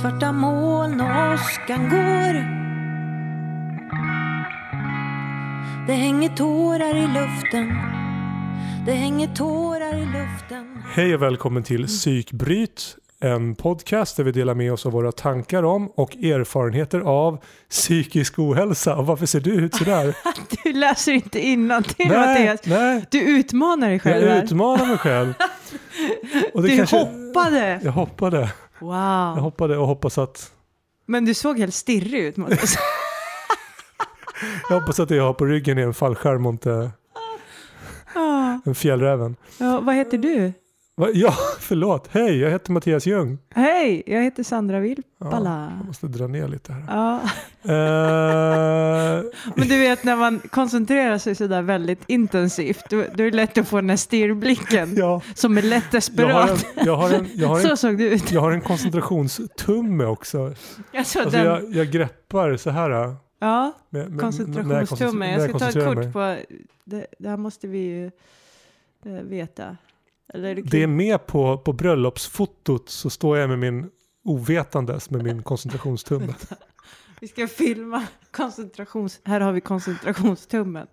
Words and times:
Svarta 0.00 0.32
moln 0.32 1.00
och 1.00 1.06
åskan 1.34 1.88
går 1.90 2.34
Det 5.86 5.92
hänger 5.92 6.28
tårar 6.28 6.96
i 6.96 7.06
luften 7.06 7.68
Det 8.86 8.92
hänger 8.92 9.28
tårar 9.28 9.94
i 9.96 10.04
luften 10.06 10.82
Hej 10.94 11.14
och 11.14 11.22
välkommen 11.22 11.62
till 11.62 11.86
Psykbryt, 11.86 12.96
en 13.20 13.54
podcast 13.54 14.16
där 14.16 14.24
vi 14.24 14.32
delar 14.32 14.54
med 14.54 14.72
oss 14.72 14.86
av 14.86 14.92
våra 14.92 15.12
tankar 15.12 15.62
om 15.62 15.88
och 15.88 16.16
erfarenheter 16.16 17.00
av 17.00 17.38
psykisk 17.70 18.38
ohälsa. 18.38 18.96
Och 18.96 19.06
varför 19.06 19.26
ser 19.26 19.40
du 19.40 19.50
ut 19.54 19.74
sådär? 19.74 20.16
Du 20.64 20.72
läser 20.72 21.12
inte 21.12 21.40
innantill 21.46 22.08
nej, 22.08 22.18
Mattias. 22.28 22.60
nej, 22.66 23.04
Du 23.10 23.20
utmanar 23.20 23.88
dig 23.88 23.98
själv 24.00 24.26
jag 24.26 24.34
här. 24.34 24.42
utmanar 24.44 24.86
mig 24.86 24.98
själv. 24.98 25.34
Du 26.54 26.76
kanske- 26.76 26.96
hoppade. 26.96 27.80
Jag 27.84 27.92
hoppade. 27.92 28.50
Jag 28.78 28.86
Wow. 28.86 29.38
hoppade 29.42 29.78
och 29.78 29.86
hoppas 29.86 30.18
att, 30.18 30.52
Men 31.06 31.24
du 31.24 31.34
såg 31.34 31.58
helt 31.58 31.74
stirrig 31.74 32.20
ut 32.24 32.36
Mattias. 32.36 32.74
jag 34.68 34.80
hoppas 34.80 35.00
att 35.00 35.08
det 35.08 35.16
jag 35.16 35.24
har 35.24 35.32
på 35.34 35.44
ryggen 35.44 35.78
är 35.78 35.82
en 35.82 35.94
fallskärm 35.94 36.46
och 36.46 36.52
inte 36.52 36.90
Ah. 38.16 38.58
en 38.64 38.74
fjällräven. 38.74 39.36
Ja, 39.58 39.80
vad 39.80 39.94
heter 39.94 40.18
du? 40.18 40.52
Va? 40.96 41.08
Ja, 41.14 41.34
förlåt. 41.60 42.08
Hej, 42.10 42.38
jag 42.38 42.50
heter 42.50 42.72
Mattias 42.72 43.06
Ljung. 43.06 43.38
Hej, 43.50 44.02
jag 44.06 44.22
heter 44.22 44.42
Sandra 44.42 44.76
Ja, 44.76 44.80
Vilpala. 44.80 45.72
jag 45.78 45.86
måste 45.86 46.06
dra 46.06 46.26
ner 46.26 46.48
lite 46.48 46.72
här. 46.72 46.84
Ja. 46.88 47.20
Eh, 47.62 49.24
Men 49.56 49.68
du 49.68 49.78
vet 49.78 50.04
när 50.04 50.16
man 50.16 50.38
koncentrerar 50.50 51.18
sig 51.18 51.34
sådär 51.34 51.62
väldigt 51.62 52.02
intensivt, 52.06 52.84
då, 52.90 52.96
då 53.14 53.22
är 53.22 53.30
det 53.30 53.36
lätt 53.36 53.58
att 53.58 53.68
få 53.68 53.76
den 53.76 53.90
här 53.90 53.96
stirrblicken 53.96 54.94
ja, 54.96 55.20
som 55.34 55.58
är 55.58 55.62
lätt 55.62 55.84
jag 55.84 55.88
har, 55.88 55.92
desperat. 55.92 56.66
en, 56.76 56.86
jag, 56.86 56.96
har 56.96 57.10
en, 57.12 57.28
jag, 57.34 57.48
har 57.48 57.56
en, 57.56 57.62
Så 57.68 57.76
såg 57.76 57.98
du 57.98 58.08
ut. 58.08 58.32
jag 58.32 58.40
har 58.40 58.52
en 58.52 58.60
koncentrationstumme 58.60 60.04
också. 60.04 60.44
Alltså, 60.96 61.18
Alltså 61.20 61.30
den, 61.38 61.46
jag, 61.46 61.74
jag 61.74 61.90
greppar 61.90 62.56
så 62.56 62.70
här. 62.70 62.90
äh, 62.90 63.14
ja, 63.38 63.72
Med, 63.90 64.10
med, 64.10 64.20
koncentrationstumme. 64.20 65.32
Jag 65.32 65.48
ska 65.50 65.58
ta 65.58 65.68
ett 65.68 65.84
kort 65.84 66.12
på, 66.12 66.36
det, 66.84 67.06
det 67.18 67.28
här 67.28 67.36
måste 67.36 67.66
vi 67.66 67.78
ju 67.78 68.06
eh, 69.06 69.22
veta. 69.22 69.76
Eller 70.34 70.54
det, 70.54 70.62
Det 70.62 70.82
är 70.82 70.86
med 70.86 71.26
på, 71.26 71.58
på 71.58 71.72
bröllopsfotot 71.72 72.88
så 72.88 73.10
står 73.10 73.38
jag 73.38 73.48
med 73.48 73.58
min 73.58 73.90
ovetandes 74.24 75.10
med 75.10 75.24
min 75.24 75.42
koncentrationstumme. 75.42 76.34
Vi 77.20 77.28
ska 77.28 77.48
filma 77.48 78.06
koncentrations... 78.30 79.20
Här 79.24 79.40
har 79.40 79.52
vi 79.52 79.60
koncentrationstummen. 79.60 80.86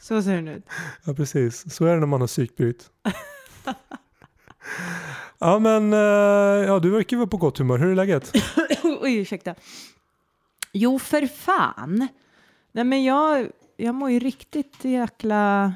Så 0.00 0.22
ser 0.22 0.34
den 0.34 0.48
ut. 0.48 0.64
Ja 1.04 1.14
precis, 1.14 1.74
så 1.74 1.84
är 1.84 1.94
det 1.94 2.00
när 2.00 2.06
man 2.06 2.20
har 2.20 2.28
psykbryt. 2.28 2.90
Ja 5.42 5.58
men, 5.58 5.92
eh, 5.92 5.98
ja 6.68 6.78
du 6.78 6.90
verkar 6.90 7.16
vara 7.16 7.26
på 7.26 7.36
gott 7.36 7.58
humör. 7.58 7.78
Hur 7.78 7.90
är 7.90 7.94
läget? 7.94 8.32
Oj, 8.82 9.16
ursäkta. 9.16 9.54
Jo, 10.72 10.98
för 10.98 11.26
fan. 11.26 12.08
Nej, 12.72 12.84
men 12.84 13.04
jag, 13.04 13.50
jag 13.76 13.94
mår 13.94 14.10
ju 14.10 14.18
riktigt 14.18 14.84
jäkla... 14.84 15.74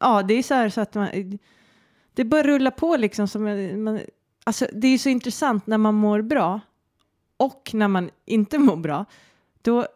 Ja, 0.00 0.22
det 0.22 0.34
är 0.34 0.42
så 0.42 0.54
här 0.54 0.68
så 0.68 0.80
att 0.80 0.94
man... 0.94 1.38
Det 2.14 2.24
bara 2.24 2.42
rullar 2.42 2.70
på 2.70 2.96
liksom. 2.96 3.28
Som 3.28 3.44
man, 3.84 4.00
alltså, 4.44 4.66
det 4.72 4.86
är 4.86 4.92
ju 4.92 4.98
så 4.98 5.08
intressant 5.08 5.66
när 5.66 5.78
man 5.78 5.94
mår 5.94 6.22
bra 6.22 6.60
och 7.36 7.70
när 7.72 7.88
man 7.88 8.10
inte 8.24 8.58
mår 8.68 8.76
bra. 8.76 9.04
Då, 9.62 9.86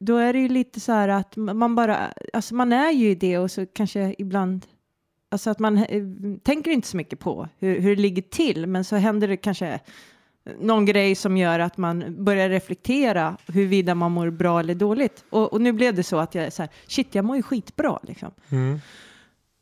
då 0.00 0.16
är 0.16 0.32
det 0.32 0.38
ju 0.38 0.48
lite 0.48 0.80
så 0.80 0.92
här 0.92 1.08
att 1.08 1.36
man 1.36 1.74
bara... 1.74 2.12
Alltså 2.32 2.54
man 2.54 2.72
är 2.72 2.90
ju 2.90 3.10
i 3.10 3.14
det 3.14 3.38
och 3.38 3.50
så 3.50 3.66
kanske 3.66 4.14
ibland... 4.18 4.66
Alltså 5.28 5.50
att 5.50 5.58
man 5.58 5.78
eh, 5.78 6.02
tänker 6.42 6.70
inte 6.70 6.88
så 6.88 6.96
mycket 6.96 7.18
på 7.18 7.48
hur, 7.58 7.80
hur 7.80 7.96
det 7.96 8.02
ligger 8.02 8.22
till, 8.22 8.66
men 8.66 8.84
så 8.84 8.96
händer 8.96 9.28
det 9.28 9.36
kanske 9.36 9.80
någon 10.60 10.84
grej 10.84 11.14
som 11.14 11.36
gör 11.36 11.58
att 11.58 11.76
man 11.76 12.24
börjar 12.24 12.48
reflektera 12.48 13.36
huruvida 13.46 13.94
man 13.94 14.12
mår 14.12 14.30
bra 14.30 14.60
eller 14.60 14.74
dåligt. 14.74 15.24
Och, 15.30 15.52
och 15.52 15.60
nu 15.60 15.72
blev 15.72 15.94
det 15.94 16.02
så 16.02 16.18
att 16.18 16.34
jag 16.34 16.44
är 16.44 16.50
så 16.50 16.62
här, 16.62 16.70
shit, 16.86 17.14
jag 17.14 17.24
mår 17.24 17.36
ju 17.36 17.42
skitbra 17.42 17.98
liksom. 18.02 18.30
Mm. 18.50 18.80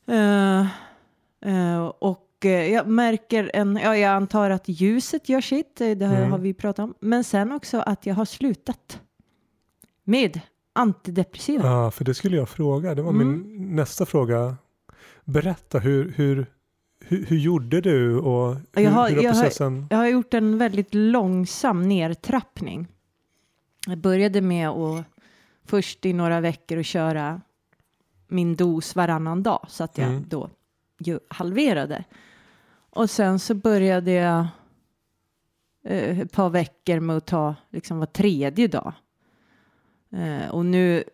Eh, 0.08 1.86
och 1.98 2.28
eh, 2.44 2.72
jag 2.72 2.86
märker 2.88 3.50
en, 3.54 3.76
ja, 3.82 3.96
jag 3.96 4.10
antar 4.10 4.50
att 4.50 4.68
ljuset 4.68 5.28
gör 5.28 5.40
sitt, 5.40 5.76
det 5.76 6.06
här 6.06 6.18
Mm. 6.18 6.30
har 6.32 6.38
vi 6.38 6.54
pratat 6.54 6.82
om. 6.84 6.94
Men 7.00 7.24
sen 7.24 7.52
också 7.52 7.78
att 7.80 8.06
jag 8.06 8.14
har 8.14 8.24
slutat 8.24 9.00
med 10.04 10.40
antidepressiva. 10.72 11.68
Ja, 11.68 11.90
för 11.90 12.04
det 12.04 12.14
skulle 12.14 12.36
jag 12.36 12.48
fråga. 12.48 12.94
Det 12.94 13.02
var 13.02 13.10
Mm. 13.10 13.28
min 13.28 13.76
nästa 13.76 14.06
fråga. 14.06 14.56
Berätta, 15.24 15.78
hur, 15.78 16.12
hur, 16.16 16.46
hur, 17.04 17.24
hur 17.26 17.36
gjorde 17.38 17.80
du 17.80 18.18
och 18.18 18.54
hur, 18.72 18.82
Jag 18.82 18.90
har- 18.90 19.08
hur 19.08 19.16
har 19.16 19.22
jag 19.22 19.32
har- 19.34 19.42
processen? 19.42 19.86
Jag 19.90 19.98
har 19.98 20.06
gjort 20.08 20.34
en 20.34 20.58
väldigt 20.58 20.94
långsam 20.94 21.88
nedtrappning. 21.88 22.86
Jag 23.86 23.98
började 23.98 24.40
med 24.40 24.68
att 24.68 25.04
först 25.66 26.06
i 26.06 26.12
några 26.12 26.40
veckor 26.40 26.78
att 26.78 26.86
köra 26.86 27.40
min 28.28 28.56
dos 28.56 28.96
varannan 28.96 29.42
dag 29.42 29.66
så 29.68 29.84
att 29.84 29.98
jag 29.98 30.08
Mm. 30.08 30.24
då 30.28 30.50
ju 30.98 31.18
halverade. 31.28 32.04
Och 32.90 33.10
sen 33.10 33.38
så 33.38 33.54
började 33.54 34.10
jag 34.12 34.46
eh, 35.84 36.20
ett 36.20 36.32
par 36.32 36.50
veckor 36.50 37.00
med 37.00 37.16
att 37.16 37.26
ta 37.26 37.54
liksom 37.70 37.98
var 37.98 38.06
tredje 38.06 38.66
dag. 38.66 38.92
Eh, 40.12 40.50
och 40.50 40.66
nu, 40.66 41.04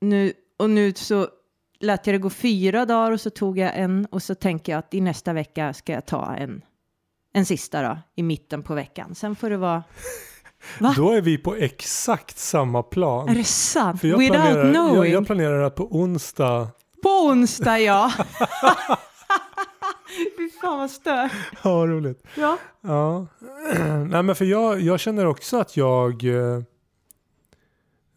nu, 0.00 0.32
och 0.56 0.70
nu 0.70 0.92
så 0.94 1.28
lät 1.80 2.06
jag 2.06 2.14
det 2.14 2.18
gå 2.18 2.30
fyra 2.30 2.86
dagar 2.86 3.12
och 3.12 3.20
så 3.20 3.30
tog 3.30 3.58
jag 3.58 3.72
en 3.78 4.06
och 4.06 4.22
så 4.22 4.34
tänker 4.34 4.72
jag 4.72 4.78
att 4.78 4.94
i 4.94 5.00
nästa 5.00 5.32
vecka 5.32 5.72
ska 5.72 5.92
jag 5.92 6.06
ta 6.06 6.34
en, 6.36 6.62
en 7.32 7.46
sista 7.46 7.82
då 7.82 7.98
i 8.14 8.22
mitten 8.22 8.62
på 8.62 8.74
veckan. 8.74 9.14
Sen 9.14 9.36
får 9.36 9.50
det 9.50 9.56
vara, 9.56 9.84
Va? 10.78 10.94
Då 10.96 11.10
är 11.10 11.20
vi 11.20 11.38
på 11.38 11.54
exakt 11.54 12.38
samma 12.38 12.82
plan. 12.82 13.28
är 13.28 13.34
det 13.34 13.44
sant? 13.44 14.00
För 14.00 14.08
jag, 14.08 14.18
Without 14.18 14.40
planerar, 14.40 14.72
knowing. 14.72 14.94
jag, 14.94 15.08
jag 15.08 15.26
planerar 15.26 15.62
att 15.62 15.74
på 15.76 15.96
onsdag, 15.96 16.68
På 17.02 17.08
onsdag 17.08 17.78
ja. 17.78 18.12
Fy 20.38 20.50
fan 20.60 20.78
vad 20.78 20.90
stört. 20.90 21.32
ja 21.62 21.70
roligt. 21.86 22.24
Ja. 22.34 22.56
Ja, 22.80 23.26
nej 24.08 24.22
men 24.22 24.34
för 24.34 24.44
jag, 24.44 24.80
jag 24.80 25.00
känner 25.00 25.26
också 25.26 25.58
att 25.60 25.76
jag, 25.76 26.24
eh, 26.24 26.62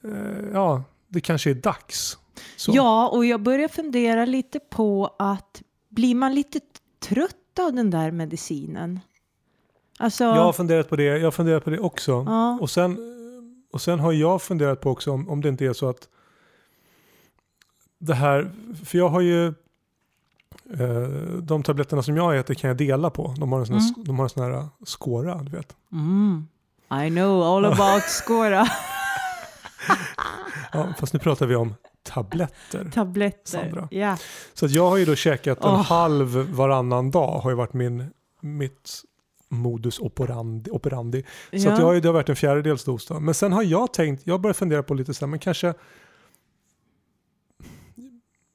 eh, 0.04 0.46
ja 0.54 0.84
det 1.08 1.22
kanske 1.22 1.50
är 1.50 1.56
dags. 1.56 2.18
Så. 2.56 2.72
ja, 2.76 3.08
och 3.10 3.26
jag 3.26 3.42
börjar 3.42 3.68
fundera 3.68 4.26
lite 4.26 4.60
på 4.60 5.16
att 5.20 5.62
blir 5.90 6.16
man 6.16 6.36
lite 6.36 6.60
trött 7.00 7.60
av 7.60 7.74
den 7.74 7.90
där 7.90 8.12
medicinen? 8.12 9.00
Alltså, 10.00 10.24
Jag 10.24 10.32
har 10.44 10.54
funderat 10.54 10.90
på 10.90 10.96
det, 10.96 11.04
jag 11.04 11.24
har 11.24 11.32
funderat 11.32 11.64
på 11.64 11.70
det 11.70 11.80
också. 11.80 12.12
ja. 12.28 12.58
Och 12.62 12.70
sen, 12.70 12.98
och 13.74 13.82
sen 13.82 14.00
har 14.00 14.12
jag 14.12 14.42
funderat 14.42 14.82
på 14.82 14.90
också 14.92 15.12
om, 15.12 15.30
om 15.30 15.42
det 15.42 15.50
inte 15.50 15.66
är 15.66 15.74
så 15.74 15.90
att 15.90 16.08
det 18.00 18.14
här, 18.14 18.52
för 18.86 18.98
jag 18.98 19.10
har 19.10 19.22
ju 19.22 19.48
eh, 20.80 21.08
de 21.42 21.64
tabletterna 21.64 22.04
som 22.04 22.18
jag 22.18 22.38
äter 22.38 22.54
kan 22.54 22.68
jag 22.68 22.78
dela 22.78 23.10
på. 23.10 23.36
De 23.38 23.52
har 23.52 23.60
en 23.60 23.66
sån 23.66 23.76
här, 23.76 23.82
Mm. 23.94 24.04
de 24.06 24.16
har 24.20 24.24
en 24.26 24.30
sån 24.30 24.44
här 24.44 24.52
eh, 24.52 24.66
skåra, 24.86 25.36
du 25.44 25.52
vet. 25.52 25.76
Mm. 25.92 26.48
I 27.06 27.10
know 27.10 27.44
all 27.44 27.66
about 27.66 28.04
Skåra. 28.04 28.68
Ja, 30.72 30.94
fast 31.00 31.14
nu 31.14 31.20
pratar 31.20 31.46
vi 31.46 31.56
om 31.56 31.76
tabletter. 32.04 32.90
Tabletter. 32.94 33.42
Sandra. 33.60 33.88
Ja. 33.92 34.18
Så 34.54 34.66
att 34.66 34.72
jag 34.72 34.90
har 34.90 34.98
ju 34.98 35.06
då 35.06 35.16
käkat 35.16 35.64
en 35.66 35.76
halv 35.76 36.28
varannan 36.56 37.12
dag 37.12 37.40
har 37.40 37.50
ju 37.50 37.56
varit 37.56 37.74
min, 37.74 38.10
mitt 38.40 38.92
modus 39.56 40.00
operandi. 40.00 40.72
operandi. 40.72 41.24
Så 41.52 41.58
ja. 41.58 41.74
att 41.74 41.80
jag 41.80 42.02
det 42.02 42.08
har 42.08 42.14
varit 42.14 42.30
en 42.30 42.36
fjärdedels 42.36 42.84
dos 42.84 43.06
då. 43.06 43.20
Men 43.20 43.34
sen 43.34 43.54
har 43.54 43.64
jag 43.64 43.94
tänkt, 43.94 44.28
jag 44.28 44.42
börjar 44.42 44.54
fundera 44.54 44.84
på 44.84 44.94
lite 44.94 45.14
så 45.14 45.26
här, 45.26 45.30
men 45.30 45.40
kanske 45.40 45.74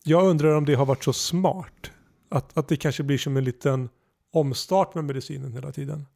jag 0.04 0.24
undrar 0.26 0.54
om 0.56 0.64
det 0.64 0.74
har 0.74 0.86
varit 0.86 1.04
så 1.04 1.12
smart. 1.12 1.90
Att, 2.28 2.58
att 2.58 2.68
det 2.68 2.76
kanske 2.76 3.02
blir 3.02 3.18
som 3.18 3.36
en 3.36 3.44
liten 3.44 3.88
omstart 4.32 4.94
med 4.94 5.04
medicinen 5.04 5.52
hela 5.52 5.72
tiden. 5.72 6.06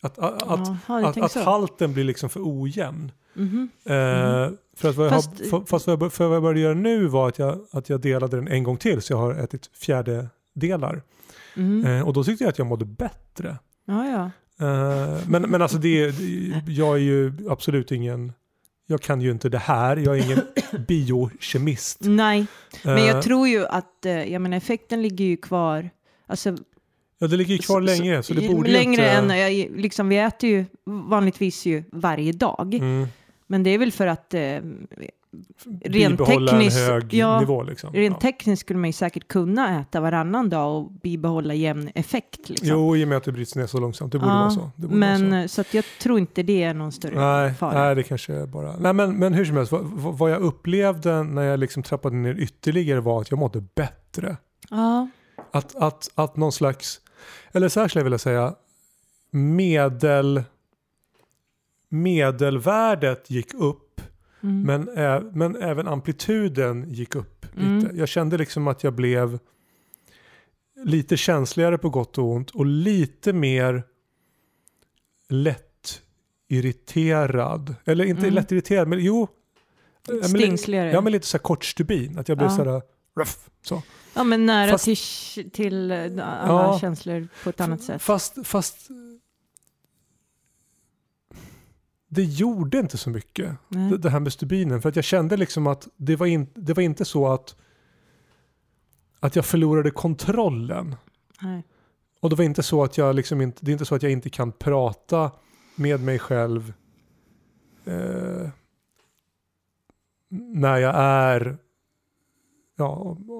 Att, 0.00 0.18
att, 0.18 0.64
du 0.66 0.94
att, 0.94 1.16
att 1.18 1.34
halten 1.44 1.92
blir 1.92 2.04
liksom 2.04 2.30
för 2.30 2.40
ojämn. 2.44 3.12
Mhm. 3.34 3.68
Eh, 3.84 3.94
Mhm. 3.94 4.56
För 4.76 4.88
att 4.90 4.96
vad 4.96 5.06
jag, 5.06 5.12
Fast- 5.12 5.38
har, 5.38 5.44
för, 5.60 5.60
fast 5.66 5.86
vad 5.86 5.92
jag, 5.92 5.98
bör- 5.98 6.08
för 6.08 6.26
vad 6.26 6.36
jag 6.36 6.42
började 6.42 6.60
göra 6.60 6.74
nu 6.74 7.06
var 7.06 7.28
att 7.28 7.38
jag, 7.38 7.58
att 7.72 7.88
jag 7.88 8.00
delade 8.00 8.36
den 8.36 8.48
en 8.48 8.62
gång 8.64 8.76
till 8.76 9.02
så 9.02 9.12
jag 9.12 9.18
har 9.18 9.34
ätit 9.34 9.70
fjärde 9.76 10.28
delar. 10.54 11.02
Mhm. 11.56 11.84
Eh, 11.86 12.06
och 12.08 12.12
då 12.12 12.24
tyckte 12.24 12.44
jag 12.44 12.48
att 12.48 12.58
jag 12.58 12.66
mådde 12.66 12.84
bättre. 12.84 13.56
Ja, 13.90 14.08
ja. 14.08 14.30
Eh, 14.66 15.18
men, 15.28 15.42
men 15.42 15.62
alltså 15.62 15.78
det, 15.78 16.14
jag 16.66 16.94
är 16.96 17.00
ju 17.00 17.32
absolut 17.48 17.92
ingen, 17.92 18.32
jag 18.86 19.00
kan 19.02 19.20
ju 19.20 19.30
inte 19.30 19.48
det 19.48 19.58
här, 19.58 19.96
jag 19.96 20.18
är 20.18 20.24
ingen 20.24 20.40
biokemist. 20.88 21.98
Nej, 22.00 22.46
men 22.84 22.96
Eh, 22.98 23.06
jag 23.06 23.22
tror 23.22 23.48
ju 23.48 23.66
att, 23.66 24.06
eh, 24.06 24.32
jag 24.32 24.42
menar 24.42 24.56
effekten 24.56 25.02
ligger 25.02 25.24
ju 25.24 25.36
kvar, 25.36 25.90
alltså 26.26 26.56
ja, 27.18 27.26
det 27.26 27.36
ligger 27.36 27.54
ju 27.54 27.58
kvar 27.58 27.80
länge 27.80 28.22
så 28.22 28.34
det 28.34 28.48
borde 28.48 28.70
längre 28.70 29.12
ju 29.12 29.20
inte... 29.22 29.34
än, 29.34 29.80
liksom 29.82 30.08
vi 30.08 30.18
äter 30.18 30.50
ju 30.50 30.64
vanligtvis 30.84 31.66
ju 31.66 31.84
varje 31.92 32.32
dag, 32.32 32.74
Mm, 32.74 33.08
men 33.46 33.62
det 33.62 33.70
är 33.70 33.78
väl 33.78 33.92
för 33.92 34.06
att 34.06 34.34
eh, 34.34 34.58
Rent 35.84 36.26
tekniskt, 36.26 36.78
en 36.78 36.84
hög 36.92 37.14
ja, 37.14 37.40
nivå. 37.40 37.62
Liksom. 37.62 37.92
rent 37.92 38.14
ja. 38.14 38.20
tekniskt 38.20 38.60
skulle 38.60 38.78
man 38.78 38.88
ju 38.88 38.92
säkert 38.92 39.28
kunna 39.28 39.80
äta 39.80 40.00
varannan 40.00 40.48
dag 40.50 40.76
och 40.76 40.92
bibehålla 40.92 41.54
jämn 41.54 41.90
effekt. 41.94 42.48
Liksom. 42.48 42.68
Jo, 42.68 42.96
i 42.96 43.04
och 43.04 43.08
med 43.08 43.16
att 43.18 43.24
det 43.24 43.32
bryts 43.32 43.56
ner 43.56 43.66
så 43.66 43.80
långsamt. 43.80 44.12
Det 44.12 44.18
borde 44.18 44.30
Ja, 44.32 44.38
vara 44.38 44.50
så. 44.50 44.70
Borde 44.76 44.94
men 44.94 45.30
vara 45.30 45.40
så. 45.40 45.44
eh, 45.44 45.46
så 45.46 45.60
att 45.60 45.74
jag 45.74 45.84
tror 46.02 46.18
inte 46.18 46.42
det 46.42 46.62
är 46.62 46.74
någon 46.74 46.92
större 46.92 47.14
Nej, 47.20 47.54
fara. 47.54 47.84
nej, 47.84 47.94
det 47.94 48.02
kanske 48.02 48.34
är 48.34 48.46
bara... 48.46 48.76
Nej, 48.76 48.92
men, 48.92 49.18
men 49.18 49.34
hur 49.34 49.44
som 49.44 49.56
helst, 49.56 49.72
vad, 49.72 49.84
vad 49.84 50.18
vad 50.18 50.30
jag 50.30 50.40
upplevde 50.42 51.22
när 51.22 51.42
jag 51.42 51.60
liksom 51.60 51.82
trappade 51.82 52.16
ner 52.16 52.34
ytterligare 52.34 53.00
var 53.00 53.20
att 53.20 53.30
jag 53.30 53.38
mådde 53.38 53.64
bättre. 53.74 54.36
Ja, 54.70 55.08
Att, 55.52 55.76
att, 55.76 56.10
att 56.14 56.36
någon 56.36 56.52
slags, 56.52 57.00
eller 57.52 57.68
så 57.68 57.80
här 57.80 57.88
skulle 57.88 58.00
jag 58.00 58.04
vilja 58.04 58.18
säga, 58.18 58.54
medel, 59.30 60.42
medelvärdet 61.88 63.30
gick 63.30 63.54
upp, 63.54 63.89
mm. 64.42 64.62
men, 64.62 64.88
ä, 64.98 65.22
men 65.32 65.56
även 65.62 65.88
amplituden 65.88 66.90
gick 66.90 67.14
upp 67.14 67.46
lite. 67.52 67.60
Mm. 67.86 67.96
Jag 67.98 68.08
kände 68.08 68.38
liksom 68.38 68.68
att 68.68 68.84
jag 68.84 68.92
blev 68.94 69.38
lite 70.84 71.16
känsligare 71.16 71.78
på 71.78 71.90
gott 71.90 72.18
och 72.18 72.24
ont 72.30 72.50
och 72.50 72.66
lite 72.66 73.32
mer 73.32 73.82
lätt 75.28 76.02
irriterad. 76.48 77.74
Eller 77.84 78.04
inte 78.04 78.22
Mm. 78.22 78.34
lätt 78.34 78.52
irriterad, 78.52 78.88
men 78.88 79.04
jo. 79.04 79.28
Men, 80.08 80.16
li- 80.16 80.28
stingsligare. 80.28 80.90
ja, 80.92 81.00
men 81.00 81.12
lite 81.12 81.26
så 81.26 81.36
här 81.36 81.42
kort 81.42 81.64
stubin. 81.64 82.18
Att 82.18 82.28
jag 82.28 82.38
blev 82.38 82.50
Ja. 82.50 82.56
så 82.56 82.64
här 82.64 82.82
ruff. 83.16 83.50
Så. 83.62 83.82
Ja, 84.14 84.24
men 84.24 84.46
nära 84.46 84.70
Fast- 84.70 84.84
till, 84.84 85.50
till 85.50 85.90
eh, 85.90 85.96
alla 85.98 86.12
Ja. 86.46 86.78
känslor 86.80 87.28
på 87.44 87.50
ett 87.50 87.60
annat 87.60 87.82
sätt. 87.82 88.02
Fast, 88.02 88.46
fast 88.46 88.88
det 92.12 92.22
gjorde 92.24 92.78
inte 92.78 92.98
så 92.98 93.10
mycket, 93.10 93.56
det, 93.68 93.96
det 93.98 94.10
här 94.10 94.20
med 94.20 94.32
stubinen. 94.32 94.82
För 94.82 94.88
att 94.88 94.96
jag 94.96 95.04
kände 95.04 95.36
liksom 95.36 95.66
att 95.66 95.88
det 95.96 96.16
var, 96.16 96.26
in, 96.26 96.46
det 96.54 96.72
var 96.74 96.82
inte 96.82 97.04
så 97.04 97.28
att, 97.28 97.56
att 99.20 99.36
jag 99.36 99.44
förlorade 99.44 99.90
kontrollen. 99.90 100.96
Nej. 101.40 101.62
Och 102.20 102.30
det 102.30 102.36
var 102.36 102.44
inte 102.44 102.62
så 102.62 102.84
att 102.84 102.98
jag 102.98 103.16
liksom 103.16 103.40
inte, 103.40 103.64
det 103.64 103.70
är 103.70 103.72
inte 103.72 103.84
så 103.84 103.94
att 103.94 104.02
jag 104.02 104.12
inte 104.12 104.30
kan 104.30 104.52
prata 104.52 105.30
med 105.74 106.00
mig 106.00 106.18
själv 106.18 106.72
eh, 107.84 108.48
när 110.28 110.76
jag 110.78 110.94
är, 110.96 111.58
ja, 112.76 112.88
om- 112.88 113.30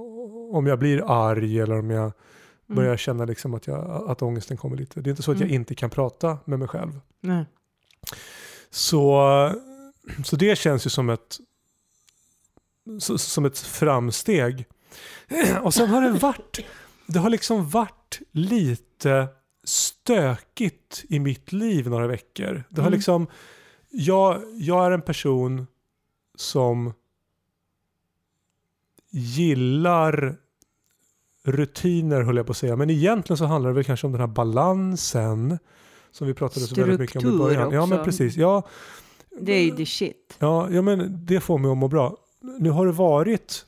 om 0.52 0.66
jag 0.66 0.78
blir 0.78 1.02
arg 1.30 1.60
eller 1.60 1.78
om 1.78 1.90
jag 1.90 2.02
Mm. 2.02 2.76
börjar 2.76 2.96
känna 2.96 3.24
liksom 3.24 3.54
att, 3.54 3.66
jag, 3.66 4.10
att 4.10 4.22
ångesten 4.22 4.56
kommer 4.56 4.76
lite. 4.76 5.00
Det 5.00 5.08
är 5.08 5.10
inte 5.10 5.22
så 5.22 5.32
att 5.32 5.38
jag 5.40 5.46
Mm. 5.48 5.60
inte 5.60 5.74
kan 5.74 5.90
prata 5.90 6.38
med 6.44 6.58
mig 6.58 6.68
själv. 6.68 7.00
Nej. 7.20 7.44
Så, 8.70 9.52
så 10.24 10.36
det 10.36 10.58
känns 10.58 10.86
ju 10.86 10.90
som 10.90 11.10
ett, 11.10 11.38
som 13.18 13.44
ett 13.44 13.58
framsteg. 13.58 14.66
Och 15.62 15.74
sen 15.74 15.88
har 15.90 16.02
det 16.02 16.10
varit, 16.10 16.58
det 17.06 17.18
har 17.18 17.30
liksom 17.30 17.70
varit 17.70 18.20
lite 18.30 19.28
stökigt 19.64 21.04
i 21.08 21.18
mitt 21.20 21.52
liv 21.52 21.88
några 21.88 22.06
veckor. 22.06 22.64
Det 22.68 22.80
har 22.80 22.88
Mm. 22.88 22.96
liksom, 22.98 23.26
jag, 23.90 24.42
jag 24.54 24.86
är 24.86 24.90
en 24.90 25.02
person 25.02 25.66
som 26.34 26.92
gillar 29.10 30.36
rutiner 31.42 32.22
höll 32.22 32.36
jag 32.36 32.46
på 32.46 32.50
att 32.52 32.56
säga. 32.56 32.76
Men 32.76 32.90
egentligen 32.90 33.36
så 33.38 33.44
handlar 33.44 33.70
det 33.70 33.74
väl 33.74 33.84
kanske 33.84 34.06
om 34.06 34.12
den 34.12 34.20
här 34.20 34.28
balansen 34.28 35.58
som 36.12 36.26
vi 36.26 36.34
pratade 36.34 36.66
så 36.66 36.74
väldigt 36.74 37.00
mycket 37.00 37.16
om 37.16 37.20
i 37.20 37.22
Struktur 37.22 37.38
början. 37.38 37.72
Ja 37.72 37.86
men 37.86 37.98
också. 37.98 38.04
precis. 38.04 38.36
Ja, 38.36 38.62
Det 39.40 39.52
är 39.52 39.62
ju 39.64 39.70
the 39.70 39.86
shit. 39.86 40.36
ja, 40.38 40.70
ja 40.70 40.82
men 40.82 41.18
det 41.26 41.40
får 41.40 41.58
mig 41.58 41.70
att 41.70 41.76
må 41.78 41.88
bra. 41.88 42.16
Nu 42.58 42.70
har 42.70 42.86
det 42.86 42.92
varit 42.92 43.66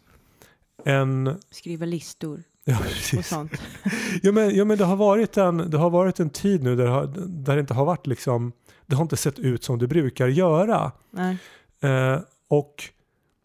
en... 0.85 1.37
Skriva 1.51 1.87
listor 1.87 2.43
Ja, 2.65 2.79
och 2.79 2.85
precis. 2.85 3.29
sånt. 3.29 3.53
Ja, 4.23 4.33
men, 4.33 4.55
ja, 4.57 4.65
men 4.65 4.79
det, 4.79 4.85
har 4.85 4.97
varit 4.97 5.37
en, 5.37 5.71
det 5.71 5.79
har 5.79 5.91
varit 5.91 6.21
en 6.21 6.31
tid 6.31 6.63
nu 6.63 6.77
där 6.77 6.85
det, 6.85 6.91
har, 6.91 7.07
där 7.17 7.55
det 7.55 7.61
inte 7.61 7.75
har 7.75 7.85
varit 7.85 8.07
liksom... 8.07 8.53
Det 8.87 8.97
har 8.97 9.03
inte 9.03 9.17
sett 9.17 9.39
ut 9.39 9.65
som 9.65 9.79
det 9.79 9.87
brukar 9.87 10.29
göra. 10.29 10.93
Nej. 11.11 11.37
Eh, 11.81 12.19
och 12.49 12.85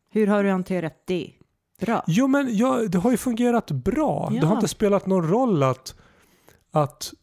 Hur 0.10 0.28
har 0.28 0.44
du 0.44 0.50
hanterat 0.50 1.02
det? 1.06 1.32
Bra. 1.82 2.04
Jo 2.08 2.28
men 2.28 2.58
ja, 2.58 2.82
det 2.90 2.98
har 2.98 3.12
ju 3.12 3.18
fungerat 3.18 3.72
bra. 3.72 4.30
Ja. 4.34 4.42
Det 4.42 4.48
har 4.48 4.56
inte 4.56 4.68
spelat 4.68 5.06
någon 5.06 5.30
roll 5.30 5.64
att, 5.64 5.96
att 6.72 7.14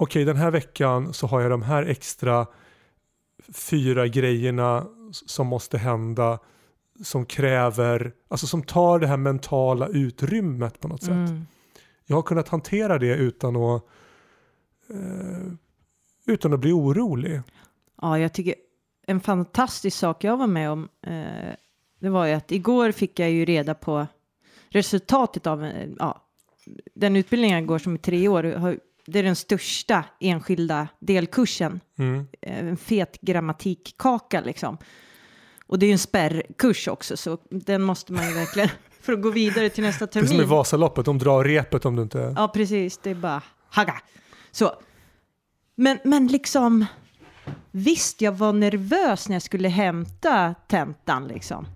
okej 0.00 0.24
den 0.24 0.36
här 0.36 0.50
veckan 0.50 1.12
så 1.12 1.26
har 1.26 1.40
jag 1.40 1.50
de 1.50 1.62
här 1.62 1.82
extra 1.82 2.46
fyra 3.54 4.06
grejerna 4.06 4.86
som 5.12 5.46
måste 5.46 5.78
hända 5.78 6.38
som 7.04 7.26
kräver, 7.26 8.12
alltså 8.28 8.46
som 8.46 8.62
tar 8.62 8.98
det 8.98 9.06
här 9.06 9.16
mentala 9.16 9.88
utrymmet 9.88 10.80
på 10.80 10.88
något 10.88 11.02
sätt. 11.02 11.10
Mm. 11.10 11.46
Jag 12.06 12.16
har 12.16 12.22
kunnat 12.22 12.48
hantera 12.48 12.98
det 12.98 13.14
utan 13.14 13.56
att 13.56 13.82
eh, 14.90 15.52
utan 16.26 16.52
att 16.52 16.60
bli 16.60 16.72
orolig. 16.72 17.40
Ja, 18.02 18.18
jag 18.18 18.32
tycker 18.32 18.54
en 19.06 19.20
fantastisk 19.20 19.96
sak 19.98 20.24
jag 20.24 20.36
var 20.36 20.46
med 20.46 20.70
om. 20.70 20.88
Eh, 21.06 21.54
det 22.00 22.08
var 22.08 22.26
ju 22.26 22.32
att 22.32 22.52
igår 22.52 22.92
fick 22.92 23.18
jag 23.18 23.30
ju 23.30 23.44
reda 23.44 23.74
på 23.74 24.06
resultatet 24.68 25.46
av 25.46 25.64
eh, 25.64 25.88
ja, 25.98 26.22
den 26.94 27.16
utbildningen 27.16 27.58
jag 27.58 27.66
går 27.66 27.78
som 27.78 27.94
i 27.94 27.98
tre 27.98 28.28
år. 28.28 28.42
har- 28.44 28.78
Det 29.06 29.18
är 29.18 29.22
den 29.22 29.36
största 29.36 30.04
enskilda 30.20 30.88
delkursen. 30.98 31.80
Mm. 31.98 32.26
Eh, 32.42 32.58
en 32.58 32.76
fet 32.76 33.18
grammatikkaka 33.20 34.40
liksom. 34.40 34.78
Och 35.66 35.78
det 35.78 35.86
är 35.86 35.88
ju 35.88 35.92
en 35.92 35.98
spärrkurs 35.98 36.88
också, 36.88 37.16
så 37.16 37.38
den 37.50 37.82
måste 37.82 38.12
man 38.12 38.28
ju 38.28 38.34
verkligen 38.34 38.68
för 39.00 39.12
att 39.12 39.22
gå 39.22 39.30
vidare 39.30 39.68
till 39.68 39.84
nästa 39.84 40.06
Det 40.06 40.16
är 40.16 40.20
som 40.20 40.26
i 40.26 40.28
termin. 40.28 40.48
Vasaloppet, 40.48 41.04
de 41.04 41.18
drar 41.18 41.44
repet 41.44 41.84
om 41.84 41.96
du 41.96 42.02
inte... 42.02 42.34
Ja, 42.36 42.48
precis. 42.48 42.98
Det 42.98 43.10
är 43.10 43.14
bara 43.14 43.42
hagga. 43.68 43.94
Så. 44.50 44.72
Men, 45.74 45.98
men 46.04 46.26
liksom, 46.26 46.86
visst, 47.70 48.20
jag 48.20 48.32
var 48.32 48.52
nervös 48.52 49.28
när 49.28 49.34
jag 49.34 49.42
skulle 49.42 49.68
hämta 49.68 50.54
tentan 50.68 51.28
liksom. 51.28 51.66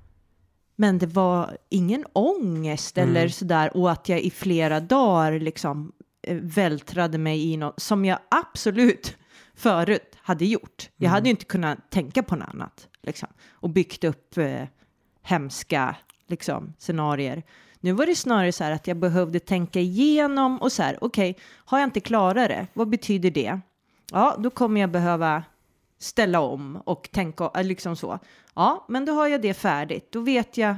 Men 0.77 0.99
det 0.99 1.07
var 1.07 1.57
ingen 1.69 2.05
ångest 2.13 2.99
Mm. 2.99 3.11
eller 3.11 3.29
sådär 3.29 3.77
och 3.77 3.93
att 3.93 4.09
jag 4.09 4.21
i 4.21 4.31
flera 4.31 4.81
dagar 4.81 5.39
liksom 5.39 5.93
vältrade 6.29 7.19
mig 7.19 7.53
i 7.53 7.57
något 7.57 7.81
som 7.81 8.05
jag 8.05 8.19
absolut 8.31 9.17
förut 9.55 10.17
hade 10.17 10.45
gjort. 10.45 10.91
Jag 10.97 11.11
hade 11.11 11.29
ju 11.29 11.31
inte 11.31 11.45
kunnat 11.45 11.91
tänka 11.91 12.23
på 12.23 12.37
något 12.37 12.49
annat 12.49 12.89
liksom 13.03 13.29
och 13.51 13.71
byggt 13.71 14.05
upp 14.05 14.39
eh, 14.39 14.63
hemska 15.23 15.97
liksom 16.27 16.75
scenarier. 16.79 17.43
Nu 17.81 17.93
var 17.93 18.07
det 18.07 18.17
snarare 18.17 18.53
så 18.53 18.65
här 18.65 18.73
att 18.73 18.87
jag 18.87 18.97
behövde 18.97 19.41
tänka 19.41 19.81
igenom 19.81 20.59
och 20.59 20.73
så 20.73 20.83
här, 20.83 20.99
okej, 21.01 21.37
har 21.55 21.79
jag 21.79 21.87
inte 21.87 22.01
klarat 22.01 22.49
det, 22.49 22.67
vad 22.73 22.89
betyder 22.89 23.31
det? 23.31 23.61
Ja, 24.13 24.37
då 24.39 24.51
kommer 24.51 24.81
jag 24.81 24.91
behöva 24.91 25.45
ställa 25.99 26.41
om 26.41 26.77
och 26.77 27.09
tänka, 27.13 27.51
äh, 27.55 27.65
liksom 27.65 27.97
så. 27.97 28.19
Ja, 28.55 28.85
men 28.89 29.05
då 29.05 29.13
har 29.13 29.29
jag 29.29 29.43
det 29.43 29.55
färdigt, 29.55 30.13
då 30.13 30.21
vet 30.21 30.57
jag 30.57 30.77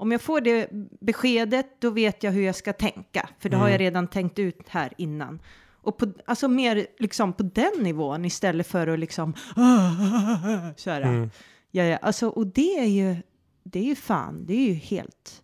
om 0.00 0.12
jag 0.12 0.20
får 0.20 0.40
det 0.40 0.68
beskedet, 1.00 1.80
då 1.80 1.90
vet 1.90 2.22
jag 2.22 2.32
hur 2.32 2.42
jag 2.42 2.54
ska 2.56 2.72
tänka, 2.72 3.28
för 3.38 3.48
det 3.48 3.56
har 3.56 3.64
Mm. 3.64 3.72
jag 3.72 3.80
redan 3.80 4.08
tänkt 4.08 4.38
ut 4.38 4.68
här 4.68 4.92
innan. 4.98 5.42
Och 5.82 5.98
på, 5.98 6.12
alltså 6.26 6.48
mer 6.48 6.86
liksom 6.98 7.32
på 7.32 7.42
den 7.42 7.72
nivån 7.82 8.24
istället 8.24 8.66
för 8.66 8.86
att 8.86 8.98
liksom 8.98 9.34
här. 9.56 11.00
Mm. 11.00 11.30
Ja, 11.70 11.84
ja, 11.84 11.96
alltså, 11.96 12.28
och 12.28 12.46
det 12.46 12.78
är 12.78 12.84
ju, 12.86 13.16
det 13.62 13.78
är 13.78 13.84
ju 13.84 13.94
fan, 13.94 14.46
det 14.46 14.54
är 14.54 14.66
ju 14.68 14.74
helt, 14.74 15.42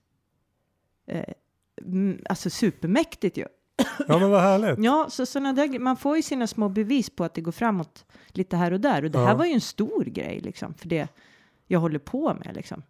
eh, 1.08 1.24
mm, 1.82 2.18
alltså 2.28 2.50
supermäktigt 2.50 3.36
ju. 3.38 3.46
Ja 4.08 4.18
men 4.18 4.30
vad 4.30 4.40
härligt. 4.42 4.84
Ja, 4.84 5.06
så 5.10 5.26
såna 5.26 5.52
där, 5.52 5.78
man 5.78 5.96
får 5.96 6.16
ju 6.16 6.22
sina 6.22 6.46
små 6.46 6.68
bevis 6.68 7.10
på 7.10 7.24
att 7.24 7.34
det 7.34 7.40
går 7.40 7.52
framåt 7.52 8.04
lite 8.28 8.56
här 8.56 8.72
och 8.72 8.80
där. 8.80 9.04
Och 9.04 9.10
det 9.10 9.18
här 9.18 9.28
Ja. 9.28 9.34
var 9.34 9.44
ju 9.44 9.52
en 9.52 9.60
stor 9.60 10.04
grej 10.04 10.40
liksom, 10.40 10.74
för 10.74 10.88
det 10.88 11.08
jag 11.66 11.80
håller 11.80 11.98
på 11.98 12.34
med 12.44 12.54
liksom. 12.54 12.82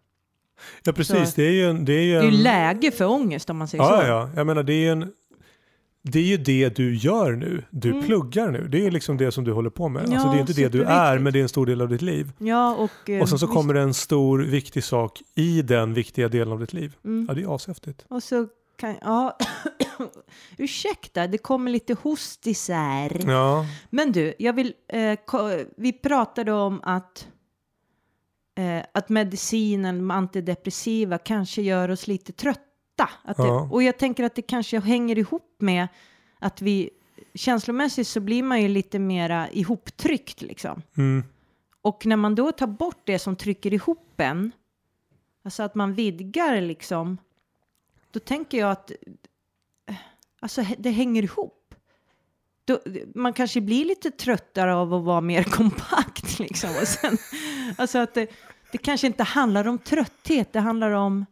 Ja 0.83 0.93
precis, 0.93 1.29
Så- 1.29 1.35
det 1.41 1.47
är 1.47 1.51
ju 1.51 1.69
en... 1.69 1.85
Det 1.85 1.93
är 1.93 2.01
ju, 2.01 2.11
Det 2.13 2.17
är 2.17 2.27
en, 2.27 2.35
ju 2.35 2.41
läge 2.43 2.91
för 2.91 3.05
ångest 3.05 3.49
om 3.49 3.57
man 3.57 3.67
säger 3.67 3.83
ja, 3.83 4.01
så. 4.01 4.07
ja, 4.07 4.29
jag 4.35 4.47
menar 4.47 4.63
det 4.63 4.73
är 4.73 4.79
ju 4.81 4.89
en... 4.91 5.11
Det 6.01 6.19
är 6.19 6.23
ju 6.23 6.37
det 6.37 6.75
du 6.75 6.95
gör 6.95 7.31
nu. 7.31 7.63
Du 7.69 7.89
Mm. 7.91 8.03
pluggar 8.05 8.51
nu. 8.51 8.67
Det 8.67 8.85
är 8.87 8.91
liksom 8.91 9.17
det 9.17 9.31
som 9.31 9.43
du 9.43 9.51
håller 9.51 9.69
på 9.69 9.89
med. 9.89 10.01
alltså 10.01 10.15
Ja, 10.27 10.31
det 10.31 10.37
är 10.37 10.39
inte 10.41 10.53
det 10.53 10.69
du 10.69 10.83
är, 10.83 11.19
men 11.19 11.33
det 11.33 11.39
är 11.39 11.43
en 11.43 11.49
stor 11.49 11.65
del 11.65 11.81
av 11.81 11.89
ditt 11.89 12.01
liv. 12.01 12.31
Ja, 12.37 12.75
och... 12.75 13.09
eh, 13.09 13.21
Och 13.21 13.29
sen 13.29 13.39
så 13.39 13.45
visst, 13.45 13.55
kommer 13.57 13.73
det 13.73 13.81
en 13.81 13.93
stor 13.93 14.39
viktig 14.39 14.83
sak 14.83 15.21
i 15.35 15.61
den 15.61 15.93
viktiga 15.93 16.27
delen 16.27 16.53
av 16.53 16.59
ditt 16.59 16.73
liv. 16.73 16.95
mm. 17.05 17.25
Ja, 17.29 17.33
det 17.35 17.41
är 17.41 17.55
ashäftigt. 17.55 18.05
Och 18.09 18.23
så 18.23 18.47
kan, 18.77 18.95
ja, 19.01 19.37
ursäkta, 20.57 21.27
det 21.27 21.37
kommer 21.37 21.71
lite 21.71 21.93
hostisar. 22.01 23.29
Ja, 23.31 23.65
Men 23.89 24.11
du, 24.11 24.33
jag 24.39 24.53
vill, 24.53 24.73
eh, 24.93 25.19
vi 25.77 25.93
pratade 25.93 26.51
om 26.53 26.79
att, 26.83 27.27
eh, 28.57 28.83
att 28.91 29.09
medicinen, 29.09 29.97
de 29.97 30.11
antidepressiva, 30.11 31.17
kanske 31.17 31.61
gör 31.61 31.89
oss 31.89 32.07
lite 32.07 32.31
trötta. 32.31 33.09
Att 33.23 33.37
det, 33.37 33.43
Ja. 33.43 33.69
Och 33.71 33.83
jag 33.83 33.97
tänker 33.97 34.23
att 34.23 34.35
det 34.35 34.41
kanske 34.41 34.79
hänger 34.79 35.17
ihop 35.17 35.55
med 35.59 35.87
att 36.39 36.61
vi 36.61 36.89
känslomässigt 37.33 38.07
så 38.07 38.19
blir 38.19 38.43
man 38.43 38.61
ju 38.61 38.67
lite 38.67 38.99
mera 38.99 39.49
ihoptryckt 39.49 40.41
liksom. 40.41 40.81
mm. 40.97 41.23
Och 41.81 42.05
när 42.05 42.15
man 42.15 42.35
då 42.35 42.51
tar 42.51 42.67
bort 42.67 43.01
det 43.03 43.19
som 43.19 43.35
trycker 43.35 43.73
ihop 43.73 44.13
en 44.17 44.51
Alltså 45.47 45.63
att 45.63 45.75
man 45.75 45.93
vidgar 45.93 46.61
liksom. 46.61 47.17
Då 48.11 48.19
tänker 48.19 48.57
jag 48.57 48.71
att 48.71 48.91
eh, 49.85 49.95
alltså, 50.39 50.65
det 50.77 50.89
hänger 50.89 51.23
ihop. 51.23 51.75
Då, 52.65 52.79
man 53.15 53.33
kanske 53.33 53.61
blir 53.61 53.85
lite 53.85 54.11
tröttare 54.11 54.75
av 54.75 54.93
att 54.93 55.03
vara 55.03 55.21
mer 55.21 55.43
kompakt. 55.57 56.39
Liksom. 56.39 56.69
Och 56.69 56.87
sen, 56.87 57.17
alltså 57.77 57.97
att 57.97 58.13
det, 58.13 58.27
det 58.71 58.77
kanske 58.77 59.07
inte 59.07 59.23
handlar 59.23 59.67
om 59.67 59.77
trötthet, 59.77 60.53
det 60.53 60.59
handlar 60.59 60.91
om 60.91 61.25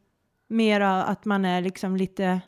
mera 0.48 1.04
att 1.04 1.26
man 1.26 1.46
är 1.46 1.62
liksom 1.62 1.98
lite 1.98 2.42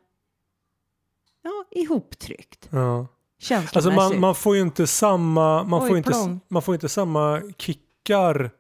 ja, 1.43 1.65
ihoptryckt. 1.71 2.69
Ja. 2.69 3.07
Alltså 3.51 3.91
man, 3.91 4.19
man 4.19 4.35
får 4.35 4.55
ju 4.55 4.61
inte 4.61 4.87
samma, 4.87 5.63
man, 5.63 5.81
Oj, 5.81 5.87
får 5.87 5.97
inte, 5.97 6.09
plong. 6.09 6.39
man 6.47 6.61
får 6.61 6.73
inte 6.73 6.89
samma 6.89 7.41
kickar 7.57 8.51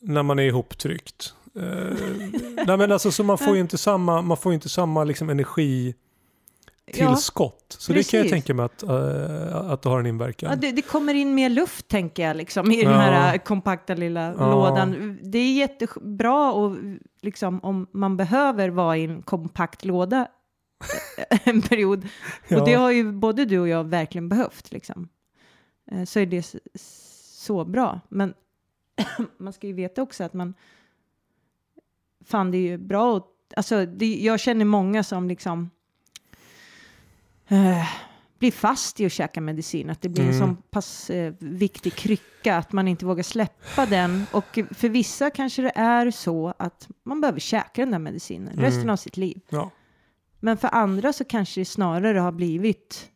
när 0.00 0.22
man 0.22 0.38
är 0.38 0.42
ihoptryckt. 0.42 1.34
Uh, 1.56 1.62
nej 2.66 2.76
men 2.76 2.92
alltså 2.92 3.12
så 3.12 3.24
man 3.24 3.38
får 3.38 3.54
ju 3.54 3.60
inte 3.60 3.78
samma, 3.78 4.22
man 4.22 4.36
får 4.36 4.54
inte 4.54 4.68
samma 4.68 5.04
liksom 5.04 5.30
energi 5.30 5.94
tillskott. 6.92 7.76
så 7.78 7.92
det 7.92 8.10
kan 8.10 8.18
jag 8.18 8.24
precis. 8.24 8.30
tänka 8.30 8.54
mig 8.54 8.64
att, 8.64 8.82
eh, 8.82 9.56
att 9.70 9.82
det 9.82 9.88
har 9.88 10.00
en 10.00 10.06
inverkan. 10.06 10.50
Ja, 10.50 10.56
det, 10.56 10.72
det 10.72 10.82
kommer 10.82 11.14
in 11.14 11.34
mer 11.34 11.50
luft 11.50 11.88
tänker 11.88 12.26
jag 12.26 12.36
liksom 12.36 12.70
i 12.70 12.82
den 12.82 12.92
Ja. 12.92 12.98
här 12.98 13.34
äh, 13.34 13.38
kompakta 13.38 13.94
lilla 13.94 14.34
Ja. 14.38 14.50
lådan. 14.50 15.18
Det 15.22 15.38
är 15.38 15.52
jättebra 15.54 16.52
och 16.52 16.76
liksom 17.22 17.60
om 17.64 17.86
man 17.92 18.16
behöver 18.16 18.68
vara 18.68 18.96
i 18.96 19.04
en 19.04 19.22
kompakt 19.22 19.84
låda 19.84 20.28
en 21.44 21.62
period. 21.62 22.08
Ja. 22.48 22.60
Och 22.60 22.66
det 22.66 22.74
har 22.74 22.90
ju 22.90 23.12
både 23.12 23.44
du 23.44 23.58
och 23.58 23.68
jag 23.68 23.84
verkligen 23.84 24.28
behövt 24.28 24.72
liksom. 24.72 25.08
Eh, 25.90 26.04
Så 26.04 26.20
är 26.20 26.26
det 26.26 26.54
så 27.44 27.64
bra. 27.64 28.00
Men 28.08 28.34
man 29.38 29.52
ska 29.52 29.66
ju 29.66 29.72
veta 29.72 30.02
också 30.02 30.24
att 30.24 30.34
man 30.34 30.54
fan 32.26 32.50
det 32.50 32.58
är 32.58 32.62
ju 32.62 32.78
bra 32.78 33.12
och, 33.12 33.26
alltså 33.56 33.86
det, 33.86 34.06
jag 34.14 34.40
känner 34.40 34.64
många 34.64 35.02
som 35.02 35.28
liksom 35.28 35.70
eh, 37.48 37.86
blir 38.38 38.52
fast 38.52 39.00
i 39.00 39.06
att 39.06 39.12
käka 39.12 39.40
medicin. 39.40 39.90
Att 39.90 40.02
det 40.02 40.08
blir 40.08 40.22
en 40.24 40.28
Mm. 40.34 40.40
sån 40.40 40.56
pass 40.70 41.10
eh, 41.10 41.32
viktig 41.38 41.94
krycka 41.94 42.56
att 42.56 42.72
man 42.72 42.88
inte 42.88 43.06
vågar 43.06 43.22
släppa 43.22 43.86
den. 43.86 44.26
Och 44.32 44.58
för 44.70 44.88
vissa 44.88 45.30
kanske 45.30 45.62
det 45.62 45.72
är 45.74 46.10
så 46.10 46.54
att 46.58 46.88
man 47.04 47.20
behöver 47.20 47.40
käka 47.40 47.82
den 47.82 47.90
där 47.90 47.98
medicinen 47.98 48.48
Mm. 48.52 48.64
resten 48.64 48.90
av 48.90 48.96
sitt 48.96 49.16
liv. 49.16 49.40
Ja. 49.48 49.70
Men 50.40 50.56
för 50.56 50.68
andra 50.74 51.12
så 51.12 51.24
kanske 51.24 51.60
det 51.60 51.64
snarare 51.64 52.18
har 52.18 52.32
blivit 52.32 53.10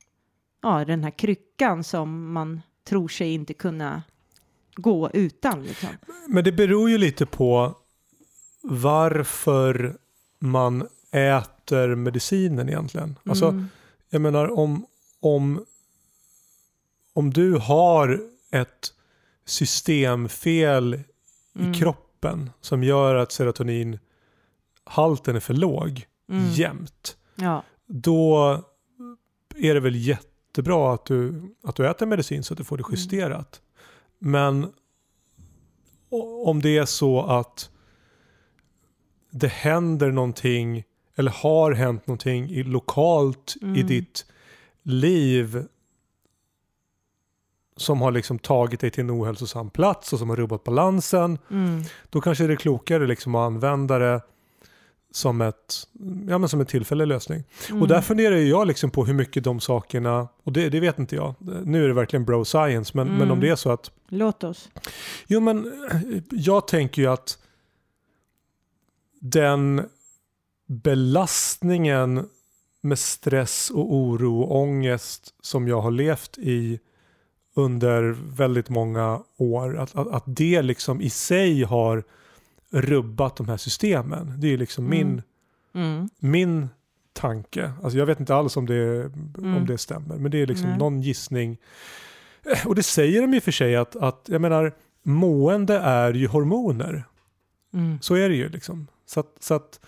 ja, 0.62 0.84
den 0.84 1.04
här 1.04 1.10
kryckan 1.10 1.84
som 1.84 2.32
man 2.32 2.60
tror 2.88 3.08
sig 3.08 3.34
inte 3.34 3.54
kunna 3.54 4.02
gå 4.74 5.10
utan. 5.12 5.62
Liksom. 5.64 5.88
Men 6.28 6.44
det 6.44 6.52
beror 6.52 6.90
ju 6.90 6.98
lite 6.98 7.26
på 7.26 7.74
varför 8.62 9.96
man 10.38 10.88
äter 11.12 11.94
medicinen 11.94 12.68
egentligen. 12.68 13.18
Alltså, 13.24 13.48
Mm. 13.48 13.68
Jag 14.10 14.20
menar 14.20 14.58
om, 14.58 14.86
om, 15.20 15.64
om 17.12 17.30
du 17.32 17.56
har 17.56 18.20
ett 18.50 18.94
systemfel 19.44 21.02
Mm. 21.56 21.72
i 21.72 21.74
kroppen 21.74 22.50
som 22.60 22.82
gör 22.84 23.14
att 23.14 23.32
serotoninhalten 23.32 25.36
är 25.36 25.40
för 25.40 25.54
låg 25.54 26.06
Mm. 26.28 26.50
jämt. 26.50 27.16
Ja. 27.34 27.62
Då 27.86 28.50
är 29.56 29.74
det 29.74 29.80
väl 29.80 29.96
jättebra 29.96 30.94
att 30.94 31.06
du, 31.06 31.42
att 31.62 31.76
du 31.76 31.88
äter 31.88 32.06
medicin 32.06 32.44
så 32.44 32.54
att 32.54 32.58
du 32.58 32.64
får 32.64 32.76
det 32.76 32.82
Mm. 32.84 32.90
justerat. 32.94 33.62
Men 34.18 34.72
o- 36.08 36.44
om 36.50 36.62
det 36.62 36.78
är 36.78 36.84
så 36.84 37.22
att 37.22 37.70
det 39.30 39.48
händer 39.48 40.10
någonting 40.12 40.84
eller 41.18 41.30
har 41.30 41.72
hänt 41.72 42.06
någonting 42.06 42.50
i, 42.50 42.62
lokalt 42.62 43.56
i 43.60 43.64
Mm. 43.64 43.86
ditt 43.86 44.26
liv 44.82 45.64
som 47.76 48.00
har 48.00 48.12
liksom 48.12 48.38
tagit 48.38 48.80
dig 48.80 48.90
till 48.90 49.00
en 49.04 49.10
ohälsosam 49.10 49.70
plats 49.70 50.12
och 50.12 50.18
som 50.18 50.28
har 50.30 50.36
rubbat 50.36 50.64
balansen 50.64 51.38
Mm. 51.50 51.82
då 52.10 52.20
kanske 52.20 52.46
det 52.46 52.52
är 52.52 52.56
klokare 52.56 53.06
liksom 53.06 53.34
att 53.34 53.46
använda 53.46 53.98
det 53.98 54.20
som, 55.10 55.40
ett, 55.40 55.88
ja, 56.28 56.38
men 56.38 56.48
som 56.48 56.60
en 56.60 56.66
tillfällig 56.66 57.06
lösning. 57.06 57.44
Mm. 57.70 57.82
Och 57.82 57.88
där 57.88 58.00
funderar 58.00 58.36
jag 58.36 58.66
liksom 58.66 58.90
på 58.90 59.04
hur 59.04 59.14
mycket 59.14 59.44
de 59.44 59.60
sakerna, 59.60 60.28
och 60.42 60.52
det, 60.52 60.68
det 60.68 60.80
vet 60.80 60.98
inte 60.98 61.16
jag, 61.16 61.34
nu 61.64 61.84
är 61.84 61.88
det 61.88 61.94
verkligen 61.94 62.24
bro 62.24 62.44
science, 62.44 62.92
men, 62.94 63.06
Mm. 63.06 63.18
men 63.18 63.30
om 63.30 63.40
det 63.40 63.48
är 63.48 63.56
så 63.56 63.70
att, 63.70 63.90
Låt 64.08 64.44
oss. 64.44 64.68
jo 65.26 65.40
men 65.40 65.72
jag 66.30 66.68
tänker 66.68 67.02
ju 67.02 67.08
att 67.08 67.38
den 69.20 69.88
belastningen 70.68 72.28
med 72.80 72.98
stress 72.98 73.70
och 73.70 73.94
oro 73.94 74.40
och 74.40 74.56
ångest 74.60 75.34
som 75.40 75.68
jag 75.68 75.80
har 75.80 75.90
levt 75.90 76.38
i 76.38 76.80
under 77.54 78.02
väldigt 78.36 78.68
många 78.68 79.22
år, 79.36 79.78
att, 79.78 79.96
att, 79.96 80.08
att 80.08 80.22
det 80.26 80.62
liksom 80.62 81.00
i 81.00 81.10
sig 81.10 81.62
har 81.62 82.04
rubbat 82.70 83.36
de 83.36 83.48
här 83.48 83.56
systemen. 83.56 84.34
Det 84.40 84.46
är 84.46 84.50
ju 84.50 84.56
liksom 84.56 84.86
Mm. 84.86 84.98
min, 85.08 85.22
Mm. 85.74 86.08
min 86.18 86.68
tanke. 87.12 87.72
Alltså 87.82 87.98
jag 87.98 88.06
vet 88.06 88.20
inte 88.20 88.34
alls 88.34 88.56
om 88.56 88.66
det, 88.66 88.74
Mm. 89.38 89.56
om 89.56 89.66
det 89.66 89.78
stämmer, 89.78 90.16
men 90.16 90.30
det 90.30 90.38
är 90.42 90.46
liksom 90.46 90.68
Nej. 90.68 90.78
någon 90.78 91.00
gissning. 91.02 91.58
Eh, 92.44 92.66
Och 92.66 92.74
det 92.74 92.82
säger 92.82 93.22
de 93.26 93.36
och 93.38 93.42
för 93.42 93.52
sig 93.52 93.76
att, 93.76 93.96
att 93.96 94.24
jag 94.28 94.40
menar, 94.40 94.72
mående 95.02 95.78
är 95.78 96.12
ju 96.14 96.26
hormoner. 96.26 97.04
Mm. 97.74 97.98
Så 98.00 98.14
är 98.14 98.28
det 98.28 98.34
ju 98.34 98.48
liksom. 98.48 98.86
Så 99.06 99.20
att, 99.20 99.36
så 99.40 99.54
att 99.54 99.80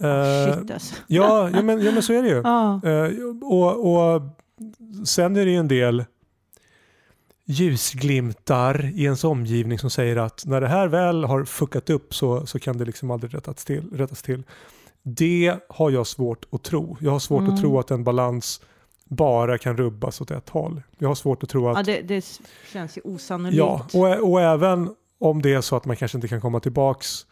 Ah, 0.00 0.06
eh, 0.48 0.54
Shit 0.58 0.70
alltså. 0.70 0.94
ja, 1.06 1.50
ja, 1.50 1.62
men, 1.62 1.82
ja, 1.82 1.92
men 1.92 2.02
så 2.02 2.12
är 2.12 2.22
det 2.22 2.28
ju. 2.28 2.40
Ja. 2.44 2.80
Eh, 2.84 3.12
och, 3.42 4.14
och 4.14 4.22
sen 5.06 5.36
är 5.36 5.44
det 5.44 5.50
ju 5.50 5.56
en 5.56 5.68
del 5.68 6.04
ljusglimtar 7.44 8.84
i 8.94 9.04
ens 9.04 9.24
omgivning 9.24 9.78
som 9.78 9.90
säger 9.90 10.16
att 10.16 10.42
när 10.46 10.60
det 10.60 10.68
här 10.68 10.88
väl 10.88 11.24
har 11.24 11.44
fuckat 11.44 11.90
upp 11.90 12.14
så, 12.14 12.46
så 12.46 12.58
kan 12.58 12.78
det 12.78 12.84
liksom 12.84 13.10
aldrig 13.10 13.34
rättas 13.34 13.64
till, 13.64 13.90
rättas 13.92 14.22
till. 14.22 14.42
Det 15.02 15.54
har 15.68 15.90
jag 15.90 16.06
svårt 16.06 16.44
att 16.52 16.62
tro. 16.62 16.96
Jag 17.00 17.10
har 17.10 17.18
svårt 17.18 17.40
Mm. 17.40 17.54
att 17.54 17.60
tro 17.60 17.78
att 17.78 17.90
en 17.90 18.04
balans 18.04 18.60
bara 19.04 19.58
kan 19.58 19.76
rubbas 19.76 20.20
åt 20.20 20.30
ett 20.30 20.48
håll. 20.48 20.82
Jag 20.98 21.08
har 21.08 21.14
svårt 21.14 21.42
att 21.42 21.48
tro 21.48 21.68
att 21.68 21.76
ja, 21.76 21.82
det, 21.82 22.02
det 22.14 22.24
känns 22.72 22.96
ju 22.98 23.00
osannolikt. 23.04 23.58
Ja, 23.58 23.86
och, 23.94 24.30
och 24.32 24.40
även 24.40 24.90
om 25.18 25.42
det 25.42 25.52
är 25.54 25.60
så 25.60 25.76
att 25.76 25.84
man 25.84 25.96
kanske 25.96 26.18
inte 26.18 26.28
kan 26.28 26.40
komma 26.40 26.60
tillbaks 26.60 27.26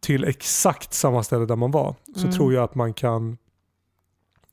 till 0.00 0.24
exakt 0.24 0.94
samma 0.94 1.22
ställe 1.22 1.46
där 1.46 1.56
man 1.56 1.70
var 1.70 1.94
så 2.14 2.20
Mm. 2.20 2.32
tror 2.32 2.54
jag 2.54 2.64
att 2.64 2.74
man 2.74 2.94
kan 2.94 3.38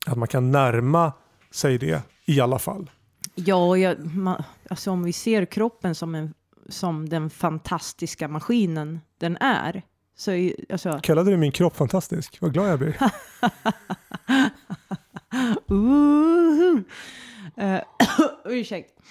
att 0.06 0.18
man 0.18 0.28
kan 0.28 0.50
närma 0.50 1.12
sig 1.50 1.78
det 1.78 2.02
i 2.24 2.40
alla 2.40 2.58
fall. 2.58 2.90
Ja, 3.34 3.76
jag, 3.76 4.14
ma, 4.16 4.44
alltså 4.70 4.90
om 4.90 5.02
vi 5.02 5.12
ser 5.12 5.44
kroppen 5.44 5.94
som, 5.94 6.14
en, 6.14 6.34
som 6.68 7.08
den 7.08 7.30
fantastiska 7.30 8.28
maskinen 8.28 9.00
den 9.18 9.36
är. 9.36 9.82
Så 10.16 10.50
alltså, 10.70 11.00
Kallade 11.02 11.30
du 11.30 11.36
min 11.36 11.52
kropp 11.52 11.76
fantastisk? 11.76 12.38
Vad 12.40 12.52
glad 12.52 12.68
jag 12.70 12.78
blir. 12.78 12.96
Uh, 17.60 17.80
ursäkta. 18.44 19.02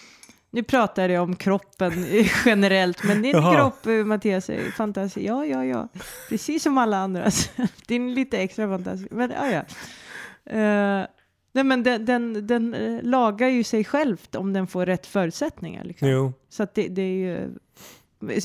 Nu 0.55 0.63
pratar 0.63 1.09
jag 1.09 1.23
om 1.23 1.35
kroppen 1.35 2.05
generellt, 2.45 3.03
men 3.03 3.21
din 3.21 3.31
Jaha. 3.31 3.55
kropp, 3.55 3.85
eh, 3.85 3.93
Mattias, 4.05 4.49
är 4.49 4.71
fantastisk. 4.71 5.25
Ja, 5.27 5.45
ja, 5.45 5.65
ja. 5.65 5.87
Precis 6.29 6.63
som 6.63 6.77
alla 6.77 6.97
andras. 6.97 7.49
Din 7.87 8.13
lite 8.13 8.37
extra 8.37 8.67
fantastisk. 8.67 9.11
Men 9.11 9.31
ja, 9.31 9.47
ja. 9.51 9.61
Eh, 10.53 11.05
nej, 11.51 11.63
men 11.63 11.83
den, 11.83 12.05
den, 12.05 12.47
den 12.47 12.73
eh, 12.73 12.99
lagar 13.03 13.47
ju 13.47 13.63
sig 13.63 13.83
självt 13.83 14.35
om 14.35 14.53
den 14.53 14.67
får 14.67 14.85
rätt 14.85 15.05
förutsättningar. 15.05 15.83
Liksom. 15.83 16.07
Jo, 16.09 16.33
Så 16.49 16.63
att 16.63 16.73
det, 16.75 16.87
det 16.87 17.01
är 17.01 17.15
ju... 17.17 17.49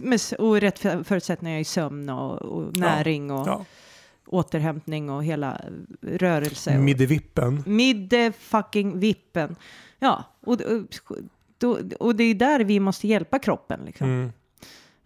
med- 0.03 0.21
Och 0.39 0.61
rätt 0.61 0.79
för- 0.79 1.03
förutsättningar 1.05 1.59
i 1.59 1.65
sömn 1.65 2.09
och, 2.09 2.43
och 2.43 2.77
näring 2.77 3.31
och 3.31 3.49
ja. 3.49 3.65
återhämtning 4.27 5.11
och 5.11 5.25
hela 5.25 5.61
rörelse. 6.03 6.79
middevippen. 6.79 7.63
Midde 7.67 8.33
fucking 8.39 8.99
vippen. 9.01 9.57
Ja, 9.99 10.25
och, 10.41 10.61
och, 10.61 11.17
då, 11.61 11.79
och 12.01 12.15
det 12.15 12.25
är 12.25 12.35
där 12.35 12.61
vi 12.61 12.81
måste 12.81 13.09
hjälpa 13.09 13.39
kroppen. 13.39 13.81
Liksom. 13.85 14.07
Mm. 14.07 14.33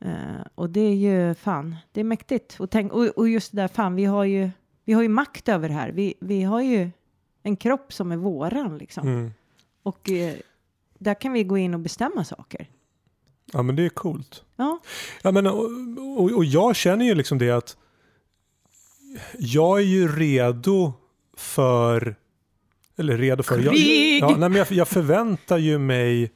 Eh, 0.01 0.47
och 0.55 0.71
det 0.71 0.81
är 0.81 0.95
ju 0.95 1.35
fan, 1.35 1.77
det 1.93 2.01
är 2.01 2.05
mäktigt. 2.05 2.61
Och, 2.61 2.71
tänk, 2.71 2.93
och, 2.93 3.07
och 3.07 3.29
just 3.29 3.53
det 3.53 3.57
där, 3.57 3.69
fan, 3.69 3.95
vi 3.95 4.05
har 4.05 4.25
ju, 4.25 4.51
vi 4.85 4.93
har 4.93 5.03
ju 5.03 5.09
makt 5.09 5.49
över 5.49 5.69
det 5.69 5.75
här. 5.75 5.93
Vi, 5.93 6.15
vi 6.21 6.43
har 6.43 6.63
ju 6.63 6.91
en 7.43 7.57
kropp 7.57 7.93
som 7.93 8.13
är 8.13 8.17
våran 8.17 8.79
liksom. 8.79 9.09
Mm. 9.09 9.33
Och 9.83 10.11
eh, 10.11 10.35
där 10.99 11.15
kan 11.15 11.33
vi 11.33 11.45
gå 11.45 11.59
in 11.59 11.75
och 11.75 11.81
bestämma 11.81 12.25
saker. 12.25 12.67
Ja 13.53 13.63
men 13.63 13.77
det 13.77 13.85
är 13.85 13.89
coolt. 13.89 14.45
Ja, 14.57 14.81
Ja, 15.23 15.31
men, 15.31 15.47
och, 15.47 15.71
och, 16.19 16.33
och 16.33 16.45
jag 16.45 16.77
känner 16.77 17.05
ju 17.05 17.15
liksom 17.15 17.39
det 17.39 17.51
att 17.51 17.77
jag 19.39 19.79
är 19.79 19.85
ju 19.85 20.17
redo 20.17 20.93
för 21.37 22.17
eller 22.97 23.19
redo 23.19 23.43
för 23.43 23.59
jag, 23.59 23.75
Krig! 23.75 24.23
ja, 24.23 24.29
nej, 24.29 24.39
men 24.39 24.55
jag, 24.55 24.73
jag 24.73 24.89
förväntar 24.89 25.59
ju 25.59 25.79
mig 25.79 26.33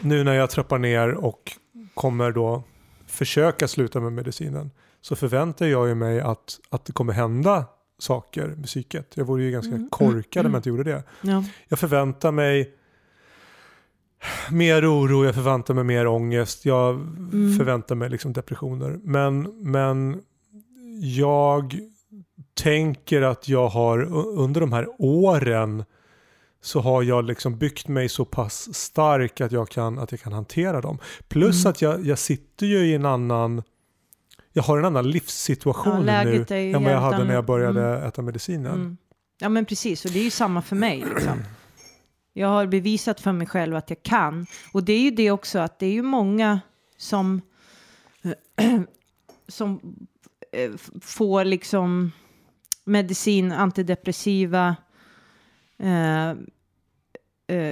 nu 0.00 0.24
när 0.24 0.34
jag 0.34 0.50
trappar 0.50 0.78
ner 0.78 1.08
och 1.14 1.52
kommer 1.94 2.32
då 2.32 2.62
försöka 3.06 3.68
sluta 3.68 4.00
med 4.00 4.12
medicinen 4.12 4.70
så 5.00 5.16
förväntar 5.16 5.66
jag 5.66 5.88
ju 5.88 5.94
mig 5.94 6.20
att, 6.20 6.60
att 6.70 6.84
det 6.84 6.92
kommer 6.92 7.12
hända 7.12 7.64
saker 7.98 8.46
med 8.46 8.64
psyket. 8.66 9.12
Jag 9.14 9.24
vore 9.24 9.44
ju 9.44 9.50
ganska 9.50 9.74
Mm. 9.74 9.88
korkad 9.90 10.46
om 10.46 10.52
jag 10.52 10.58
inte 10.58 10.68
gjorde 10.68 10.84
det. 10.84 11.02
Ja. 11.22 11.44
Jag 11.68 11.78
förväntar 11.78 12.32
mig 12.32 12.74
mer 14.50 14.92
oro, 14.92 15.24
jag 15.24 15.34
förväntar 15.34 15.74
mig 15.74 15.84
mer 15.84 16.06
ångest, 16.06 16.64
jag 16.64 16.94
Mm. 16.94 17.56
förväntar 17.58 17.94
mig 17.94 18.10
liksom 18.10 18.32
depressioner. 18.32 18.98
Men, 19.02 19.42
men 19.72 20.20
jag 21.16 21.78
tänker 22.54 23.22
att 23.22 23.48
jag 23.48 23.68
har 23.68 24.02
under 24.38 24.60
de 24.60 24.72
här 24.72 24.88
åren 24.98 25.84
så 26.64 26.80
har 26.80 27.02
jag 27.02 27.24
liksom 27.24 27.58
byggt 27.58 27.88
mig 27.88 28.08
så 28.08 28.24
pass 28.24 28.74
stark 28.74 29.40
att 29.40 29.52
jag 29.52 29.68
kan, 29.68 29.98
att 29.98 30.12
jag 30.12 30.20
kan 30.20 30.32
hantera 30.32 30.80
dem. 30.80 30.98
Plus 31.28 31.64
Mm. 31.64 31.70
att 31.70 31.82
jag, 31.82 32.06
jag 32.06 32.18
sitter 32.18 32.66
ju 32.66 32.86
i 32.86 32.94
en 32.94 33.06
annan 33.06 33.62
jag 34.52 34.62
har 34.62 34.78
en 34.78 34.84
annan 34.84 35.10
livssituation 35.10 36.06
Ja, 36.06 36.24
nu 36.24 36.44
än 36.48 36.84
vad 36.84 36.92
jag 36.92 37.00
hade 37.00 37.24
när 37.24 37.34
jag 37.34 37.44
började 37.44 37.98
äta 37.98 38.22
medicinen. 38.22 38.74
Mm. 38.74 38.96
Ja 39.38 39.48
men 39.48 39.64
precis, 39.64 40.04
och 40.04 40.10
det 40.10 40.18
är 40.18 40.24
ju 40.24 40.30
samma 40.30 40.62
för 40.62 40.76
mig. 40.76 41.04
Liksom. 41.14 41.42
Jag 42.36 42.48
har 42.48 42.66
bevisat 42.66 43.20
för 43.20 43.32
mig 43.32 43.46
själv 43.46 43.76
att 43.76 43.90
jag 43.90 44.02
kan. 44.02 44.46
Och 44.72 44.84
det 44.84 44.92
är 44.92 45.00
ju 45.00 45.10
det 45.10 45.30
också 45.30 45.58
att 45.58 45.78
det 45.78 45.86
är 45.86 45.92
ju 45.92 46.02
många 46.02 46.60
som, 46.96 47.40
som 49.48 49.80
eh, 50.52 50.70
får 51.00 51.44
liksom 51.44 52.12
medicin, 52.84 53.52
antidepressiva 53.52 54.76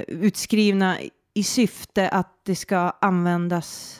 utskrivna 0.07 0.97
i 1.33 1.43
syfte 1.43 2.09
att 2.09 2.39
det 2.43 2.55
ska 2.55 2.77
användas 3.01 3.99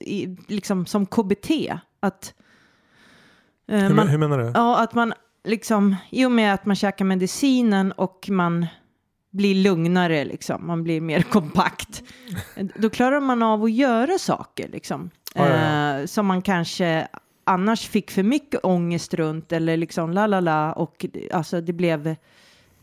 i, 0.00 0.36
liksom 0.48 0.86
som 0.86 1.06
KBT. 1.06 1.50
Att, 2.00 2.34
eh, 3.68 3.78
Hur, 3.78 3.94
man, 3.94 4.08
hur 4.08 4.18
menar 4.18 4.38
du? 4.38 4.52
Ja, 4.54 4.82
att 4.82 4.94
man 4.94 5.12
liksom, 5.44 5.96
i 6.10 6.26
och 6.26 6.32
med 6.32 6.54
att 6.54 6.66
man 6.66 6.76
käkar 6.76 7.04
medicinen 7.04 7.92
och 7.92 8.28
man 8.30 8.66
blir 9.30 9.54
lugnare, 9.54 10.24
liksom, 10.24 10.66
man 10.66 10.82
blir 10.82 11.00
mer 11.00 11.22
kompakt, 11.30 12.02
då 12.76 12.90
klarar 12.90 13.20
man 13.20 13.42
av 13.42 13.64
att 13.64 13.72
göra 13.72 14.18
saker, 14.18 14.68
liksom, 14.68 15.10
Ja, 15.34 15.48
ja, 15.48 15.98
Eh, 15.98 16.06
som 16.06 16.26
man 16.26 16.42
kanske 16.42 17.08
annars 17.44 17.88
fick 17.88 18.10
för 18.10 18.22
mycket 18.22 18.64
ångest 18.64 19.14
runt, 19.14 19.52
eller 19.52 19.76
liksom 19.76 20.12
la 20.12 20.26
la 20.26 20.40
la, 20.40 20.72
och 20.72 21.06
alltså 21.32 21.60
det 21.60 21.72
blev 21.72 22.16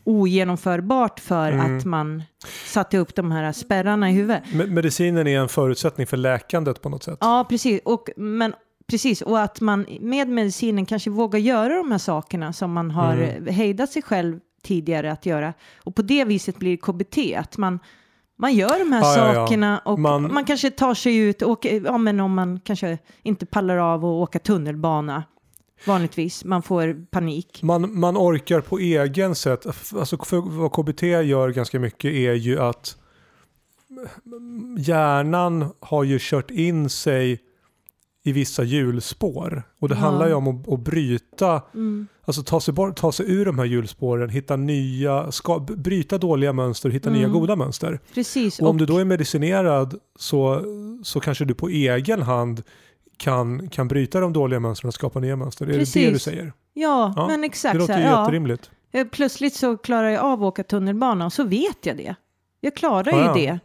ogenomförbart 0.04 1.20
för 1.20 1.52
Mm. 1.52 1.76
att 1.78 1.84
man 1.84 2.22
satte 2.66 2.98
upp 2.98 3.14
de 3.14 3.32
här 3.32 3.52
spärrarna 3.52 4.10
i 4.10 4.12
huvudet. 4.12 4.42
Me- 4.52 4.66
Medicinen 4.70 5.26
är 5.26 5.38
en 5.40 5.48
förutsättning 5.48 6.06
för 6.06 6.16
läkandet 6.16 6.82
på 6.82 6.88
något 6.88 7.02
sätt. 7.02 7.18
Ja, 7.20 7.46
precis. 7.48 7.80
Och, 7.84 8.08
men, 8.16 8.54
precis. 8.90 9.22
Och 9.22 9.40
att 9.40 9.60
man 9.60 9.86
med 10.00 10.28
medicinen 10.28 10.86
kanske 10.86 11.10
vågar 11.10 11.38
göra 11.38 11.74
de 11.76 11.90
här 11.92 11.98
sakerna 11.98 12.52
som 12.52 12.72
man 12.72 12.90
har 12.90 13.12
Mm. 13.14 13.46
hejdat 13.54 13.90
sig 13.90 14.02
själv 14.02 14.40
tidigare 14.62 15.12
att 15.12 15.26
göra. 15.26 15.52
Och 15.84 15.94
på 15.94 16.02
det 16.02 16.24
viset 16.24 16.56
blir 16.58 16.76
KBT, 16.76 17.34
att 17.38 17.58
man, 17.58 17.78
man 18.38 18.54
gör 18.54 18.78
de 18.78 18.92
här 18.92 19.00
Ja, 19.02 19.16
ja, 19.16 19.26
ja. 19.26 19.34
sakerna 19.34 19.78
och 19.84 19.98
Man- 19.98 20.32
man, 20.34 20.44
kanske 20.44 20.70
tar 20.70 20.94
sig 20.94 21.16
ut, 21.16 21.42
och, 21.42 21.66
ja, 21.84 21.98
men 21.98 22.20
om 22.20 22.34
man 22.34 22.60
kanske 22.64 22.98
inte 23.22 23.46
pallar 23.46 23.76
av 23.76 23.98
att 24.04 24.04
åka 24.04 24.38
tunnelbana 24.38 25.24
vanligtvis, 25.86 26.44
man 26.44 26.62
får 26.62 27.06
panik. 27.10 27.60
Man, 27.62 27.98
man 28.00 28.16
orkar 28.16 28.60
på 28.60 28.78
egen 28.78 29.34
sätt. 29.34 29.66
Alltså 29.96 30.18
för 30.24 30.36
vad 30.36 30.72
KBT 30.72 31.02
gör 31.02 31.50
ganska 31.50 31.80
mycket 31.80 32.12
är 32.12 32.32
ju 32.34 32.60
att 32.60 32.96
hjärnan 34.78 35.66
har 35.80 36.04
ju 36.04 36.18
kört 36.20 36.50
in 36.50 36.90
sig 36.90 37.40
i 38.26 38.32
vissa 38.32 38.62
hjulspår. 38.64 39.62
Och 39.80 39.88
det 39.88 39.94
Ja. 39.94 39.98
handlar 40.00 40.28
ju 40.28 40.34
om 40.34 40.48
att, 40.48 40.68
att 40.72 40.80
bryta, 40.80 41.62
Mm. 41.74 42.06
alltså 42.24 42.42
ta 42.42 42.60
sig, 42.60 42.74
bort, 42.74 42.96
ta 42.96 43.12
sig 43.12 43.32
ur 43.32 43.44
de 43.46 43.58
här 43.58 43.64
hjulspåren, 43.66 44.28
hitta 44.30 44.56
nya, 44.56 45.32
ska, 45.32 45.58
bryta 45.58 46.18
dåliga 46.18 46.52
mönster 46.52 46.88
och 46.88 46.94
hitta 46.94 47.10
nya 47.10 47.24
Mm. 47.26 47.32
goda 47.32 47.56
mönster. 47.56 48.00
Precis. 48.14 48.60
Och 48.60 48.68
om 48.68 48.76
och, 48.76 48.80
du 48.80 48.86
då 48.86 48.98
är 48.98 49.04
medicinerad 49.04 49.94
så, 50.18 50.62
så 51.02 51.20
kanske 51.20 51.44
du 51.44 51.54
på 51.54 51.68
egen 51.68 52.22
hand 52.22 52.62
kan, 53.16 53.68
kan 53.68 53.88
bryta 53.88 54.20
de 54.20 54.32
dåliga 54.32 54.60
mönstren 54.60 54.88
och 54.88 54.94
skapa 54.94 55.20
nya 55.20 55.36
mönster. 55.36 55.64
Är 55.64 55.68
det 55.68 55.74
det 55.74 55.78
Precis. 55.78 56.12
du 56.12 56.18
säger? 56.18 56.52
ja, 56.72 57.12
Ja, 57.16 57.26
men 57.26 57.40
Det 57.40 57.46
exakt. 57.46 57.72
så 57.72 57.78
låter 57.78 57.98
ju 57.98 58.04
ja. 58.04 58.20
jätterimligt. 58.20 58.70
Eh, 58.92 59.06
Plötsligt 59.06 59.54
så 59.54 59.76
klarar 59.76 60.08
jag 60.10 60.24
av 60.24 60.42
att 60.44 60.46
åka 60.48 60.62
tunnelbana 60.64 61.26
och 61.26 61.32
så 61.32 61.44
vet 61.44 61.86
jag 61.86 61.96
det. 61.96 62.14
Jag 62.60 62.74
klarar 62.76 63.12
Ja, 63.12 63.18
ju 63.18 63.24
ja. 63.24 63.34
det. 63.52 63.58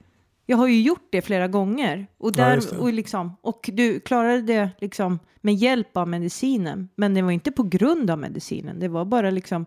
Jag 0.45 0.57
har 0.57 0.67
ju 0.67 0.81
gjort 0.81 1.07
det 1.11 1.21
flera 1.21 1.47
gånger. 1.47 2.07
Och, 2.17 2.29
Ja, 2.29 2.31
där, 2.45 2.55
det. 2.71 2.77
och, 2.77 2.93
liksom, 2.93 3.35
och 3.41 3.69
du 3.73 3.99
klarade 3.99 4.41
det 4.41 4.69
liksom 4.81 5.19
med 5.41 5.55
hjälp 5.55 5.97
av 5.97 6.07
medicinen. 6.07 6.89
Men 6.95 7.13
det 7.13 7.21
var 7.21 7.31
inte 7.31 7.51
på 7.51 7.63
grund 7.63 8.09
av 8.11 8.17
medicinen. 8.19 8.79
Det 8.79 8.87
var 8.87 9.05
bara 9.05 9.29
liksom, 9.29 9.65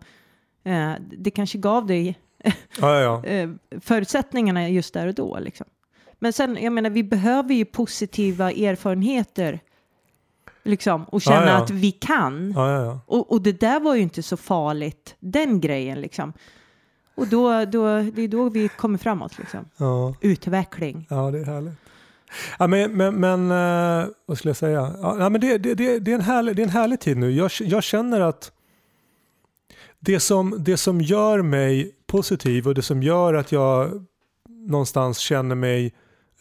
eh, 0.63 0.91
det 1.17 1.31
kanske 1.31 1.57
gav 1.57 1.85
dig 1.87 2.19
Ja, 2.43 2.53
ja, 2.81 2.99
ja. 3.01 3.25
eh, 3.25 3.49
förutsättningarna 3.81 4.69
just 4.69 4.93
där 4.93 5.07
och 5.07 5.13
då. 5.13 5.39
Liksom. 5.39 5.65
Men 6.19 6.33
sen, 6.33 6.57
jag 6.61 6.73
menar, 6.73 6.89
vi 6.89 7.03
behöver 7.03 7.53
ju 7.53 7.65
positiva 7.65 8.51
erfarenheter. 8.51 9.59
Liksom, 10.63 11.03
och 11.03 11.21
känna 11.21 11.45
Ja, 11.45 11.51
ja. 11.51 11.63
att 11.63 11.69
vi 11.69 11.91
kan. 11.91 12.53
ja. 12.55 12.99
Och, 13.05 13.31
och 13.31 13.41
det 13.41 13.59
där 13.59 13.79
var 13.79 13.95
ju 13.95 14.01
inte 14.01 14.23
så 14.23 14.37
farligt, 14.37 15.15
den 15.19 15.61
grejen 15.61 16.01
liksom. 16.01 16.33
Och 17.15 17.27
då, 17.27 17.65
då, 17.65 17.85
det 17.99 18.21
är 18.21 18.27
då 18.27 18.49
vi 18.49 18.67
kommer 18.69 18.97
framåt 18.97 19.37
liksom. 19.37 19.65
Utveckling. 20.21 21.07
Ja, 21.09 21.31
det 21.31 21.39
är 21.39 21.45
härligt. 21.45 21.73
Ja, 22.59 22.67
men, 22.67 22.97
men, 22.97 23.15
men 23.15 23.51
eh, 23.51 24.07
vad 24.25 24.37
skulle 24.37 24.49
jag 24.49 24.57
säga? 24.57 24.95
Ja, 25.01 25.15
ja, 25.19 25.29
men 25.29 25.41
det, 25.41 25.57
det, 25.57 25.73
det, 25.73 25.99
det, 25.99 26.11
är 26.11 26.15
en 26.15 26.21
härlig, 26.21 26.55
det 26.55 26.61
är 26.61 26.63
en 26.63 26.69
härlig 26.69 26.99
tid 26.99 27.17
nu. 27.17 27.31
Jag, 27.31 27.51
jag 27.59 27.83
känner 27.83 28.21
att 28.21 28.51
det 29.99 30.19
som, 30.19 30.55
det 30.59 30.77
som 30.77 31.01
gör 31.01 31.41
mig 31.41 31.91
positiv 32.07 32.67
och 32.67 32.75
det 32.75 32.81
som 32.81 33.03
gör 33.03 33.33
att 33.33 33.51
jag 33.51 34.05
någonstans 34.49 35.17
känner 35.17 35.55
mig 35.55 35.93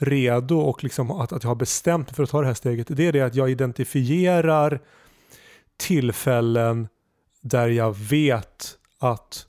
redo 0.02 0.58
och 0.58 0.84
liksom 0.84 1.10
att, 1.10 1.32
att 1.32 1.42
jag 1.42 1.50
har 1.50 1.54
bestämt 1.54 2.06
mig 2.08 2.14
för 2.14 2.22
att 2.22 2.30
ta 2.30 2.40
det 2.40 2.46
här 2.46 2.54
steget. 2.54 2.86
Det 2.90 3.06
är 3.06 3.12
det 3.12 3.20
att 3.20 3.34
jag 3.34 3.50
identifierar 3.50 4.80
tillfällen 5.76 6.88
där 7.40 7.68
jag 7.68 7.96
vet 7.96 8.78
att 8.98 9.46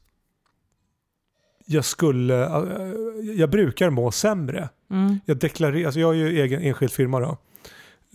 jag 1.66 1.86
skulle, 1.86 2.46
eh, 2.46 2.94
jag 3.36 3.50
brukar 3.50 3.90
må 3.90 4.12
sämre. 4.12 4.70
Mm. 4.92 5.20
Jag 5.26 5.38
deklarerar, 5.38 5.86
alltså 5.86 6.00
jag 6.00 6.12
är 6.12 6.18
ju 6.18 6.42
egen 6.42 6.62
enskild 6.62 6.92
firma 6.92 7.20
då. 7.20 7.38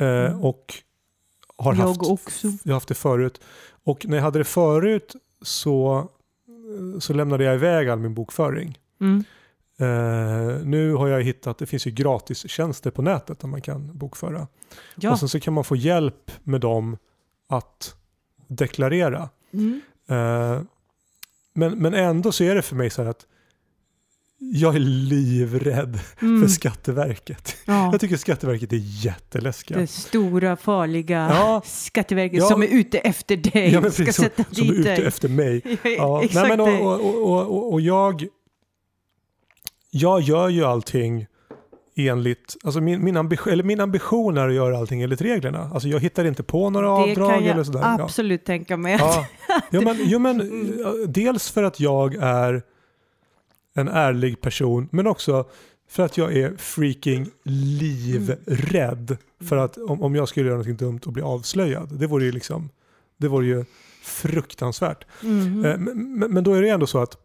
Eh, 0.05 0.25
Mm. 0.27 0.41
och 0.45 0.75
har 1.57 1.75
Jag 1.75 1.81
haft, 1.87 2.03
också. 2.03 2.47
jag 2.47 2.71
har 2.73 2.75
haft 2.75 2.89
det 2.89 2.95
förut. 2.95 3.41
Och 3.85 4.07
när 4.07 4.17
jag 4.17 4.25
hade 4.25 4.39
det 4.39 4.45
förut 4.45 5.17
så, 5.43 6.09
så 7.01 7.13
lämnade 7.13 7.45
jag 7.45 7.55
iväg 7.55 7.89
all 7.89 7.99
min 7.99 8.15
bokföring. 8.15 8.79
Mm. 9.01 9.25
Eh, 9.81 10.65
nu 10.65 10.95
har 10.95 11.09
jag 11.09 11.23
hittat, 11.23 11.59
det 11.59 11.67
finns 11.67 11.87
ju 11.87 11.91
gratistjänster 11.91 12.91
på 12.91 13.03
nätet 13.03 13.41
där 13.41 13.49
man 13.49 13.61
kan 13.63 13.99
bokföra. 13.99 14.47
Ja. 14.95 15.13
Och 15.13 15.19
sen 15.19 15.29
så 15.29 15.41
kan 15.41 15.55
man 15.55 15.65
få 15.65 15.77
hjälp 15.77 16.31
med 16.45 16.61
dem 16.61 16.97
att 17.49 17.95
deklarera. 18.49 19.29
Mm. 19.53 19.81
Eh, 20.09 20.61
men, 21.55 21.79
men 21.79 21.95
ändå 21.95 22.33
så 22.33 22.45
är 22.45 22.55
det 22.55 22.63
för 22.63 22.77
mig 22.77 22.91
så 22.91 23.03
här 23.03 23.11
att 23.11 23.27
jag 24.39 24.75
är 24.75 24.79
livrädd 24.81 25.99
Mm. 26.23 26.41
för 26.43 26.49
Skatteverket. 26.49 27.57
Ja. 27.65 27.89
Jag 27.93 28.01
tycker 28.01 28.17
Skatteverket 28.17 28.73
är 28.73 29.05
jätteläskiga. 29.05 29.79
Det 29.79 29.87
stora 29.87 30.57
farliga 30.57 31.29
Ja. 31.31 31.63
Skatteverket 31.65 32.39
Ja. 32.39 32.47
som 32.47 32.63
är 32.63 32.67
ute 32.67 32.99
efter 32.99 33.37
dig. 33.37 33.73
Ja, 33.73 33.81
ska 33.81 33.89
precis, 33.91 34.17
som, 34.17 34.25
sätta 34.25 34.45
som 34.45 34.63
är 34.67 34.71
dit 34.71 34.79
ute 34.81 34.89
dig. 34.97 35.07
efter 35.07 35.29
mig. 35.29 35.63
Ja, 35.99 36.23
nej, 36.33 36.49
men 36.49 36.61
och, 36.61 37.01
och, 37.01 37.51
och, 37.51 37.73
och 37.73 37.81
jag, 37.81 38.27
jag 39.91 40.21
gör 40.21 40.49
ju 40.49 40.65
allting 40.65 41.27
enligt, 41.97 42.57
alltså 42.65 42.81
min, 42.81 43.05
min, 43.05 43.17
ambition, 43.17 43.53
eller 43.53 43.65
min 43.65 43.81
ambition 43.81 44.37
är 44.39 44.49
att 44.49 44.55
göra 44.55 44.79
allting 44.79 45.03
enligt 45.03 45.21
reglerna. 45.21 45.71
Alltså 45.75 45.89
jag 45.89 46.01
hittar 46.01 46.25
inte 46.25 46.43
på 46.43 46.71
några 46.71 46.87
det 46.87 46.93
avdrag 46.93 47.31
kan 47.31 47.45
jag 47.45 47.53
eller 47.55 47.65
sådär. 47.65 47.81
Ja. 47.81 48.03
absolut 48.03 48.45
tänka 48.45 48.77
mig. 48.77 48.97
Ja. 49.01 49.27
Jo, 49.71 49.81
men, 49.83 49.97
jo, 50.01 50.19
men 50.19 50.41
Mm. 50.41 50.73
ja, 50.79 50.93
dels 51.07 51.51
för 51.51 51.63
att 51.63 51.81
jag 51.81 52.15
är 52.15 52.63
en 53.75 53.89
ärlig 53.89 54.41
person, 54.41 54.89
men 54.93 55.07
också 55.07 55.45
för 55.91 56.03
att 56.03 56.17
jag 56.19 56.37
är 56.37 56.57
freaking 56.57 57.27
livrädd 57.43 59.17
för 59.41 59.57
att 59.57 59.77
om, 59.79 60.03
om 60.03 60.15
jag 60.15 60.29
skulle 60.29 60.49
göra 60.49 60.59
något 60.59 60.79
dumt 60.79 61.01
och 61.07 61.13
bli 61.13 61.23
avslöjad. 61.23 61.99
Det 61.99 62.07
vore 62.07 62.25
ju 62.25 62.33
liksom, 62.33 62.71
det 63.17 63.29
vore 63.29 63.47
ju 63.47 63.65
fruktansvärt. 64.03 65.05
Mhm. 65.23 65.65
Eh, 65.65 65.79
Men, 65.79 66.19
men, 66.19 66.33
men 66.33 66.45
då 66.45 66.55
är 66.55 66.63
det 66.63 66.69
ändå 66.69 66.87
så 66.87 66.99
att 66.99 67.17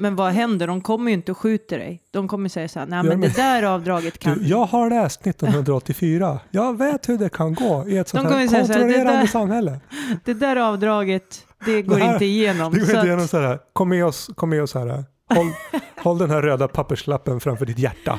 Men 0.00 0.16
vad 0.16 0.32
händer? 0.32 0.66
De 0.66 0.80
kommer 0.80 1.10
ju 1.10 1.14
inte 1.14 1.32
att 1.32 1.38
skjuta 1.38 1.76
dig. 1.76 2.02
De 2.10 2.28
kommer 2.28 2.48
säga 2.48 2.68
så 2.68 2.78
här, 2.78 2.86
nej 2.86 2.96
Ja, 2.96 3.02
men 3.02 3.20
det 3.20 3.36
där 3.36 3.62
avdraget 3.62 4.18
kan... 4.18 4.38
du, 4.38 4.46
jag 4.46 4.64
har 4.66 4.90
läst 4.90 5.26
1984. 5.26 6.38
Jag 6.50 6.78
vet 6.78 7.08
hur 7.08 7.18
det 7.18 7.28
kan 7.28 7.54
gå 7.54 7.84
i 7.88 7.98
ett 7.98 8.08
sånt 8.08 8.22
De 8.22 8.28
kommer 8.28 8.40
här 8.40 8.48
säga 8.48 8.66
så 8.66 8.72
här, 8.72 8.80
kontrollerande 8.80 9.20
där- 9.20 9.26
samhälle. 9.26 9.80
Det 10.24 10.34
där 10.34 10.56
avdraget, 10.56 11.46
det 11.66 11.82
går 11.82 11.96
Det 11.96 12.04
här- 12.04 12.12
inte 12.12 12.24
igenom. 12.24 12.72
Det 12.72 12.78
går 12.78 12.86
så 12.86 12.92
inte 12.94 13.06
igenom 13.06 13.28
så 13.28 13.38
här, 13.40 13.58
kom 13.72 13.88
med 13.88 14.04
oss, 14.06 14.30
kom 14.34 14.50
med 14.50 14.62
oss 14.62 14.74
här. 14.74 14.86
Håll, 15.34 15.46
håll 16.02 16.18
den 16.18 16.30
här 16.30 16.42
röda 16.42 16.68
papperslappen 16.68 17.40
framför 17.40 17.66
ditt 17.66 17.78
hjärta. 17.78 18.18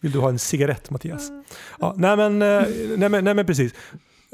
Vill 0.00 0.12
du 0.12 0.18
ha 0.18 0.28
en 0.28 0.38
cigarett 0.38 0.90
Mattias? 0.90 1.30
Ja, 1.80 1.94
nej, 1.96 2.16
men, 2.16 2.42
eh, 2.42 2.62
nej, 2.96 3.08
men, 3.08 3.24
nej 3.24 3.34
men 3.34 3.46
precis. 3.46 3.72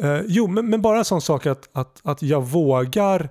Eh, 0.02 0.20
jo, 0.26 0.46
men, 0.46 0.70
men 0.70 0.82
bara 0.82 0.98
en 0.98 1.04
sån 1.04 1.20
sak 1.22 1.46
att, 1.46 1.68
att, 1.72 2.00
att 2.04 2.22
jag 2.22 2.42
vågar 2.42 3.28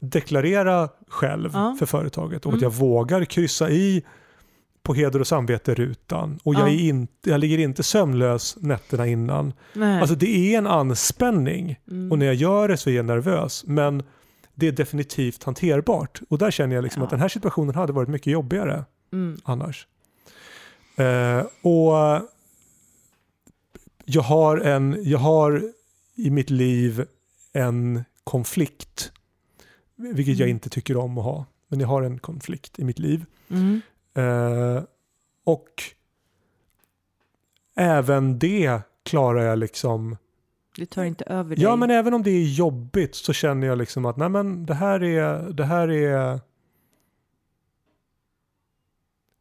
deklarera 0.00 0.88
själv 1.08 1.50
Ja. 1.52 1.76
för 1.78 1.86
företaget 1.86 2.46
och 2.46 2.52
att 2.52 2.58
Mm. 2.58 2.62
jag 2.62 2.70
vågar 2.78 3.24
kryssa 3.24 3.70
i 3.70 4.02
på 4.82 4.94
heder 4.94 5.20
och 5.20 5.26
samvete-rutan. 5.26 6.38
Och 6.42 6.54
jag, 6.54 6.60
Ja. 6.60 6.68
är 6.68 6.78
inte, 6.88 7.30
jag 7.30 7.40
ligger 7.40 7.58
inte 7.58 7.82
sömnlös 7.82 8.56
nätterna 8.60 9.06
innan. 9.06 9.52
Nej. 9.72 10.00
Alltså 10.00 10.14
det 10.16 10.54
är 10.54 10.58
en 10.58 10.66
anspänning 10.66 11.76
Mm. 11.90 12.12
och 12.12 12.18
när 12.18 12.26
jag 12.26 12.34
gör 12.34 12.68
det 12.68 12.76
så 12.76 12.90
är 12.90 12.94
jag 12.94 13.04
nervös. 13.04 13.64
Men 13.66 14.02
det 14.54 14.68
är 14.68 14.72
definitivt 14.72 15.44
hanterbart. 15.44 16.20
Och 16.28 16.38
där 16.38 16.50
känner 16.50 16.74
jag 16.74 16.82
liksom 16.82 17.00
Ja. 17.00 17.04
att 17.04 17.10
den 17.10 17.20
här 17.20 17.28
situationen 17.28 17.74
hade 17.74 17.92
varit 17.92 18.08
mycket 18.08 18.32
jobbigare 18.32 18.84
mm. 19.12 19.40
annars. 19.44 19.86
Eh, 20.96 21.38
och 21.62 22.22
jag 24.04 24.22
har, 24.22 24.56
en, 24.58 24.96
jag 25.02 25.18
har 25.18 25.62
i 26.16 26.30
mitt 26.30 26.50
liv 26.50 27.04
en 27.52 28.04
konflikt. 28.24 29.12
Vilket 30.00 30.38
jag 30.38 30.46
Mm. 30.46 30.56
inte 30.56 30.70
tycker 30.70 30.96
om 30.96 31.18
att 31.18 31.24
ha. 31.24 31.44
Men 31.68 31.80
jag 31.80 31.88
har 31.88 32.02
en 32.02 32.18
konflikt 32.18 32.78
i 32.78 32.84
mitt 32.84 32.98
liv. 32.98 33.24
Mm. 33.50 33.80
Eh, 34.14 34.82
och 35.44 35.82
även 37.76 38.38
det 38.38 38.80
klarar 39.02 39.42
jag 39.42 39.58
liksom. 39.58 40.16
Du 40.76 40.86
tar 40.86 41.04
inte 41.04 41.24
över 41.24 41.56
dig. 41.56 41.64
Ja 41.64 41.76
men 41.76 41.90
även 41.90 42.14
om 42.14 42.22
det 42.22 42.30
är 42.30 42.44
jobbigt 42.44 43.14
så 43.14 43.32
känner 43.32 43.66
jag 43.66 43.78
liksom 43.78 44.04
att 44.04 44.16
nej 44.16 44.28
men 44.28 44.66
det 44.66 44.74
här 44.74 45.02
är, 45.02 45.52
det 45.52 45.64
här 45.64 45.88
är 45.90 46.40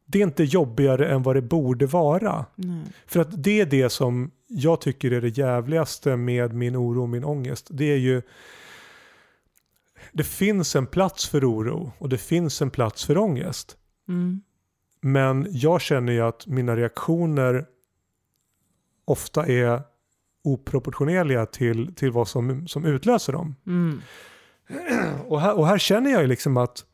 det 0.06 0.20
är 0.20 0.24
inte 0.24 0.44
jobbigare 0.44 1.10
än 1.10 1.24
vad 1.24 1.36
det 1.36 1.42
borde 1.42 1.86
vara. 1.86 2.46
Nej. 2.56 2.84
För 3.08 3.20
att 3.20 3.44
det 3.44 3.60
är 3.62 3.66
det 3.66 3.90
som 3.90 4.32
jag 4.48 4.82
tycker 4.82 5.12
är 5.12 5.22
det 5.22 5.38
jävligaste 5.38 6.16
med 6.16 6.54
min 6.54 6.76
oro 6.78 7.02
och 7.02 7.10
min 7.10 7.24
ångest. 7.24 7.68
Det 7.72 7.86
är 7.86 7.98
ju 7.98 8.22
det 10.12 10.24
finns 10.24 10.76
en 10.76 10.88
plats 10.88 11.28
för 11.28 11.52
oro 11.52 11.92
och 11.98 12.10
det 12.10 12.18
finns 12.18 12.62
en 12.62 12.70
plats 12.70 13.06
för 13.06 13.18
ångest. 13.18 13.78
Mm. 14.08 14.42
Men 15.02 15.48
jag 15.50 15.82
känner 15.82 16.14
ju 16.14 16.22
att 16.22 16.48
mina 16.48 16.76
reaktioner 16.76 17.66
ofta 19.06 19.46
är 19.46 19.82
oproportionerliga 20.44 21.46
till, 21.46 21.96
till 21.96 22.12
vad 22.12 22.28
som, 22.28 22.68
som 22.68 22.86
utlöser 22.86 23.34
dem. 23.34 23.56
Mm. 23.68 24.02
Och 25.28 25.42
här, 25.42 25.58
och 25.58 25.68
här 25.68 25.78
känner 25.78 26.12
jag 26.12 26.22
ju 26.22 26.28
liksom 26.28 26.58
att 26.58 26.86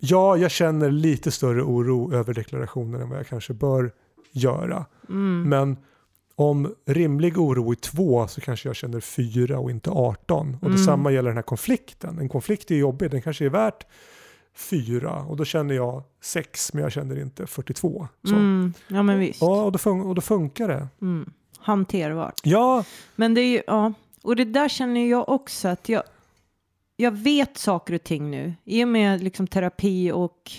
ja, 0.00 0.36
jag 0.36 0.50
känner 0.50 0.90
lite 0.90 1.30
större 1.30 1.62
oro 1.62 2.14
över 2.14 2.34
deklarationen 2.34 3.00
än 3.00 3.08
vad 3.08 3.18
jag 3.18 3.26
kanske 3.26 3.54
bör 3.54 3.92
göra. 4.32 4.86
Mm. 5.08 5.48
Men 5.48 5.76
om 6.38 6.74
rimlig 6.86 7.38
oro 7.38 7.70
är 7.70 7.74
två 7.74 8.28
så 8.28 8.40
kanske 8.40 8.68
jag 8.68 8.76
känner 8.76 9.00
fyra 9.00 9.58
och 9.58 9.70
inte 9.70 9.90
18. 9.90 10.54
Och 10.54 10.66
Mm. 10.66 10.76
detsamma 10.76 11.10
gäller 11.12 11.28
den 11.30 11.36
här 11.36 11.42
konflikten. 11.42 12.18
En 12.18 12.28
konflikt 12.28 12.70
är 12.70 12.74
jobbig, 12.76 13.10
den 13.10 13.22
kanske 13.22 13.44
är 13.44 13.48
värt 13.50 13.86
fyra 14.54 15.12
och 15.22 15.36
då 15.36 15.44
känner 15.44 15.74
jag 15.74 16.02
sex 16.22 16.72
men 16.72 16.82
jag 16.82 16.92
känner 16.92 17.20
inte 17.20 17.46
42. 17.46 18.08
Så. 18.24 18.34
Mm. 18.34 18.74
Ja 18.88 19.02
men 19.02 19.18
visst. 19.18 19.40
Ja, 19.42 19.62
och 19.64 19.72
då, 19.72 19.78
fun- 19.78 20.04
och 20.06 20.14
då 20.14 20.20
funkar 20.20 20.68
det. 20.68 20.88
Mm. 21.02 21.30
Hanterbart. 21.58 22.40
Ja, 22.44 22.84
Men 23.16 23.34
det 23.34 23.40
är 23.40 23.48
ju, 23.52 23.62
ja. 23.66 23.92
Och 24.22 24.36
det 24.36 24.44
där 24.44 24.68
känner 24.68 25.06
jag 25.06 25.28
också 25.28 25.68
att 25.68 25.88
jag, 25.88 26.02
jag 26.96 27.10
vet 27.12 27.58
saker 27.58 27.94
och 27.94 28.02
ting 28.04 28.30
nu. 28.30 28.54
I 28.64 28.84
och 28.84 28.88
med 28.88 29.22
liksom 29.22 29.46
terapi 29.46 30.12
och 30.12 30.52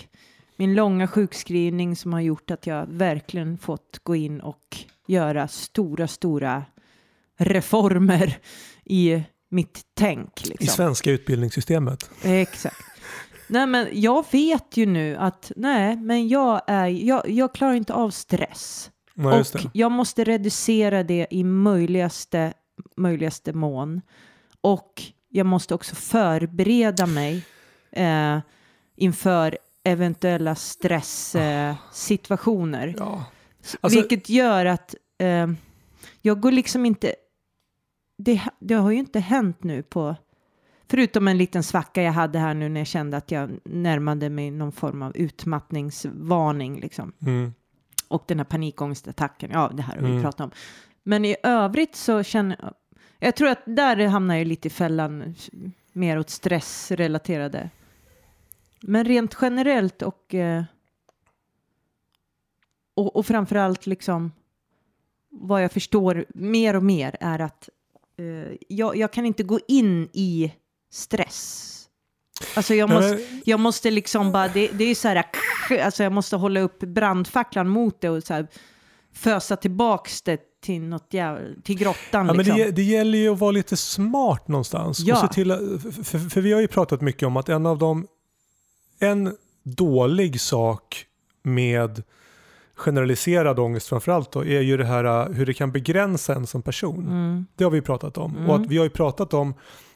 min 0.56 0.74
långa 0.74 1.08
sjukskrivning 1.08 1.96
som 1.96 2.12
har 2.12 2.20
gjort 2.20 2.50
att 2.50 2.66
jag 2.66 2.86
verkligen 2.86 3.58
fått 3.58 4.00
gå 4.02 4.16
in 4.16 4.40
och 4.40 4.76
göra 5.08 5.48
stora, 5.48 6.08
stora 6.08 6.64
reformer 7.38 8.38
i 8.84 9.22
mitt 9.48 9.80
tänk. 9.94 10.44
Liksom. 10.44 10.64
i 10.64 10.66
svenska 10.66 11.10
utbildningssystemet. 11.10 12.10
Exakt. 12.22 12.76
Nej, 13.46 13.66
men 13.66 13.88
jag 13.92 14.24
vet 14.30 14.76
ju 14.76 14.86
nu 14.86 15.16
att 15.16 15.52
nej, 15.56 15.96
men 15.96 16.28
jag, 16.28 16.62
är, 16.66 16.86
jag, 16.86 17.30
jag 17.30 17.54
klarar 17.54 17.74
inte 17.74 17.94
av 17.94 18.10
stress. 18.10 18.90
Just 19.36 19.54
och 19.54 19.60
jag 19.72 19.92
måste 19.92 20.24
reducera 20.24 21.02
det 21.02 21.26
i 21.30 21.44
möjligaste, 21.44 22.52
möjligaste 22.96 23.52
mån. 23.52 24.00
Och 24.60 25.02
jag 25.28 25.46
måste 25.46 25.74
också 25.74 25.94
förbereda 25.94 27.06
mig 27.06 27.44
eh, 27.92 28.38
inför 28.96 29.58
eventuella 29.84 30.54
stresssituationer. 30.54 32.88
Eh. 32.88 32.94
Ja. 32.98 33.24
Alltså- 33.80 33.98
Vilket 33.98 34.28
gör 34.28 34.66
att 34.66 34.94
eh, 35.18 35.46
jag 36.22 36.40
går 36.40 36.52
liksom 36.52 36.86
inte... 36.86 37.14
Det, 38.18 38.42
det 38.58 38.74
har 38.74 38.90
ju 38.90 38.98
inte 38.98 39.20
hänt 39.20 39.62
nu 39.64 39.82
på... 39.82 40.16
Förutom 40.90 41.28
en 41.28 41.38
liten 41.38 41.62
svacka 41.62 42.02
jag 42.02 42.12
hade 42.12 42.38
här 42.38 42.54
nu 42.54 42.68
när 42.68 42.80
jag 42.80 42.86
kände 42.86 43.16
att 43.16 43.30
jag 43.30 43.50
närmade 43.64 44.30
mig 44.30 44.50
någon 44.50 44.72
form 44.72 45.02
av 45.02 45.16
utmattningsvarning. 45.16 46.80
Liksom. 46.80 47.12
Mm. 47.22 47.54
Och 48.08 48.24
den 48.26 48.38
här 48.38 48.44
panikångestattacken, 48.44 49.50
ja 49.50 49.70
det 49.74 49.82
här 49.82 49.94
har 49.94 50.02
vi 50.02 50.08
Mm. 50.10 50.22
pratat 50.22 50.40
om. 50.40 50.50
Men 51.02 51.24
i 51.24 51.36
övrigt 51.42 51.96
så 51.96 52.22
känner 52.22 52.56
jag... 52.62 52.74
Jag 53.18 53.36
tror 53.36 53.48
att 53.48 53.62
där 53.64 54.06
hamnar 54.06 54.34
jag 54.34 54.46
lite 54.46 54.68
i 54.68 54.70
fällan 54.70 55.34
mer 55.92 56.18
åt 56.18 56.30
stressrelaterade. 56.30 57.70
Men 58.80 59.04
rent 59.04 59.36
generellt 59.40 60.02
och... 60.02 60.34
Eh, 60.34 60.62
och, 62.98 63.16
och 63.16 63.26
framförallt 63.26 63.86
liksom 63.86 64.32
vad 65.30 65.64
jag 65.64 65.72
förstår 65.72 66.24
mer 66.34 66.76
och 66.76 66.82
mer 66.82 67.16
är 67.20 67.38
att 67.38 67.68
eh, 68.18 68.56
jag, 68.68 68.96
jag 68.96 69.12
kan 69.12 69.26
inte 69.26 69.42
gå 69.42 69.60
in 69.68 70.08
i 70.12 70.52
stress. 70.90 71.74
Alltså 72.56 72.74
jag 72.74 72.90
måste, 72.90 73.26
jag 73.44 73.60
måste 73.60 73.90
liksom 73.90 74.32
bara, 74.32 74.48
det, 74.48 74.68
det 74.68 74.84
är 74.84 74.94
så 74.94 75.08
här, 75.08 75.24
alltså 75.84 76.02
jag 76.02 76.12
måste 76.12 76.36
hålla 76.36 76.60
upp 76.60 76.78
brandfacklan 76.78 77.68
mot 77.68 78.00
det 78.00 78.10
och 78.10 78.22
så 78.22 78.34
här 78.34 78.46
fösa 79.12 79.56
tillbaks 79.56 80.22
det 80.22 80.40
till 80.60 80.82
något 80.82 81.06
jävla, 81.10 81.62
till 81.62 81.78
grottan 81.78 82.26
Ja, 82.26 82.34
men 82.34 82.36
liksom. 82.36 82.56
det, 82.58 82.70
det 82.70 82.82
gäller 82.82 83.18
ju 83.18 83.28
att 83.28 83.38
vara 83.38 83.50
lite 83.50 83.76
smart 83.76 84.48
någonstans. 84.48 85.00
Ja. 85.00 85.24
Och 85.24 85.32
till, 85.32 85.48
för, 86.04 86.30
för 86.30 86.40
vi 86.40 86.52
har 86.52 86.60
ju 86.60 86.68
pratat 86.68 87.00
mycket 87.00 87.26
om 87.26 87.36
att 87.36 87.48
en 87.48 87.66
av 87.66 87.78
de 87.78 88.06
en 88.98 89.36
dålig 89.62 90.40
sak 90.40 91.06
med 91.42 92.02
generaliserad 92.78 93.58
ångest 93.58 93.88
framförallt 93.88 94.32
då, 94.32 94.44
är 94.44 94.60
ju 94.60 94.76
det 94.76 94.84
här 94.84 95.04
uh, 95.04 95.34
hur 95.34 95.46
det 95.46 95.54
kan 95.54 95.72
begränsa 95.72 96.34
en 96.34 96.46
som 96.46 96.62
person. 96.62 97.06
Mm. 97.06 97.46
Det 97.56 97.64
har 97.64 97.70
vi 97.70 97.80
pratat 97.80 98.18
om. 98.18 98.36
Mm. 98.36 98.50
Och 98.50 98.56
att 98.56 98.66
vi 98.66 98.76
har 98.76 98.84
ju 98.84 98.90
pratat 98.90 99.34
om 99.34 99.54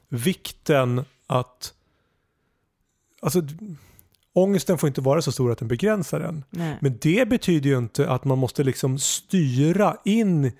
vikten 0.08 1.04
att 1.26 1.74
alltså, 3.22 3.42
ångesten 4.32 4.78
får 4.78 4.86
inte 4.86 5.00
vara 5.00 5.22
så 5.22 5.32
stor 5.32 5.52
att 5.52 5.58
den 5.58 5.68
begränsar 5.68 6.20
en. 6.20 6.44
Nej. 6.50 6.78
Men 6.80 6.98
det 7.00 7.28
betyder 7.28 7.70
ju 7.70 7.78
inte 7.78 8.10
att 8.10 8.24
man 8.24 8.38
måste 8.38 8.64
liksom 8.64 8.98
styra 8.98 9.96
in 10.04 10.52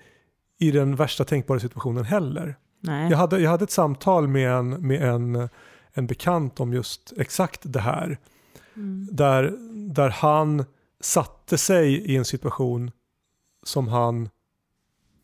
i 0.59 0.71
den 0.71 0.95
värsta 0.95 1.25
tänkbara 1.25 1.59
situationen 1.59 2.03
heller. 2.03 2.55
Nej. 2.79 3.11
Jag 3.11 3.17
hade, 3.17 3.39
jag 3.39 3.51
hade 3.51 3.63
ett 3.63 3.71
samtal 3.71 4.27
med 4.27 4.51
en, 4.51 4.87
med 4.87 5.01
en, 5.01 5.49
en 5.93 6.07
bekant 6.07 6.59
om 6.59 6.73
just 6.73 7.13
exakt 7.17 7.61
det 7.63 7.79
här. 7.79 8.17
Mm. 8.75 9.07
Där, 9.11 9.53
där 9.93 10.09
han 10.09 10.65
satte 11.03 11.57
sig 11.57 11.93
i 11.93 12.15
en 12.15 12.25
situation 12.25 12.91
som 13.63 13.87
han 13.87 14.29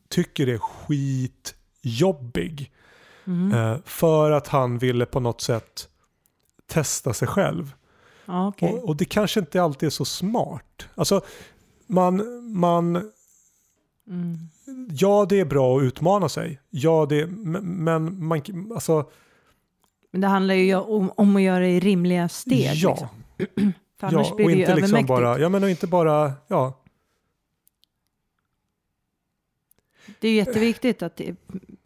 tycker 0.10 0.48
är 0.48 0.58
skitjobbig. 0.58 2.72
Mm. 3.28 3.54
Eh, 3.54 3.78
för 3.86 4.32
att 4.32 4.48
han 4.48 4.78
ville 4.78 5.06
på 5.06 5.20
något 5.20 5.42
sätt 5.42 5.90
testa 6.68 7.14
sig 7.14 7.28
själv. 7.28 7.74
Okej. 8.26 8.74
Och, 8.74 8.90
och 8.90 8.96
det 8.96 9.06
kanske 9.06 9.40
inte 9.40 9.62
alltid 9.64 9.88
är 9.88 9.92
så 9.92 10.06
smart. 10.06 10.88
Alltså, 10.96 11.22
man, 11.88 12.44
man, 12.54 13.12
Mm. 14.08 14.38
ja 14.92 15.26
det 15.30 15.40
är 15.40 15.46
bra 15.46 15.78
att 15.78 15.84
utmana 15.84 16.30
sig. 16.30 16.60
Ja, 16.70 17.06
det, 17.10 17.28
men 17.28 17.84
men 17.84 18.26
man, 18.26 18.42
alltså, 18.74 19.10
Men 20.12 20.22
det 20.22 20.28
handlar 20.28 20.54
ju 20.56 20.76
om, 20.76 21.12
om 21.16 21.36
att 21.36 21.42
göra 21.42 21.60
det 21.60 21.70
i 21.70 21.80
rimliga 21.80 22.30
steg. 22.30 22.76
ja. 22.76 23.10
Liksom. 23.38 23.74
För 24.00 24.12
ja, 24.14 24.34
och 24.34 24.52
inte 24.52 24.76
liksom 24.76 25.06
bara, 25.06 25.40
ja 25.40 25.50
men 25.50 25.64
och 25.64 25.70
inte 25.70 25.88
bara, 25.88 26.34
ja, 26.48 26.80
Det 30.20 30.28
är 30.28 30.34
jätteviktigt 30.34 31.02
att 31.02 31.16
det, 31.16 31.36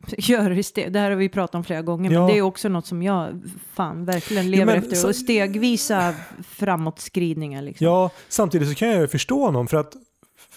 gör 0.18 0.50
det 0.50 0.64
steg. 0.64 0.94
Det 0.94 1.00
här 1.00 1.10
har 1.10 1.18
vi 1.18 1.30
pratat 1.30 1.56
om 1.56 1.64
flera 1.64 1.82
gånger. 1.82 2.12
Ja. 2.12 2.20
Men 2.20 2.30
det 2.30 2.38
är 2.38 2.42
också 2.42 2.70
något 2.70 2.86
som 2.86 3.04
jag 3.04 3.42
fan 3.74 4.06
verkligen 4.06 4.52
lever 4.52 4.66
men 4.66 4.76
efter. 4.84 4.96
så- 4.96 5.08
och 5.08 5.16
stegvisa 5.16 6.16
framåtskridningar. 6.48 7.62
Liksom. 7.62 7.86
ja, 7.86 8.10
samtidigt 8.30 8.70
så 8.70 8.76
kan 8.76 8.88
jag 8.90 9.02
ju 9.02 9.08
förstå 9.08 9.46
honom 9.46 9.68
för 9.68 9.78
att 9.78 9.96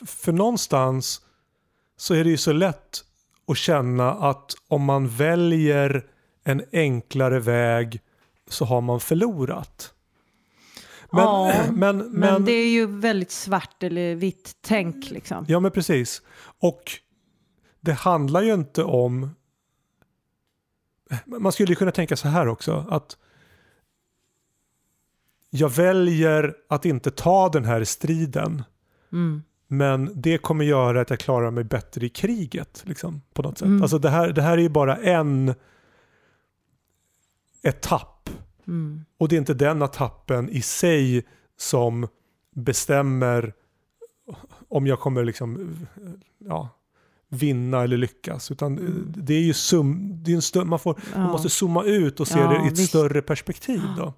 för 0.06 0.32
någonstans 0.32 1.20
så 1.96 2.14
är 2.14 2.24
det 2.24 2.30
ju 2.30 2.36
så 2.36 2.52
lätt 2.52 3.04
att 3.46 3.56
känna 3.58 4.10
att 4.12 4.54
om 4.68 4.82
man 4.84 5.08
väljer 5.08 6.06
en 6.44 6.62
enklare 6.72 7.40
väg 7.40 8.00
så 8.48 8.64
har 8.64 8.80
man 8.80 9.00
förlorat. 9.00 9.92
Men, 11.12 11.22
Ja, 11.22 11.64
men, 11.72 11.96
Men, 11.96 12.10
men, 12.10 12.44
det 12.44 12.52
är 12.52 12.68
ju 12.68 12.86
väldigt 12.86 13.30
svart 13.30 13.82
eller 13.82 14.14
vitt 14.14 14.56
tänk 14.60 15.10
liksom. 15.10 15.44
Ja 15.48 15.60
men 15.60 15.70
precis. 15.70 16.22
Och 16.58 16.92
det 17.80 17.92
handlar 17.92 18.42
ju 18.42 18.54
inte 18.54 18.82
om... 18.82 19.30
Man 21.26 21.52
skulle 21.52 21.68
ju 21.68 21.76
kunna 21.76 21.90
tänka 21.90 22.16
så 22.16 22.28
här 22.28 22.48
också. 22.48 22.86
Att 22.90 23.16
jag 25.50 25.68
väljer 25.68 26.54
att 26.68 26.84
inte 26.84 27.10
ta 27.10 27.48
den 27.48 27.64
här 27.64 27.84
striden. 27.84 28.62
Mm. 29.12 29.42
Men 29.68 30.10
det 30.14 30.38
kommer 30.38 30.64
göra 30.64 31.00
att 31.00 31.10
jag 31.10 31.18
klarar 31.18 31.50
mig 31.50 31.64
bättre 31.64 32.06
i 32.06 32.08
kriget. 32.08 32.82
Liksom, 32.86 33.22
på 33.34 33.42
något 33.42 33.58
sätt. 33.58 33.66
Mm. 33.66 33.82
Alltså 33.82 33.98
det 33.98 34.10
här, 34.10 34.32
det 34.32 34.42
här 34.42 34.58
är 34.58 34.62
ju 34.62 34.68
bara 34.68 34.96
en 34.96 35.54
etapp. 37.62 38.15
Mm. 38.68 39.04
Och 39.18 39.28
det 39.28 39.36
är 39.36 39.38
inte 39.38 39.54
den 39.54 39.82
etappen 39.82 40.48
i 40.50 40.62
sig 40.62 41.24
som 41.58 42.08
bestämmer 42.54 43.52
om 44.68 44.86
jag 44.86 45.00
kommer 45.00 45.24
liksom, 45.24 45.76
ja, 46.38 46.68
vinna 47.28 47.82
eller 47.82 47.96
lyckas. 47.96 48.50
Utan 48.50 48.78
det 49.16 49.34
är 49.34 49.40
ju 49.42 49.52
sum, 49.54 50.10
det 50.24 50.30
är 50.30 50.34
en 50.34 50.40
stö- 50.40 50.64
man, 50.64 50.78
får, 50.78 50.94
man 50.94 51.02
Mm. 51.14 51.26
Ja. 51.26 51.32
måste 51.32 51.48
zooma 51.48 51.84
ut 51.84 52.20
och 52.20 52.28
se 52.28 52.38
Ja, 52.38 52.48
det 52.48 52.64
i 52.64 52.66
ett 52.66 52.72
visst. 52.78 52.88
större 52.88 53.22
perspektiv. 53.22 53.82
Då. 53.96 54.12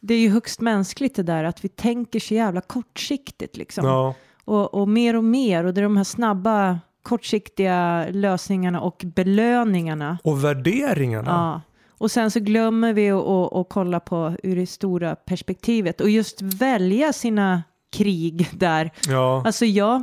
Det 0.00 0.14
är 0.14 0.18
ju 0.18 0.28
högst 0.28 0.60
mänskligt 0.60 1.16
det 1.16 1.22
där 1.22 1.44
att 1.44 1.64
vi 1.64 1.68
tänker 1.68 2.20
så 2.20 2.34
jävla 2.34 2.60
kortsiktigt 2.60 3.56
liksom. 3.56 3.84
Ja, 3.86 4.14
Och, 4.44 4.74
och 4.74 4.88
mer 4.88 5.16
och 5.16 5.24
mer 5.24 5.64
och 5.64 5.74
det 5.74 5.80
är 5.80 5.82
de 5.82 5.96
här 5.96 6.04
snabba 6.04 6.80
kortsiktiga 7.02 8.06
lösningarna 8.10 8.80
och 8.80 9.04
belöningarna. 9.14 10.18
och 10.24 10.44
värderingarna. 10.44 11.62
Och 11.98 12.10
sen 12.10 12.30
så 12.30 12.40
glömmer 12.40 12.92
vi 12.92 13.10
att- 13.10 13.68
kolla 13.68 14.00
på 14.00 14.36
ur 14.42 14.56
det 14.56 14.66
stora 14.66 15.16
perspektivet 15.16 16.00
och 16.00 16.10
just 16.10 16.42
välja 16.42 17.12
sina 17.12 17.62
krig 17.92 18.48
där. 18.52 18.90
Ja, 19.08 19.42
Alltså 19.46 19.64
jag... 19.64 20.02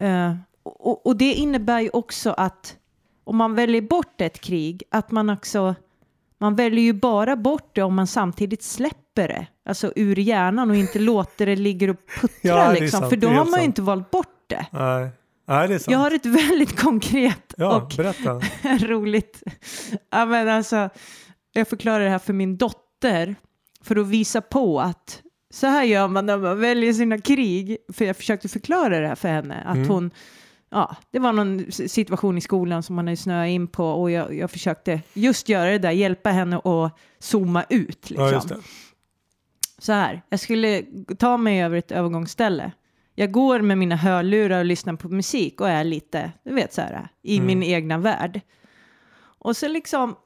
Eh, 0.00 0.34
och, 0.62 1.06
och 1.06 1.16
det 1.16 1.32
innebär 1.34 1.80
ju 1.80 1.90
också 1.92 2.30
att 2.30 2.76
om 3.24 3.36
man 3.36 3.54
väljer 3.54 3.82
bort 3.82 4.20
ett 4.20 4.40
krig, 4.40 4.82
att 4.90 5.10
man 5.10 5.30
också... 5.30 5.74
Man 6.38 6.56
väljer 6.56 6.84
ju 6.84 6.92
bara 6.92 7.36
bort 7.36 7.70
det 7.74 7.82
om 7.82 7.94
man 7.94 8.06
samtidigt 8.06 8.62
släpper 8.62 9.28
det. 9.28 9.46
Alltså 9.68 9.92
ur 9.96 10.18
hjärnan 10.18 10.70
och 10.70 10.76
inte 10.76 10.98
låter 10.98 11.46
det 11.46 11.56
ligga 11.56 11.90
och 11.90 11.96
puttra 12.20 12.32
Ja, 12.42 12.72
liksom. 12.72 13.08
För 13.10 13.16
då 13.16 13.28
har 13.28 13.44
man 13.44 13.60
ju 13.60 13.66
inte 13.66 13.82
valt 13.82 14.10
bort 14.10 14.44
det. 14.46 14.66
nej. 14.72 15.08
Nej, 15.44 15.68
det 15.68 15.74
är 15.74 15.78
sant. 15.78 15.92
Jag 15.92 15.98
har 15.98 16.10
ett 16.10 16.26
väldigt 16.50 16.80
konkret 16.80 17.54
ja, 17.56 17.76
och 17.76 17.92
berätta. 17.96 18.40
roligt... 18.86 19.42
Ja, 20.10 20.26
men 20.26 20.48
alltså, 20.48 20.88
jag 21.52 21.68
förklarar 21.68 22.04
det 22.04 22.10
här 22.10 22.18
för 22.18 22.32
min 22.32 22.56
dotter 22.56 23.34
för 23.82 23.96
att 23.96 24.06
visa 24.06 24.40
på 24.40 24.80
att 24.80 25.22
så 25.50 25.66
här 25.66 25.84
gör 25.84 26.08
man 26.08 26.26
när 26.26 26.38
man 26.38 26.60
väljer 26.60 26.92
sina 26.92 27.18
krig. 27.18 27.76
För 27.92 28.04
jag 28.04 28.16
försökte 28.16 28.48
förklara 28.48 29.00
det 29.00 29.08
här 29.08 29.14
för 29.14 29.28
henne. 29.28 29.62
Att 29.66 29.76
Mm. 29.76 29.88
hon, 29.88 30.10
ja, 30.70 30.96
det 31.10 31.18
var 31.18 31.32
någon 31.32 31.72
situation 31.72 32.38
i 32.38 32.40
skolan 32.40 32.82
som 32.82 32.96
man 32.96 33.06
hade 33.06 33.16
snöat 33.16 33.48
in 33.48 33.66
på 33.68 33.84
och 33.86 34.10
jag, 34.10 34.34
jag 34.34 34.50
försökte 34.50 35.00
just 35.12 35.48
göra 35.48 35.70
det 35.70 35.78
där, 35.78 35.90
hjälpa 35.90 36.30
henne 36.30 36.56
att 36.58 36.98
zooma 37.18 37.64
ut. 37.68 38.10
Liksom. 38.10 38.40
Ja. 38.50 38.56
Så 39.78 39.92
här, 39.92 40.22
jag 40.28 40.40
skulle 40.40 40.82
ta 41.18 41.36
mig 41.36 41.62
över 41.62 41.76
ett 41.76 41.92
övergångsställe. 41.92 42.72
Jag 43.14 43.32
går 43.32 43.60
med 43.60 43.78
mina 43.78 43.96
hörlurar 43.96 44.58
och 44.58 44.64
lyssnar 44.64 44.94
på 44.94 45.08
musik 45.08 45.60
och 45.60 45.68
är 45.68 45.84
lite, 45.84 46.32
du 46.44 46.54
vet 46.54 46.72
så 46.72 46.80
här, 46.80 47.08
i 47.22 47.36
Mm. 47.36 47.46
min 47.46 47.62
egna 47.62 47.98
värld. 47.98 48.40
Och 49.38 49.56
så 49.56 49.68
liksom, 49.68 50.16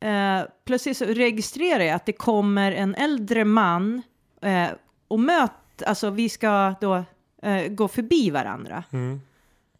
eh, 0.00 0.40
plötsligt 0.64 0.96
så 0.96 1.04
registrerar 1.04 1.84
jag 1.84 1.94
att 1.94 2.06
det 2.06 2.12
kommer 2.12 2.72
en 2.72 2.94
äldre 2.94 3.44
man 3.44 4.02
eh, 4.42 4.68
och 5.08 5.20
möt, 5.20 5.82
alltså 5.86 6.10
vi 6.10 6.28
ska 6.28 6.74
då 6.80 7.04
eh, 7.42 7.66
gå 7.68 7.88
förbi 7.88 8.30
varandra. 8.30 8.84
Mm. 8.92 9.20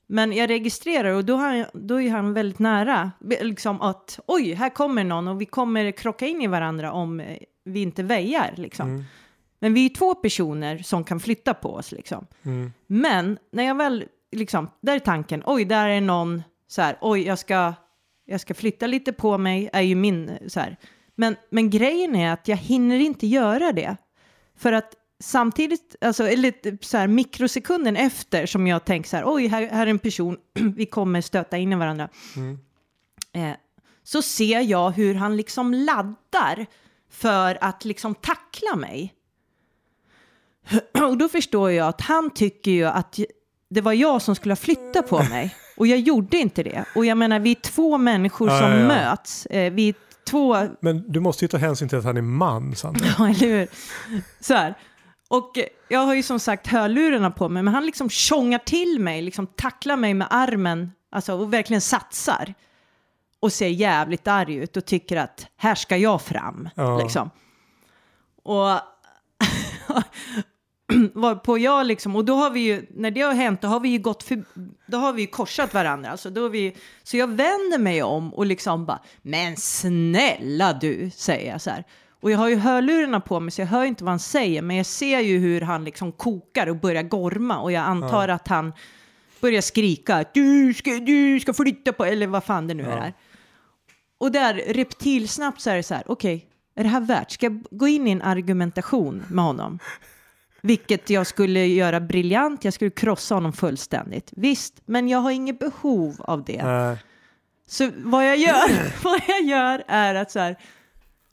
Men 0.07 0.33
jag 0.33 0.51
registrerar 0.51 1.15
och 1.15 1.25
då, 1.25 1.37
har 1.37 1.67
då 1.75 2.01
är 2.01 2.11
han 2.11 2.35
väldigt 2.35 2.59
nära. 2.59 3.11
Liksom 3.41 3.81
att 3.81 4.21
oj, 4.27 4.55
här 4.55 4.71
kommer 4.71 5.05
någon 5.05 5.29
och 5.29 5.41
vi 5.41 5.47
kommer 5.47 5.91
krocka 5.91 6.27
in 6.27 6.41
i 6.43 6.47
varandra 6.47 6.93
om 6.93 7.21
eh, 7.21 7.39
vi 7.65 7.83
inte 7.83 8.03
väjar. 8.03 8.55
Liksom. 8.57 8.89
Mm. 8.89 9.05
Men 9.63 9.75
vi 9.75 9.85
är 9.85 9.89
två 9.89 10.15
personer 10.15 10.79
som 10.79 11.05
kan 11.05 11.21
flytta 11.21 11.55
på 11.55 11.75
oss. 11.75 11.93
Liksom. 11.93 12.27
Mm. 12.43 12.73
Men 12.87 13.39
när 13.53 13.65
jag 13.65 13.75
väl, 13.75 14.05
liksom, 14.33 14.71
där 14.81 14.95
är 14.95 14.99
tanken, 14.99 15.43
oj, 15.47 15.65
där 15.65 15.89
är 15.89 16.01
någon 16.01 16.43
så 16.67 16.83
här, 16.83 16.99
oj, 17.01 17.23
jag 17.23 17.39
ska, 17.39 17.75
jag 18.25 18.41
ska 18.41 18.55
flytta 18.55 18.87
lite 18.87 19.13
på 19.13 19.39
mig, 19.39 19.71
är 19.73 19.81
ju 19.81 19.95
min 19.95 20.39
så 20.47 20.61
här. 20.61 20.77
Men, 21.15 21.37
men 21.51 21.71
grejen 21.71 22.17
är 22.17 22.33
att 22.33 22.49
jag 22.49 22.57
hinner 22.57 22.99
inte 22.99 23.27
göra 23.27 23.73
det. 23.73 23.97
För 24.57 24.73
att 24.73 24.95
samtidigt, 25.21 25.97
alltså, 26.01 26.29
eller 26.29 26.85
så 26.85 26.97
här, 26.97 27.07
mikrosekunden 27.07 27.97
efter 27.97 28.47
som 28.47 28.67
jag 28.67 28.85
tänker 28.85 29.11
så 29.11 29.17
här, 29.17 29.25
oj, 29.27 29.47
här, 29.47 29.69
här 29.69 29.87
är 29.87 29.91
en 29.91 29.99
person, 29.99 30.37
vi 30.77 30.87
kommer 30.87 31.21
stöta 31.21 31.59
in 31.59 31.73
i 31.73 31.77
varandra. 31.77 32.09
Mm. 32.37 32.59
Eh, 33.33 33.57
så 34.03 34.23
ser 34.23 34.61
jag 34.61 34.91
hur 34.91 35.15
han 35.15 35.37
liksom 35.37 35.75
laddar 35.75 36.67
för 37.11 37.59
att 37.61 37.85
liksom 37.85 38.15
tackla 38.15 38.77
mig. 38.77 39.15
Och 41.09 41.19
då 41.19 41.29
förstår 41.29 41.71
jag 41.71 41.89
att 41.89 42.01
han 42.01 42.31
tycker 42.31 42.71
ju 42.71 42.85
att 42.85 43.19
det 43.71 43.81
var 43.81 43.93
jag 43.93 44.23
som 44.23 44.35
skulle 44.35 44.53
ha 44.53 44.57
flyttat 44.57 45.09
på 45.09 45.23
mig. 45.23 45.57
Och 45.77 45.87
jag 45.87 45.99
gjorde 45.99 46.37
inte 46.37 46.63
det. 46.63 46.85
Och 46.95 47.07
jag 47.07 47.19
menar, 47.19 47.39
vi 47.39 47.51
är 47.51 47.55
två 47.55 47.99
människor 47.99 48.49
Ja, 48.49 48.59
som 48.61 48.71
ja, 48.71 48.79
ja. 48.79 48.87
möts. 48.87 49.47
Eh, 49.47 49.73
vi 49.73 49.89
är 49.89 49.95
två 50.31 50.69
Men 50.81 51.13
du 51.13 51.21
måste 51.21 51.45
ju 51.45 51.49
ta 51.49 51.57
hänsyn 51.57 51.89
till 51.89 51.99
att 51.99 52.05
han 52.05 52.17
är 52.17 52.23
man, 52.23 52.75
Sandra. 52.77 53.07
Ja, 53.19 53.29
eller 53.29 53.39
hur? 53.49 53.69
Så 54.41 54.55
här. 54.55 54.75
Och 55.29 55.59
jag 55.89 56.01
har 56.01 56.15
ju 56.15 56.23
som 56.23 56.41
sagt 56.41 56.67
hörlurarna 56.67 57.31
på 57.31 57.49
mig, 57.49 57.63
men 57.63 57.75
han 57.75 57.87
liksom 57.87 58.11
tjongar 58.11 58.59
till 58.59 59.01
mig, 59.01 59.23
liksom 59.23 59.47
tacklar 59.47 59.97
mig 59.97 60.15
med 60.15 60.27
armen, 60.31 60.93
alltså 61.11 61.35
och 61.35 61.53
verkligen 61.53 61.81
satsar. 61.81 62.55
Och 63.41 63.53
ser 63.53 63.69
jävligt 63.69 64.29
arg 64.29 64.55
ut 64.55 64.77
och 64.77 64.85
tycker 64.85 65.17
att 65.17 65.47
här 65.57 65.75
ska 65.75 65.97
jag 65.97 66.23
fram, 66.23 66.69
liksom. 67.03 67.31
Och 68.43 68.69
var 71.15 71.35
på 71.35 71.59
jag 71.59 71.87
liksom, 71.87 72.17
och 72.17 72.25
då 72.25 72.35
har 72.35 72.51
vi 72.51 72.61
ju, 72.61 72.87
när 72.91 73.11
det 73.11 73.21
har 73.21 73.33
hänt, 73.35 73.61
då 73.61 73.69
har 73.69 73.81
vi 73.81 73.89
ju 73.89 73.99
gått 73.99 74.23
för, 74.23 74.45
då 74.87 74.99
har 74.99 75.13
vi 75.13 75.21
ju 75.23 75.27
korsat 75.27 75.75
varandra. 75.75 76.11
Alltså, 76.11 76.31
då 76.31 76.43
har 76.43 76.49
vi, 76.49 76.77
så 77.03 77.17
jag 77.17 77.27
vänder 77.29 77.79
mig 77.79 78.03
om 78.03 78.35
och 78.35 78.47
liksom 78.47 78.87
bara, 78.87 79.01
men 79.23 79.57
snälla 79.57 80.73
du, 80.73 81.11
säger 81.15 81.53
jag 81.53 81.61
så 81.61 81.71
här. 81.71 81.85
Och 82.21 82.31
jag 82.31 82.39
har 82.39 82.49
ju 82.49 82.57
hörlurarna 82.57 83.21
på 83.21 83.41
mig 83.41 83.51
så 83.51 83.61
jag 83.61 83.67
hör 83.67 83.85
inte 83.85 84.05
vad 84.05 84.13
han 84.13 84.19
säger, 84.19 84.63
men 84.63 84.77
jag 84.77 84.87
ser 84.87 85.21
ju 85.21 85.39
hur 85.39 85.61
han 85.61 85.85
liksom 85.85 86.13
kokar 86.13 86.67
och 86.67 86.77
börjar 86.77 87.03
gorma 87.03 87.61
och 87.61 87.73
jag 87.73 87.85
antar 87.85 88.29
att 88.29 88.49
han 88.49 88.73
börjar 89.41 89.61
skrika 89.61 90.25
du 90.35 90.75
ska, 90.75 90.91
du 90.91 91.41
ska 91.41 91.55
flytta 91.55 91.93
på, 91.93 92.05
eller 92.05 92.27
vad 92.27 92.45
fan 92.45 92.67
det 92.69 92.75
nu 92.75 92.83
Ja. 92.83 92.91
är. 93.05 93.13
Och 94.19 94.33
där 94.33 94.55
reptilsnabbt 94.55 95.61
så 95.61 95.71
är 95.71 95.77
det 95.77 95.83
så 95.83 95.95
här, 95.95 96.03
okej, 96.07 96.47
är 96.75 96.83
det 96.83 96.89
här 96.89 97.01
värt? 97.01 97.31
Ska 97.31 97.47
jag 97.47 97.65
gå 97.71 97.89
in 97.89 98.09
i 98.09 98.11
en 98.11 98.23
argumentation 98.23 99.23
med 99.29 99.45
honom? 99.45 99.79
Vilket 100.63 101.11
jag 101.11 101.27
skulle 101.27 101.67
göra 101.67 102.01
briljant, 102.01 102.65
jag 102.65 102.75
skulle 102.75 102.91
krossa 102.91 103.35
honom 103.35 103.53
fullständigt. 103.53 104.31
Visst, 104.37 104.75
men 104.87 105.09
jag 105.09 105.19
har 105.19 105.31
inget 105.31 105.59
behov 105.59 106.17
av 106.19 106.45
det. 106.45 106.65
Nej. 106.65 106.97
Så 107.67 107.91
vad 107.97 108.29
jag 108.29 108.37
gör, 108.37 109.03
vad 109.05 109.21
jag 109.29 109.43
gör 109.43 109.85
är 109.89 110.15
att 110.15 110.31
så 110.31 110.39
här, 110.39 110.57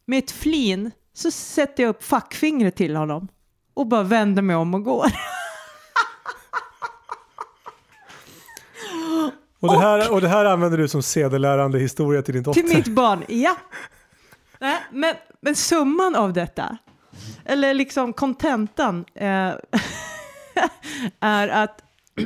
med 0.06 0.20
ett 0.20 0.32
flin 0.32 0.92
så 1.14 1.32
sätter 1.32 1.84
jag 1.84 1.90
upp 1.90 2.04
fackfingret 2.04 2.76
till 2.76 2.96
honom 2.96 3.28
och 3.74 3.88
bara 3.88 4.04
vänder 4.04 4.42
mig 4.42 4.56
om 4.56 4.74
och 4.74 4.84
går. 4.84 5.06
Och, 9.62 9.68
det 9.68 9.80
här, 9.80 10.14
och 10.14 10.22
det 10.22 10.28
här 10.28 10.46
använder 10.46 10.78
du 10.78 10.88
som 10.88 11.04
sedelärande 11.04 11.80
historia 11.80 12.22
till 12.22 12.34
din 12.34 12.44
dotter. 12.44 12.62
Till 12.62 12.76
mitt 12.76 12.88
barn, 12.88 13.24
ja. 13.28 13.58
Nej, 14.60 14.78
men, 14.92 15.16
men 15.42 15.56
summan 15.56 16.16
av 16.16 16.34
detta, 16.34 16.78
eller 17.46 17.74
liksom 17.74 18.14
kontentan, 18.14 19.06
eh, 19.16 19.30
är 21.20 21.48
att 21.48 21.84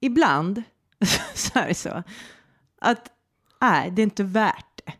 ibland 0.00 0.62
så 1.34 1.58
är 1.58 1.68
det 1.68 1.74
så 1.74 2.02
att 2.80 3.10
nej, 3.60 3.90
det 3.90 4.02
är 4.02 4.04
inte 4.04 4.24
värt 4.24 4.80
det. 4.84 4.92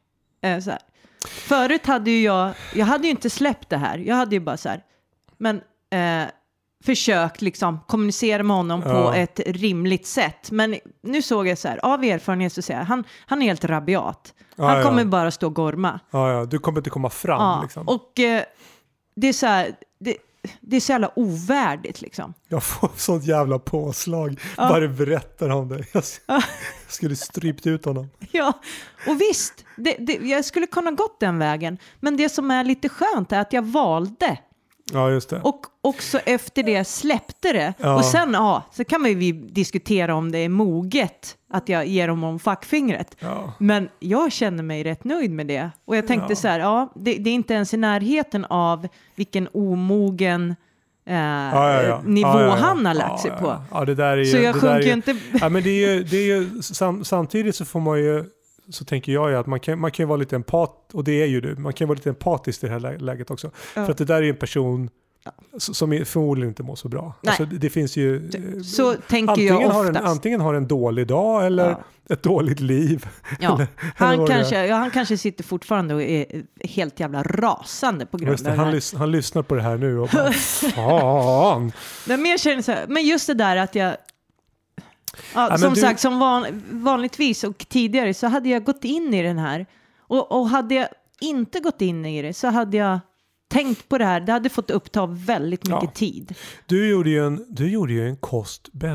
Eh, 0.49 0.61
så 0.61 0.71
här. 0.71 0.81
Förut 1.29 1.87
hade 1.87 2.11
ju 2.11 2.23
jag, 2.23 2.55
jag 2.75 2.87
hade 2.87 3.05
ju 3.05 3.11
inte 3.11 3.31
släppt 3.31 3.71
det 3.71 3.77
här, 3.77 3.99
jag 3.99 4.17
hade 4.17 4.35
ju 4.35 4.41
bara 4.41 4.57
så 4.57 4.69
här, 4.69 4.83
men 5.39 5.57
eh, 5.91 6.29
försökt 6.85 7.43
liksom 7.43 7.81
kommunicera 7.87 8.43
med 8.43 8.57
honom 8.57 8.83
på 8.83 8.89
Ja. 8.89 9.15
ett 9.17 9.41
rimligt 9.47 10.07
sätt. 10.07 10.51
Men 10.51 10.77
nu 11.03 11.23
såg 11.23 11.47
jag 11.49 11.59
så 11.59 11.69
här, 11.69 11.85
av 11.85 12.05
erfarenhet 12.05 12.53
så 12.53 12.63
säger 12.63 12.81
jag, 12.81 12.87
han, 12.87 13.05
han 13.27 13.43
är 13.43 13.47
helt 13.47 13.65
rabiat. 13.65 14.35
Ja, 14.57 14.65
han 14.69 14.83
kommer 14.83 15.05
bara 15.05 15.31
stå 15.31 15.47
och 15.47 15.55
gorma. 15.55 16.01
Ja, 16.11 16.47
du 16.51 16.59
kommer 16.59 16.79
inte 16.79 16.91
komma 16.91 17.11
fram. 17.11 17.63
Liksom. 17.63 17.89
och 17.89 18.21
eh, 18.21 18.43
det 19.17 19.27
är 19.29 19.33
så 19.33 19.47
här, 19.47 19.71
det, 20.01 20.17
det 20.61 20.77
är 20.77 20.81
så 20.81 20.93
jävla 20.93 21.11
ovärdigt 21.17 22.01
liksom. 22.01 22.35
Jag 22.49 22.63
får 22.63 22.91
sånt 22.97 23.25
jävla 23.25 23.59
påslag 23.59 24.41
Ja. 24.57 24.69
bara 24.69 24.81
du 24.81 24.89
berättar 24.89 25.49
om 25.51 25.69
det. 25.69 25.85
Jag, 25.93 26.03
Ja. 26.27 26.43
skulle 26.89 27.17
strypt 27.17 27.67
ut 27.67 27.85
honom. 27.85 28.09
Ja, 28.33 28.53
och 29.09 29.21
visst, 29.21 29.65
det, 29.77 29.97
det, 29.99 30.13
jag 30.13 30.45
skulle 30.45 30.67
kunna 30.67 30.91
gått 30.91 31.21
den 31.21 31.39
vägen. 31.39 31.79
Men 32.01 32.17
det 32.17 32.29
som 32.29 32.51
är 32.51 32.65
lite 32.65 32.89
skönt 32.89 33.33
är 33.33 33.41
att 33.41 33.53
jag 33.53 33.63
valde 33.63 34.39
Ja, 34.93 35.11
just 35.11 35.31
det. 35.31 35.41
och 35.41 35.67
också 35.81 36.19
efter 36.19 36.63
det 36.63 36.85
släppte 36.85 37.53
det. 37.53 37.75
Ja. 37.79 37.95
Och 37.95 38.05
sen, 38.05 38.33
ja, 38.33 38.63
så 38.73 38.85
kan 38.85 39.01
man 39.01 39.11
ju 39.11 39.17
vi 39.17 39.33
diskutera 39.33 40.15
om 40.15 40.33
det 40.33 40.39
är 40.39 40.49
moget 40.49 41.37
att 41.51 41.69
jag 41.69 41.87
ger 41.87 42.09
honom 42.09 42.39
fackfingret. 42.39 43.17
Ja. 43.19 43.53
Men 43.59 43.89
jag 43.99 44.33
känner 44.33 44.63
mig 44.63 44.85
rätt 44.85 45.05
nöjd 45.05 45.31
med 45.31 45.47
det. 45.47 45.71
Och 45.85 45.97
jag 45.97 46.07
tänkte 46.07 46.33
Ja. 46.33 46.37
så 46.37 46.49
här, 46.49 46.61
ja, 46.61 46.93
det, 46.95 47.15
det 47.15 47.31
är 47.31 47.35
inte 47.35 47.55
ens 47.55 47.75
i 47.75 47.77
närheten 47.77 48.45
av 48.45 48.89
vilken 49.15 49.49
omogen 49.53 50.57
eh, 51.07 51.17
ja. 51.17 52.03
nivå 52.05 52.49
han 52.51 52.87
har 52.87 52.95
lagt 52.95 53.21
sig 53.21 53.31
på. 53.31 53.57
Så 54.31 54.37
jag 54.37 54.55
sjunker 54.55 54.79
ju, 54.81 54.87
ju 54.87 54.93
inte... 54.93 55.17
Ja, 55.41 55.49
men 55.49 55.63
det 55.63 55.71
är 55.71 55.95
ju, 55.95 56.05
det 56.05 56.17
är 56.17 56.27
ju 56.27 56.63
sam, 56.63 57.05
samtidigt 57.05 57.57
så 57.57 57.65
får 57.65 57.81
man 57.81 57.99
ju, 57.99 58.25
så 58.69 58.85
tänker 58.85 59.13
jag 59.13 59.31
ju 59.31 59.37
att 59.37 59.47
man 59.47 59.61
kan, 59.61 59.79
man 59.79 59.91
kan 59.91 60.09
vara 60.09 60.17
lite 60.17 60.37
empat, 60.37 60.91
och 60.93 61.05
det 61.05 61.23
är 61.23 61.27
ju 61.27 61.41
du, 61.41 61.57
man 61.57 61.73
kan 61.73 61.89
vara 61.89 61.97
lite 61.97 62.09
empatisk 62.09 62.65
i 62.65 62.67
det 62.67 62.73
här 62.73 62.81
lä- 62.81 62.99
läget 62.99 63.31
också. 63.31 63.51
Ja. 63.75 63.85
För 63.85 63.93
att 63.93 63.99
det 63.99 64.05
där 64.05 64.15
är 64.15 64.23
ju 64.23 64.31
en 64.31 64.37
person 64.37 64.91
s- 65.57 65.77
som 65.77 66.03
förmodligen 66.07 66.49
inte 66.49 66.63
mår 66.63 66.77
så 66.77 66.89
bra. 66.89 67.15
Nej. 67.23 67.31
Alltså, 67.39 67.45
det, 67.57 67.71
finns 67.71 67.97
ju... 67.97 68.17
eh, 68.17 68.63
Så 68.63 68.95
tänker 68.95 69.31
antingen 69.33 69.61
jag 69.61 69.69
har, 69.69 69.85
en, 69.85 69.91
oftast. 69.91 70.07
antingen 70.09 70.41
har 70.41 70.55
en 70.55 70.67
dålig 70.69 71.07
dag 71.07 71.47
eller 71.47 71.69
Ja. 71.71 71.81
ett 72.15 72.23
dåligt 72.23 72.61
liv. 72.61 73.07
Ja. 73.41 73.55
eller 73.55 73.67
Han, 73.97 74.27
kanske, 74.27 74.67
ja, 74.67 74.77
han 74.77 74.91
kanske 74.91 75.19
sitter 75.19 75.45
fortfarande 75.45 75.95
och 75.95 76.03
är 76.03 76.27
helt 76.65 77.01
jävla 77.01 77.23
rasande 77.23 78.07
på 78.07 78.17
grund 78.17 78.39
det, 78.45 78.51
av 78.51 78.57
han, 78.57 78.59
det 78.59 78.65
här. 78.65 78.73
lys, 78.75 78.95
han 78.95 79.11
lyssnar 79.11 79.43
på 79.43 79.55
det 79.55 79.63
här 79.63 79.77
nu 79.77 79.99
och 79.99 80.09
bara 80.09 80.33
fan. 80.75 81.73
Men 82.07 82.27
jag 82.27 82.41
känner 82.41 82.63
så 82.63 82.73
här, 82.73 82.85
men 82.89 83.05
just 83.07 83.27
det 83.27 83.35
där 83.35 83.57
att 83.57 83.75
jag... 83.75 83.97
Ja, 85.35 85.47
men 85.51 85.59
som 85.59 85.75
du- 85.75 85.81
sagt, 85.81 86.01
som 86.01 86.19
van, 86.19 86.47
vanligtvis 86.71 87.45
och 87.45 87.59
tidigare 87.69 88.15
så 88.15 88.27
hade 88.27 88.49
jag 88.49 88.65
gått 88.65 88.85
in 88.85 89.15
i 89.15 89.23
den 89.23 89.39
här. 89.39 89.67
Och, 89.99 90.33
och 90.33 90.49
hade 90.49 90.75
jag 90.75 90.89
inte 91.21 91.61
gått 91.61 91.81
in 91.83 92.05
i 92.05 92.23
det 92.23 92.33
så 92.35 92.49
hade 92.49 92.77
jag 92.77 92.99
tänkt 93.49 93.89
på 93.89 93.99
det 93.99 94.05
här. 94.05 94.21
Det 94.21 94.33
hade 94.33 94.49
fått 94.49 94.71
uppta 94.71 95.07
väldigt 95.07 95.65
mycket 95.69 95.83
Ja. 95.85 95.91
tid. 95.95 96.35
Du 96.67 96.89
gjorde 96.91 97.11
ju 97.11 97.27
en, 97.27 97.47
du 97.49 97.71
gjorde 97.71 97.93
ju 97.93 98.09
en 98.09 98.17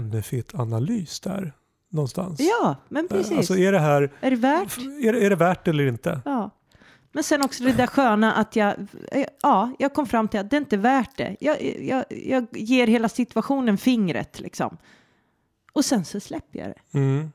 cost-benefit-analys 0.10 1.20
där 1.20 1.54
någonstans. 1.92 2.40
Ja, 2.40 2.76
men 2.90 3.08
precis. 3.08 3.38
Alltså 3.38 3.58
är 3.58 3.72
det 3.72 3.80
här, 3.80 4.12
är 4.22 4.30
det 4.32 4.38
värt? 4.38 4.78
är, 4.78 5.14
det- 5.14 5.26
är 5.26 5.30
det 5.30 5.36
värt 5.36 5.68
eller 5.68 5.88
inte? 5.88 6.22
Ja. 6.26 6.50
Men 7.12 7.24
sen 7.24 7.42
också 7.42 7.64
det 7.64 7.72
där 7.74 7.88
sköna 7.88 8.34
att 8.34 8.56
jag, 8.56 8.74
ja, 9.42 9.72
jag 9.80 9.94
kom 9.94 10.06
fram 10.08 10.28
till 10.28 10.40
att 10.40 10.50
det 10.50 10.58
inte 10.58 10.76
är 10.76 10.78
värt 10.78 11.18
det. 11.18 11.36
Jag, 11.40 11.76
jag, 11.82 12.04
jag 12.10 12.46
ger 12.52 12.88
hela 12.88 13.10
situationen 13.10 13.78
fingret 13.78 14.40
liksom. 14.40 14.78
Och 15.74 15.86
sen 15.86 16.06
så 16.06 16.20
släpper 16.20 16.60
jag 16.60 16.68
det. 16.68 16.98
Mm. 17.00 17.32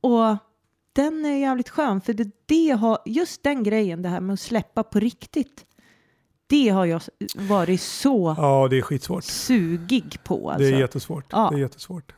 Och 0.00 0.36
den 0.92 1.24
är 1.24 1.36
jävligt 1.38 1.68
skön 1.68 2.00
för 2.00 2.12
det, 2.12 2.30
det 2.46 2.70
har, 2.70 2.98
just 3.04 3.42
den 3.42 3.62
grejen, 3.62 4.02
det 4.02 4.08
här 4.08 4.20
med 4.20 4.34
att 4.34 4.40
släppa 4.40 4.82
på 4.82 4.98
riktigt. 5.00 5.64
Det 6.46 6.68
har 6.68 6.84
jag 6.84 7.02
varit 7.34 7.80
så 7.80 8.34
Ja, 8.38 8.68
det 8.70 8.78
är 8.78 8.82
skitsvårt. 8.82 9.24
sugig 9.24 10.18
på. 10.24 10.50
Alltså. 10.50 10.70
Det 10.70 10.76
är 10.76 10.80
jättesvårt. 10.80 11.24
Ja. 11.30 11.48
Det 11.52 11.56
är 11.56 11.60
jättesvårt. 11.60 12.12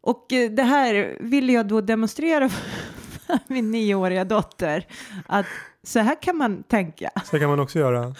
Och 0.00 0.32
eh, 0.32 0.50
det 0.50 0.62
här 0.62 1.16
ville 1.20 1.52
jag 1.52 1.68
då 1.68 1.80
demonstrera 1.80 2.48
för 3.26 3.38
min 3.46 3.70
nioåriga 3.70 4.24
dotter. 4.24 4.86
Att 5.26 5.46
så 5.82 5.98
här 5.98 6.22
kan 6.22 6.36
man 6.36 6.62
tänka. 6.62 7.10
Så 7.24 7.38
kan 7.38 7.48
man 7.48 7.60
också 7.60 7.78
göra. 7.78 8.14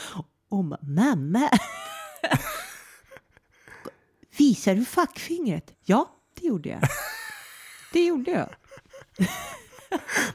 Och 0.49 0.65
ma- 0.65 0.79
mamma. 0.89 1.51
Visar 4.41 4.75
du 4.75 4.85
fackfingret? 4.85 5.73
Ja, 5.85 6.11
det 6.41 6.47
gjorde 6.47 6.69
jag. 6.69 6.81
Det 7.93 8.05
gjorde 8.07 8.31
jag. 8.31 8.49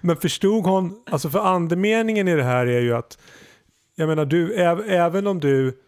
Men 0.02 0.18
förstod 0.18 0.66
hon, 0.66 1.04
alltså 1.06 1.30
för 1.30 1.40
andemeningen 1.40 2.28
i 2.28 2.36
det 2.36 2.44
här 2.44 2.66
är 2.66 2.82
ju 2.82 2.96
att, 2.96 3.18
jag 3.96 4.08
menar 4.08 4.26
du, 4.26 4.54
äv, 4.54 4.90
även 4.90 5.28
om 5.28 5.40
du 5.40 5.80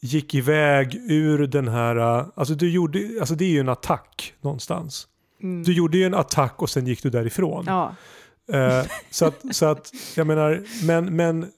gick 0.00 0.34
iväg 0.34 0.94
ur 0.94 1.46
den 1.46 1.68
här, 1.68 1.96
alltså 2.34 2.54
du 2.54 2.70
gjorde, 2.70 3.10
alltså 3.20 3.34
det 3.34 3.44
är 3.44 3.50
ju 3.50 3.60
en 3.60 3.68
attack 3.68 4.34
någonstans. 4.40 5.08
Mm. 5.42 5.62
Du 5.62 5.72
gjorde 5.72 5.98
ju 5.98 6.04
en 6.04 6.14
attack 6.14 6.62
och 6.62 6.70
sen 6.70 6.86
gick 6.86 7.02
du 7.02 7.10
därifrån. 7.10 7.64
Ja, 7.66 7.94
Eh, 8.52 8.86
så, 9.10 9.26
att, 9.26 9.44
så 9.50 9.66
att, 9.66 9.92
jag 10.16 10.26
menar, 10.26 10.62
men, 10.86 11.16
men 11.16 11.50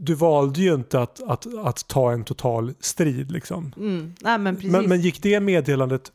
du 0.00 0.14
valde 0.14 0.60
ju 0.60 0.74
inte 0.74 1.00
att, 1.00 1.22
att, 1.22 1.46
att 1.64 1.88
ta 1.88 2.12
en 2.12 2.24
total 2.24 2.74
strid 2.80 3.32
liksom. 3.32 3.72
mm. 3.76 4.14
Nej, 4.20 4.38
men 4.38 4.54
precis. 4.56 4.72
Men, 4.72 4.88
men 4.88 5.00
gick 5.00 5.22
det 5.22 5.40
meddelandet 5.40 6.12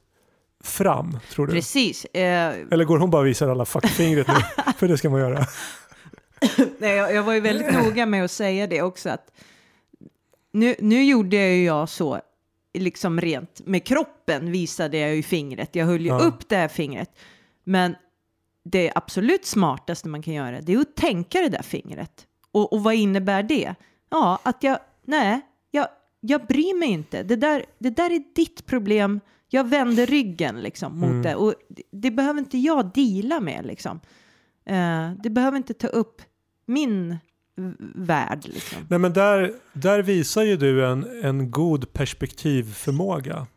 fram, 0.63 1.19
tror 1.31 1.47
du? 1.47 1.53
Precis. 1.53 2.05
Eh, 2.05 2.55
Eller 2.71 2.83
går 2.85 2.97
hon 2.97 3.09
bara 3.09 3.21
och 3.21 3.27
visar 3.27 3.49
alla 3.49 3.65
fuckfingret 3.65 4.27
nu? 4.27 4.33
För 4.77 4.87
det 4.87 4.97
ska 4.97 5.09
man 5.09 5.19
göra. 5.19 5.45
nej, 6.79 6.95
jag, 6.95 7.13
jag 7.13 7.23
var 7.23 7.33
ju 7.33 7.39
väldigt 7.39 7.73
noga 7.73 8.05
med 8.05 8.23
att 8.25 8.31
säga 8.31 8.67
det 8.67 8.81
också. 8.81 9.09
Att 9.09 9.31
nu, 10.51 10.75
nu 10.79 11.03
gjorde 11.03 11.35
jag 11.35 11.49
ju 11.55 11.63
jag 11.65 11.89
så, 11.89 12.19
liksom 12.73 13.21
rent 13.21 13.61
med 13.65 13.85
kroppen 13.85 14.51
visade 14.51 14.97
jag 14.97 15.15
ju 15.15 15.23
fingret. 15.23 15.69
Jag 15.75 15.85
höll 15.85 16.01
ju 16.01 16.07
Ja. 16.07 16.19
upp 16.19 16.49
det 16.49 16.55
här 16.55 16.67
fingret. 16.67 17.09
Men 17.63 17.95
det 18.65 18.91
absolut 18.95 19.45
smartaste 19.45 20.07
man 20.07 20.21
kan 20.21 20.33
göra, 20.33 20.61
det 20.61 20.73
är 20.73 20.79
att 20.79 20.95
tänka 20.95 21.39
det 21.39 21.49
där 21.49 21.63
fingret. 21.63 22.27
Och, 22.53 22.73
och 22.73 22.83
vad 22.83 22.93
innebär 22.95 23.43
det? 23.43 23.75
Ja, 24.09 24.39
att 24.43 24.63
jag, 24.63 24.79
nej, 25.05 25.41
jag, 25.71 25.87
jag 26.19 26.45
bryr 26.47 26.79
mig 26.79 26.89
inte. 26.89 27.23
Det 27.23 27.35
där, 27.35 27.65
det 27.79 27.89
där 27.89 28.09
är 28.11 28.23
ditt 28.35 28.65
problem. 28.65 29.19
Jag 29.49 29.67
vänder 29.69 30.05
ryggen 30.05 30.61
liksom 30.61 30.99
mot 30.99 31.09
Mm. 31.09 31.21
det. 31.21 31.35
Och 31.35 31.53
det, 31.69 31.83
det 31.91 32.11
behöver 32.11 32.39
inte 32.39 32.57
jag 32.57 32.91
deala 32.93 33.39
med 33.39 33.65
liksom. 33.65 33.99
Eh, 34.65 35.11
det 35.23 35.29
behöver 35.29 35.57
inte 35.57 35.73
ta 35.73 35.87
upp 35.87 36.21
min 36.65 37.17
värld 37.95 38.41
liksom. 38.47 38.77
Nej 38.89 38.99
men 38.99 39.13
där, 39.13 39.53
där 39.73 40.01
visar 40.01 40.43
ju 40.43 40.57
du 40.57 40.85
en, 40.85 41.23
en 41.23 41.51
god 41.51 41.93
perspektivförmåga. 41.93 43.47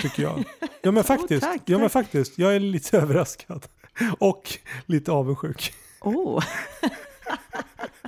Tycker 0.00 0.22
jag. 0.22 0.44
Ja 0.82 0.90
men 0.92 1.04
faktiskt. 1.14 1.42
tack, 1.42 1.62
ja 1.64 1.78
men 1.78 1.88
tack. 1.88 1.92
faktiskt. 1.92 2.38
Jag 2.38 2.56
är 2.56 2.60
lite 2.60 2.98
överraskad. 3.02 3.66
Och 4.18 4.58
lite 4.86 5.12
avundsjuk. 5.12 5.72
Åh, 6.00 6.44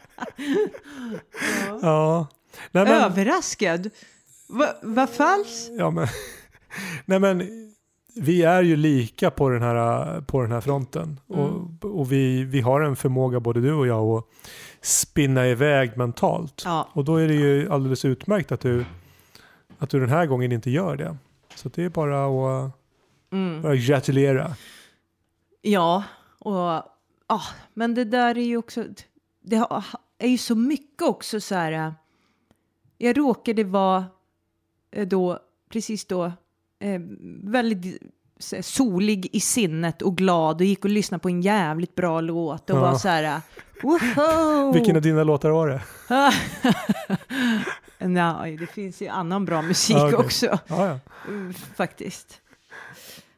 Ja. 1.83 2.27
Nej, 2.71 2.85
men, 2.85 3.03
överraskad. 3.03 3.91
Va- 4.49 4.75
Vad 4.83 5.11
falskt? 5.11 5.71
ja, 5.79 5.91
men, 5.91 6.07
nej 7.05 7.19
men 7.21 7.43
vi 8.17 8.43
är 8.43 8.63
ju 8.63 8.77
lika 8.77 9.31
på 9.31 9.49
den 9.49 9.63
här, 9.63 10.21
på 10.21 10.43
den 10.43 10.53
här 10.53 10.61
fronten. 10.61 11.21
Och, 11.27 11.85
och 11.99 12.13
vi, 12.13 12.45
vi 12.45 12.61
har 12.61 12.81
en 12.81 12.97
förmåga 12.97 13.41
både 13.41 13.61
du 13.61 13.73
och 13.73 13.87
jag 13.87 14.05
att 14.19 14.25
spinna 14.81 15.47
iväg 15.49 15.97
mentalt. 15.97 16.63
Ja, 16.65 16.89
Och 16.93 17.05
då 17.05 17.17
är 17.17 17.29
det 17.29 17.35
ju 17.35 17.73
alldeles 17.73 18.05
utmärkt 18.05 18.53
att 18.53 18.61
du, 18.61 18.85
att 19.79 19.91
du 19.91 20.01
den 20.01 20.09
här 20.09 20.27
gången 20.27 20.53
inte 20.53 20.71
gör 20.71 20.97
det. 20.97 21.17
Så 21.55 21.69
det 21.69 21.85
är 21.85 21.89
bara 21.89 22.27
att 22.67 22.73
mm. 23.33 23.63
bara 23.63 23.77
gratulera. 23.77 24.55
ja 25.63 26.05
och 26.39 26.83
ja, 27.29 27.41
men 27.75 27.95
det 27.95 28.05
där 28.05 28.39
är 28.39 28.45
ju 28.45 28.57
också, 28.57 28.85
det 29.45 29.57
har- 29.57 29.85
är 30.19 30.29
ju 30.29 30.39
så 30.39 30.55
mycket 30.55 31.03
också 31.03 31.41
så 31.41 31.55
här. 31.55 31.73
äh, 31.73 31.93
Jag 32.99 33.19
råkade 33.19 33.65
vara 33.65 34.05
eh, 34.91 35.07
då, 35.09 35.39
precis 35.71 36.07
då, 36.07 36.25
eh, 36.81 37.01
väldigt 37.43 38.03
solig 38.61 39.29
i 39.33 39.41
sinnet 39.41 40.03
och 40.03 40.17
glad 40.17 40.57
och 40.57 40.65
gick 40.67 40.85
och 40.85 40.91
lyssnade 40.91 41.23
på 41.23 41.29
en 41.29 41.41
jävligt 41.43 41.95
bra 41.95 42.21
låt 42.21 42.71
och 42.71 42.77
Ja. 42.77 42.81
var 42.81 42.95
så 42.99 43.09
här, 43.09 43.23
äh, 43.25 43.39
woho! 43.83 44.73
Vilken 44.73 44.97
av 44.97 45.03
dina 45.03 45.25
låtar 45.25 45.51
var 45.51 45.69
det? 45.69 45.83
Nej, 48.09 48.57
det 48.57 48.67
finns 48.67 49.03
ju 49.03 49.09
annan 49.09 49.45
bra 49.45 49.63
musik 49.63 49.97
Ja, 49.97 50.07
okej. 50.07 50.19
också. 50.19 50.47
Ja, 50.47 50.87
ja. 50.89 50.99
Faktiskt. 51.77 52.41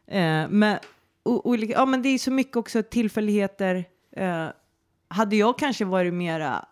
Eh, 0.06 0.48
men, 0.48 0.78
o- 1.22 1.40
olika, 1.44 1.72
ja, 1.72 1.86
men 1.86 2.02
det 2.02 2.08
är 2.08 2.18
så 2.18 2.30
mycket 2.30 2.56
också 2.56 2.82
tillfälligheter. 2.82 3.84
Eh, 4.16 4.46
hade 5.08 5.36
jag 5.36 5.58
kanske 5.58 5.84
varit 5.84 6.14
mera 6.14 6.64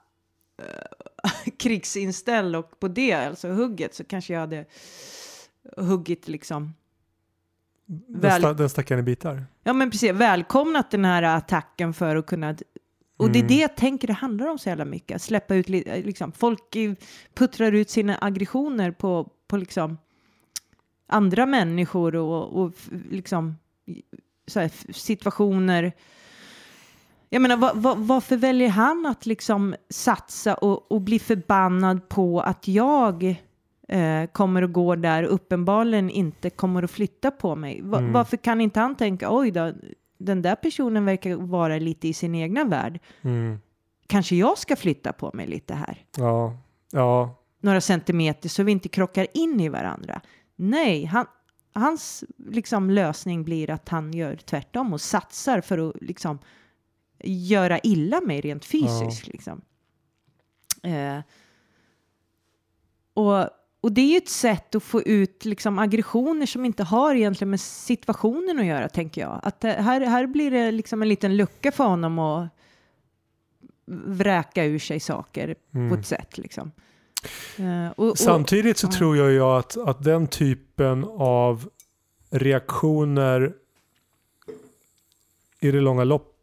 eh, 0.62 1.52
krigsinställd 1.58 2.56
och 2.56 2.80
på 2.80 2.88
det, 2.88 3.12
alltså 3.12 3.48
hugget, 3.48 3.94
så 3.94 4.04
kanske 4.04 4.32
jag 4.32 4.40
hade 4.40 4.64
huggit 5.76 6.28
liksom. 6.28 6.74
Den, 7.86 8.20
Väl- 8.20 8.40
sta, 8.42 8.52
den 8.54 8.68
stack 8.68 8.90
han 8.90 8.98
i 8.98 9.02
bitar. 9.02 9.44
Ja 9.62 9.72
men 9.72 9.90
precis, 9.90 10.12
välkomnat 10.12 10.90
den 10.90 11.04
här 11.04 11.22
attacken 11.22 11.94
för 11.94 12.16
att 12.16 12.26
kunna 12.26 12.56
och 13.16 13.30
det 13.30 13.38
är 13.38 13.42
Mm. 13.42 13.48
det 13.48 13.60
jag 13.60 13.76
tänker 13.76 14.06
det 14.08 14.12
handlar 14.14 14.46
om 14.46 14.58
så 14.58 14.68
jävla 14.68 14.84
mycket. 14.84 15.16
Att 15.16 15.22
släppa 15.22 15.54
ut, 15.54 15.68
li- 15.68 16.02
liksom, 16.04 16.32
folk 16.32 16.76
eh, 16.76 16.92
puttrar 17.34 17.72
ut 17.72 17.90
sina 17.90 18.18
aggressioner 18.20 18.90
på, 18.90 19.30
på 19.46 19.56
liksom 19.56 19.98
andra 21.06 21.46
människor 21.46 22.16
och, 22.16 22.62
och 22.62 22.72
liksom 23.10 23.56
här, 24.54 24.92
situationer. 24.92 25.92
Jag 27.34 27.42
menar, 27.42 27.56
va, 27.56 27.72
va, 27.74 27.94
varför 27.98 28.36
väljer 28.36 28.68
han 28.68 29.06
att 29.06 29.26
liksom 29.26 29.74
satsa 29.90 30.54
och, 30.54 30.92
och 30.92 31.00
bli 31.00 31.18
förbannad 31.18 32.08
på 32.08 32.40
att 32.40 32.68
jag 32.68 33.24
eh, 33.88 34.26
kommer 34.32 34.62
att 34.62 34.72
gå 34.72 34.94
där 34.94 35.22
uppenbarligen 35.22 36.10
inte 36.10 36.50
kommer 36.50 36.82
att 36.82 36.90
flytta 36.90 37.30
på 37.30 37.56
mig? 37.56 37.80
Va, 37.82 37.98
Mm. 37.98 38.12
Varför 38.12 38.36
kan 38.36 38.60
inte 38.60 38.80
han 38.80 38.94
tänka, 38.94 39.28
oj 39.30 39.50
då, 39.50 39.72
den 40.18 40.42
där 40.42 40.54
personen 40.54 41.04
verkar 41.04 41.36
vara 41.36 41.78
lite 41.78 42.08
i 42.08 42.12
sin 42.12 42.34
egna 42.34 42.64
värld. 42.64 42.98
Mm. 43.22 43.58
Kanske 44.06 44.36
jag 44.36 44.58
ska 44.58 44.76
flytta 44.76 45.12
på 45.12 45.30
mig 45.34 45.46
lite 45.46 45.74
här, 45.74 46.04
Ja, 46.16 46.56
ja, 46.92 47.34
några 47.60 47.80
centimeter 47.80 48.48
så 48.48 48.62
vi 48.62 48.72
inte 48.72 48.88
krockar 48.88 49.26
in 49.34 49.60
i 49.60 49.68
varandra. 49.68 50.20
Nej, 50.56 51.04
han, 51.04 51.26
hans 51.72 52.24
liksom, 52.48 52.90
lösning 52.90 53.44
blir 53.44 53.70
att 53.70 53.88
han 53.88 54.12
gör 54.12 54.36
tvärtom 54.36 54.92
och 54.92 55.00
satsar 55.00 55.60
för 55.60 55.88
att 55.88 55.94
liksom, 56.00 56.38
göra 57.26 57.78
illa 57.78 58.20
mig 58.20 58.40
rent 58.40 58.64
fysiskt. 58.64 59.26
Liksom. 59.26 59.60
Eh, 60.82 61.18
och, 63.14 63.48
och 63.80 63.92
det 63.92 64.00
är 64.00 64.10
ju 64.10 64.16
ett 64.16 64.28
sätt 64.28 64.74
att 64.74 64.82
få 64.82 65.02
ut 65.02 65.44
liksom, 65.44 65.78
aggressioner 65.78 66.46
som 66.46 66.64
inte 66.64 66.82
har 66.82 67.14
egentligen 67.14 67.50
med 67.50 67.60
situationen 67.60 68.58
att 68.58 68.66
göra, 68.66 68.88
tänker 68.88 69.20
jag. 69.20 69.40
Att 69.42 69.60
det, 69.60 69.72
här, 69.72 70.00
här 70.00 70.26
blir 70.26 70.50
det 70.50 70.70
liksom 70.70 71.02
en 71.02 71.08
liten 71.08 71.36
lucka 71.36 71.72
för 71.72 71.84
honom 71.84 72.18
att 72.18 72.48
vräka 74.06 74.64
ur 74.64 74.78
sig 74.78 75.00
saker 75.00 75.54
på 75.72 75.78
Mm. 75.78 75.98
ett 75.98 76.06
sätt. 76.06 76.38
Liksom. 76.38 76.72
Eh, 77.56 77.90
och, 77.96 78.08
och, 78.10 78.18
Samtidigt 78.18 78.78
så 78.78 78.86
ja. 78.86 78.92
tror 78.92 79.16
jag 79.16 79.30
ju 79.30 79.42
att, 79.42 79.76
att 79.76 80.04
den 80.04 80.26
typen 80.26 81.04
av 81.18 81.68
reaktioner 82.30 83.52
i 85.60 85.70
det 85.70 85.80
långa 85.80 86.04
loppet 86.04 86.33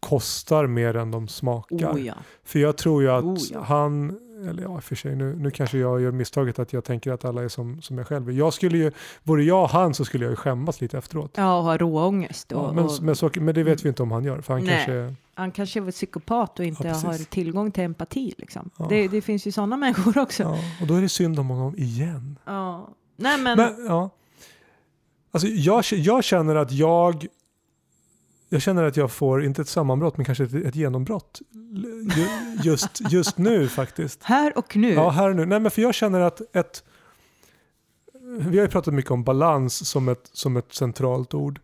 kostar 0.00 0.66
mer 0.66 0.96
än 0.96 1.10
de 1.10 1.28
smakar. 1.28 1.92
oh, 1.92 2.06
ja. 2.06 2.14
För 2.44 2.58
jag 2.58 2.76
tror 2.76 3.02
ju 3.02 3.10
att 3.10 3.24
Oh, 3.24 3.38
ja. 3.52 3.62
han, 3.62 4.18
eller 4.48 4.62
ja 4.62 4.68
och 4.68 4.84
för 4.84 4.94
sig 4.94 5.16
nu, 5.16 5.36
nu 5.36 5.50
kanske 5.50 5.78
jag 5.78 6.00
gör 6.00 6.10
misstaget 6.10 6.58
att 6.58 6.72
jag 6.72 6.84
tänker 6.84 7.12
att 7.12 7.24
alla 7.24 7.42
är 7.42 7.48
som, 7.48 7.82
som 7.82 7.98
jag 7.98 8.06
själv 8.06 8.28
är. 8.28 8.32
Jag 8.32 8.54
skulle 8.54 8.78
ju, 8.78 8.92
vore 9.22 9.44
jag 9.44 9.66
han 9.66 9.94
så 9.94 10.04
skulle 10.04 10.24
jag 10.24 10.30
ju 10.30 10.36
skämmas 10.36 10.80
lite 10.80 10.98
efteråt. 10.98 11.30
ja, 11.36 11.58
och 11.58 11.64
ha 11.64 11.76
råångest. 11.76 12.52
Och, 12.52 12.64
Ja, 12.64 12.72
men, 12.72 12.84
och, 12.84 13.02
men, 13.02 13.16
så, 13.16 13.30
men 13.34 13.54
det 13.54 13.62
vet 13.62 13.84
vi 13.84 13.88
inte 13.88 14.02
om 14.02 14.12
han 14.12 14.24
gör. 14.24 14.40
För 14.40 14.54
han 14.54 14.64
Nej. 14.64 14.74
kanske, 14.86 15.14
han 15.34 15.50
kanske 15.50 15.80
är 15.80 15.90
psykopat 15.90 16.58
och 16.58 16.64
inte 16.64 16.88
Ja, 16.88 16.94
har 16.94 17.30
tillgång 17.30 17.70
till 17.70 17.82
empati. 17.84 18.34
Liksom. 18.38 18.70
Ja. 18.78 18.86
Det, 18.88 19.08
det 19.08 19.20
finns 19.20 19.46
ju 19.46 19.52
sådana 19.52 19.76
människor 19.76 20.18
också. 20.18 20.42
Ja. 20.42 20.56
ja, 20.56 20.62
och 20.80 20.86
då 20.86 20.94
är 20.94 21.00
det 21.00 21.08
synd 21.08 21.38
om 21.38 21.48
honom 21.48 21.76
igen. 21.76 22.38
Nej, 23.16 23.38
men, 23.38 23.56
Men, 23.58 23.86
ja. 23.86 24.10
Alltså 25.30 25.48
jag, 25.48 25.84
jag 25.90 26.24
känner 26.24 26.54
att 26.54 26.72
jag 26.72 27.26
jag 28.48 28.62
känner 28.62 28.82
att 28.82 28.96
jag 28.96 29.10
får, 29.10 29.44
inte 29.44 29.62
ett 29.62 29.68
sammanbrott, 29.68 30.16
men 30.16 30.26
kanske 30.26 30.44
ett, 30.44 30.54
ett 30.54 30.76
genombrott. 30.76 31.40
Ju, 32.16 32.28
just, 32.62 33.00
just 33.10 33.38
nu 33.38 33.68
faktiskt. 33.68 34.22
här 34.22 34.58
och 34.58 34.76
nu. 34.76 34.92
Ja, 34.92 35.10
här 35.10 35.30
och 35.30 35.36
nu. 35.36 35.46
Nej, 35.46 35.60
men 35.60 35.70
för 35.70 35.82
jag 35.82 35.94
känner 35.94 36.20
att 36.20 36.56
ett... 36.56 36.84
Vi 38.38 38.58
har 38.58 38.64
ju 38.64 38.68
pratat 38.68 38.94
mycket 38.94 39.10
om 39.10 39.24
balans 39.24 39.88
som 39.88 40.08
ett, 40.08 40.30
som 40.32 40.56
ett 40.56 40.74
centralt 40.74 41.34
ord. 41.34 41.60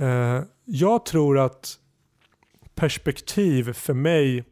Eh, 0.00 0.42
jag 0.64 1.04
tror 1.06 1.38
att 1.38 1.78
perspektiv 2.74 3.72
för 3.72 3.94
mig, 3.94 4.44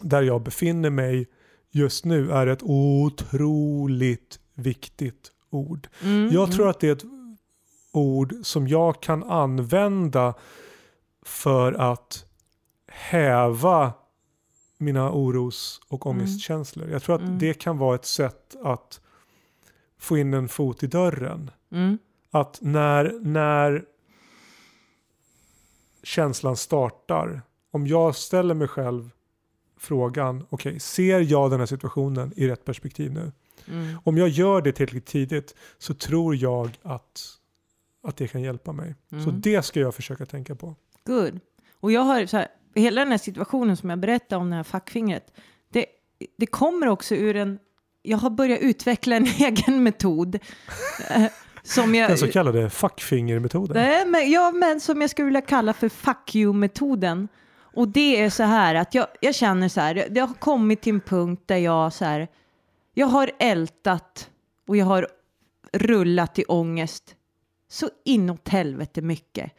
där 0.00 0.22
jag 0.22 0.42
befinner 0.42 0.90
mig 0.90 1.26
just 1.70 2.04
nu, 2.04 2.30
är 2.32 2.46
ett 2.46 2.62
otroligt 2.62 4.38
viktigt 4.54 5.32
ord. 5.50 5.88
Mm, 6.02 6.24
Jag 6.32 6.44
mm. 6.44 6.56
tror 6.56 6.68
att 6.68 6.80
det 6.80 6.88
är 6.88 6.92
ett 6.92 7.04
ord 7.92 8.34
som 8.42 8.68
jag 8.68 9.02
kan 9.02 9.24
använda 9.24 10.34
för 11.22 11.72
att 11.72 12.24
häva 12.88 13.92
mina 14.78 15.12
oros 15.12 15.80
och 15.88 16.06
Mm. 16.06 16.18
ångestkänslor. 16.18 16.88
Jag 16.90 17.02
tror 17.02 17.14
att 17.16 17.20
Mm. 17.22 17.38
det 17.38 17.54
kan 17.54 17.78
vara 17.78 17.94
ett 17.94 18.04
sätt 18.04 18.56
att 18.62 19.00
få 19.98 20.18
in 20.18 20.34
en 20.34 20.48
fot 20.48 20.82
i 20.82 20.86
dörren. 20.86 21.50
Mm. 21.72 21.98
Att 22.30 22.58
när, 22.62 23.18
när 23.22 23.84
känslan 26.02 26.56
startar, 26.56 27.42
om 27.70 27.86
jag 27.86 28.16
ställer 28.16 28.54
mig 28.54 28.68
själv 28.68 29.10
frågan, 29.76 30.46
okej, 30.50 30.80
ser 30.80 31.20
jag 31.20 31.50
den 31.50 31.58
här 31.58 31.66
situationen 31.66 32.32
i 32.36 32.48
rätt 32.48 32.64
perspektiv 32.64 33.12
nu? 33.12 33.32
Mm. 33.68 33.98
Om 34.04 34.18
jag 34.18 34.28
gör 34.28 34.62
det 34.62 34.72
tillräckligt 34.72 35.06
tidigt 35.06 35.54
så 35.78 35.94
tror 35.94 36.36
jag 36.36 36.78
att, 36.82 37.37
att 38.08 38.16
det 38.16 38.28
kan 38.28 38.42
hjälpa 38.42 38.72
mig. 38.72 38.94
Så 39.10 39.16
Mm. 39.30 39.40
det 39.40 39.62
ska 39.62 39.80
jag 39.80 39.94
försöka 39.94 40.26
tänka 40.26 40.54
på. 40.54 40.74
Good. 41.06 41.40
Och 41.80 41.92
jag 41.92 42.00
har 42.00 42.26
så 42.26 42.36
här, 42.36 42.48
hela 42.74 43.00
den 43.00 43.10
här 43.10 43.18
situationen 43.18 43.76
som 43.76 43.90
jag 43.90 43.98
berättade 43.98 44.40
om 44.42 44.50
det 44.50 44.56
här 44.56 44.62
fackfingret. 44.62 45.32
Det, 45.72 45.86
det 46.38 46.46
kommer 46.46 46.86
också 46.88 47.14
ur 47.14 47.36
en, 47.36 47.58
jag 48.02 48.18
har 48.18 48.30
börjat 48.30 48.60
utveckla 48.60 49.16
en 49.16 49.24
egen 49.38 49.82
metod. 49.82 50.38
eh, 51.10 51.24
som 51.62 51.94
jag, 51.94 52.10
Den 52.10 52.18
så 52.18 52.28
kallade 52.28 52.70
fuckfingermetoden. 52.70 53.76
Nej, 53.76 54.06
men, 54.06 54.30
ja, 54.30 54.50
men 54.50 54.80
som 54.80 55.00
jag 55.00 55.10
skulle 55.10 55.26
vilja 55.26 55.40
kalla 55.40 55.72
för 55.72 55.88
fuck 55.88 56.34
you-metoden. 56.34 57.28
Och 57.74 57.88
det 57.88 58.20
är 58.20 58.30
så 58.30 58.42
här 58.42 58.74
att 58.74 58.94
jag, 58.94 59.06
jag 59.20 59.34
känner 59.34 59.68
så 59.68 59.80
här, 59.80 60.06
det 60.10 60.20
har 60.20 60.34
kommit 60.34 60.80
till 60.82 60.94
en 60.94 61.00
punkt 61.00 61.42
där 61.46 61.56
jag 61.56 61.92
så 61.92 62.04
här, 62.04 62.28
jag 62.94 63.06
har 63.06 63.30
ältat 63.38 64.30
och 64.68 64.76
jag 64.76 64.86
har 64.86 65.08
rullat 65.72 66.38
i 66.38 66.44
ångest 66.44 67.14
så 67.68 67.90
inåt 68.04 68.48
helvete 68.48 69.02
mycket. 69.02 69.52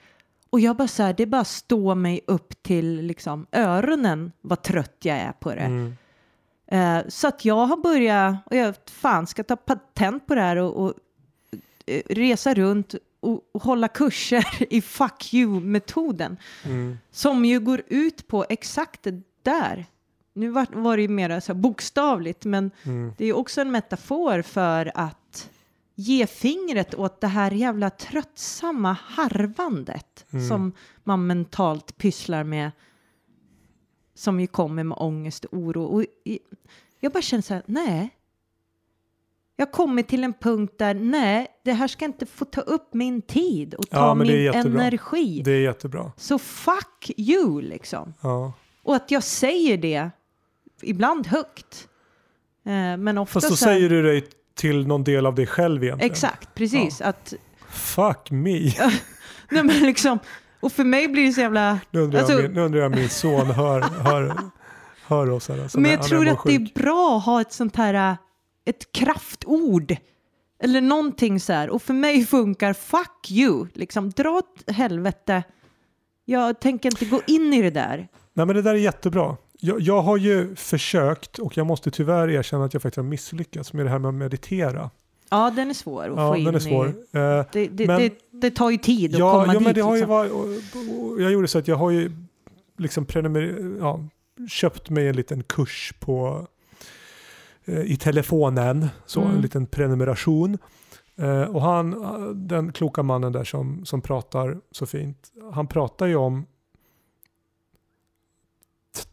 Och 0.49 0.59
jag 0.59 0.75
bara 0.75 0.87
så 0.87 1.03
här, 1.03 1.13
det 1.13 1.25
bara 1.25 1.43
står 1.45 1.95
mig 1.95 2.21
upp 2.27 2.63
till 2.63 3.01
liksom 3.01 3.47
öronen 3.51 4.31
vad 4.41 4.61
trött 4.61 4.97
jag 4.99 5.17
är 5.17 5.31
på 5.31 5.49
det. 5.55 5.61
Mm. 5.61 5.95
Eh, 6.67 7.07
så 7.07 7.27
att 7.27 7.45
jag 7.45 7.65
har 7.65 7.77
börjat, 7.77 8.35
och 8.45 8.55
jag 8.55 8.75
fan 8.85 9.27
ska 9.27 9.43
ta 9.43 9.55
patent 9.55 10.27
på 10.27 10.35
det 10.35 10.41
här 10.41 10.55
och, 10.55 10.83
och 10.85 10.93
eh, 11.85 12.01
resa 12.09 12.53
runt 12.53 12.95
och, 13.19 13.41
och 13.51 13.63
hålla 13.63 13.87
kurser 13.87 14.45
i 14.73 14.81
fuck 14.81 15.33
you-metoden. 15.33 16.37
Mm. 16.65 16.97
Som 17.11 17.45
ju 17.45 17.59
går 17.59 17.81
ut 17.87 18.27
på 18.27 18.45
exakt 18.49 19.03
det 19.03 19.21
där. 19.43 19.85
Nu 20.33 20.49
var, 20.49 20.67
var 20.71 20.97
det 20.97 21.01
ju 21.01 21.07
mer 21.07 21.39
så 21.39 21.53
bokstavligt, 21.53 22.45
men 22.45 22.71
Mm. 22.83 23.13
det 23.17 23.25
är 23.25 23.33
också 23.33 23.61
en 23.61 23.71
metafor 23.71 24.41
för 24.41 24.91
att 24.95 25.49
ge 25.99 26.27
fingret 26.27 26.95
åt 26.95 27.21
det 27.21 27.27
här 27.27 27.51
jävla 27.51 27.89
tröttsamma 27.89 28.97
harvandet 29.05 30.25
Mm. 30.33 30.47
som 30.47 30.71
man 31.03 31.27
mentalt 31.27 31.97
pysslar 31.97 32.43
med. 32.43 32.71
Som 34.15 34.39
ju 34.39 34.47
kommer 34.47 34.83
med 34.83 34.97
ångest 34.97 35.45
och 35.45 35.57
oro. 35.57 35.83
Och 35.83 36.05
jag 36.99 37.11
bara 37.11 37.21
känner 37.21 37.41
så 37.41 37.53
här, 37.53 37.63
nej. 37.65 38.09
Jag 39.55 39.71
kommit 39.71 40.07
till 40.07 40.23
en 40.23 40.33
punkt 40.33 40.73
där, 40.77 40.93
nej, 40.93 41.47
det 41.63 41.73
här 41.73 41.87
ska 41.87 42.05
inte 42.05 42.25
få 42.25 42.45
ta 42.45 42.61
upp 42.61 42.93
min 42.93 43.21
tid 43.21 43.73
och 43.73 43.89
ta 43.89 43.97
Ja, 43.97 44.09
det 44.09 44.15
min 44.15 44.79
energi. 44.79 45.41
Det 45.45 45.51
är 45.51 45.61
jättebra. 45.61 46.11
Så 46.17 46.39
fuck 46.39 47.11
you 47.17 47.61
liksom. 47.61 48.13
Ja. 48.21 48.53
Och 48.83 48.95
att 48.95 49.11
jag 49.11 49.23
säger 49.23 49.77
det 49.77 50.09
ibland 50.81 51.27
högt. 51.27 51.87
Eh, 52.65 52.97
men 52.97 53.17
ofta 53.17 53.33
Fast 53.33 53.49
då 53.49 53.55
så 53.55 53.65
här- 53.65 53.73
säger 53.75 53.89
du 53.89 54.03
dig 54.03 54.27
till 54.59 54.87
någon 54.87 55.03
del 55.03 55.25
av 55.25 55.35
dig 55.35 55.47
själv 55.47 55.83
egentligen. 55.83 56.11
Exakt, 56.11 56.55
precis. 56.55 57.01
Att, 57.01 57.33
Fuck 57.69 58.31
me. 58.31 58.59
nej 59.49 59.63
men 59.63 59.79
liksom, 59.79 60.19
och 60.59 60.71
för 60.71 60.83
mig 60.83 61.07
blir 61.07 61.25
det 61.27 61.33
så 61.33 61.41
jävla... 61.41 61.79
Nu 61.91 61.99
undrar, 61.99 62.19
Alltså- 62.19 62.33
jag, 62.33 62.43
min, 62.43 62.51
nu 62.51 62.61
undrar 62.61 62.81
jag 62.81 62.95
min 62.95 63.09
son 63.09 63.47
hör, 63.47 63.81
hör, 63.81 64.35
hör 65.07 65.29
oss 65.29 65.49
här. 65.49 65.61
alltså, 65.61 65.79
men 65.79 65.91
jag 65.91 66.03
tror 66.03 66.27
att 66.27 66.43
det 66.45 66.55
är 66.55 66.73
bra 66.73 67.17
att 67.17 67.25
ha 67.25 67.41
ett 67.41 67.53
sånt 67.53 67.75
här, 67.75 68.11
äh, 68.11 68.17
ett 68.65 68.91
kraftord. 68.91 69.95
Eller 70.63 70.81
någonting 70.81 71.39
så 71.39 71.53
här. 71.53 71.69
Och 71.69 71.81
för 71.81 71.93
mig 71.93 72.25
funkar 72.25 72.73
fuck 72.73 73.31
you. 73.31 73.67
Liksom, 73.73 74.09
dra 74.09 74.29
åt 74.29 74.71
helvete. 74.71 75.43
Jag 76.25 76.59
tänker 76.59 76.89
inte 76.89 77.05
gå 77.05 77.21
in 77.27 77.53
i 77.53 77.61
det 77.61 77.69
där. 77.69 78.07
Nej 78.33 78.45
men 78.45 78.55
det 78.55 78.61
där 78.61 78.73
är 78.73 78.77
jättebra. 78.77 79.37
Jag, 79.59 79.81
jag 79.81 80.01
har 80.01 80.17
ju 80.17 80.55
försökt 80.55 81.39
och 81.39 81.57
jag 81.57 81.67
måste 81.67 81.91
tyvärr 81.91 82.29
erkänna 82.29 82.65
att 82.65 82.73
jag 82.73 82.81
faktiskt 82.81 82.97
har 82.97 83.03
misslyckats 83.03 83.73
med 83.73 83.85
det 83.85 83.89
här 83.89 83.99
med 83.99 84.09
att 84.09 84.15
meditera. 84.15 84.89
Ja, 85.29 85.51
den 85.55 85.69
är 85.69 85.73
svår 85.73 86.03
att 86.03 86.09
Ja, 86.17 86.31
få 86.33 86.37
in 86.37 86.45
den 86.45 86.55
är 86.55 86.59
svår. 86.59 86.87
i. 86.87 86.89
Eh, 86.89 87.45
Det, 87.51 87.67
det, 87.67 87.87
Men- 87.87 87.99
det, 88.01 88.13
det 88.31 88.51
tar 88.51 88.69
ju 88.69 88.77
tid 88.77 89.13
att 89.13 89.19
ja, 89.19 89.31
komma 89.31 89.45
ja, 89.53 89.59
dit. 89.59 89.61
men 89.67 89.75
det 89.75 89.81
har 89.81 89.95
ju 89.95 90.01
liksom. 90.01 90.09
varit, 90.15 90.31
och, 90.31 91.11
och 91.13 91.21
jag 91.21 91.31
gjorde 91.31 91.47
så 91.47 91.59
att 91.59 91.67
jag 91.67 91.75
har 91.75 91.91
ju 91.91 92.11
liksom 92.77 93.05
prenumer, 93.05 93.75
ja, 93.79 93.99
köpt 94.49 94.89
mig 94.89 95.07
en 95.07 95.15
liten 95.15 95.43
kurs 95.43 95.93
på 95.99 96.47
eh, 97.65 97.81
i 97.81 97.97
telefonen, 97.97 98.87
så 99.05 99.21
Mm. 99.21 99.35
en 99.35 99.41
liten 99.41 99.65
prenumeration. 99.65 100.57
Eh, 101.17 101.41
och 101.43 101.61
han, 101.61 101.95
den 102.47 102.71
kloka 102.71 103.03
mannen 103.03 103.31
där 103.31 103.43
som, 103.43 103.85
som 103.85 104.01
pratar 104.01 104.57
så 104.71 104.85
fint, 104.85 105.17
han 105.53 105.67
pratar 105.67 106.05
ju 106.05 106.15
om 106.15 106.45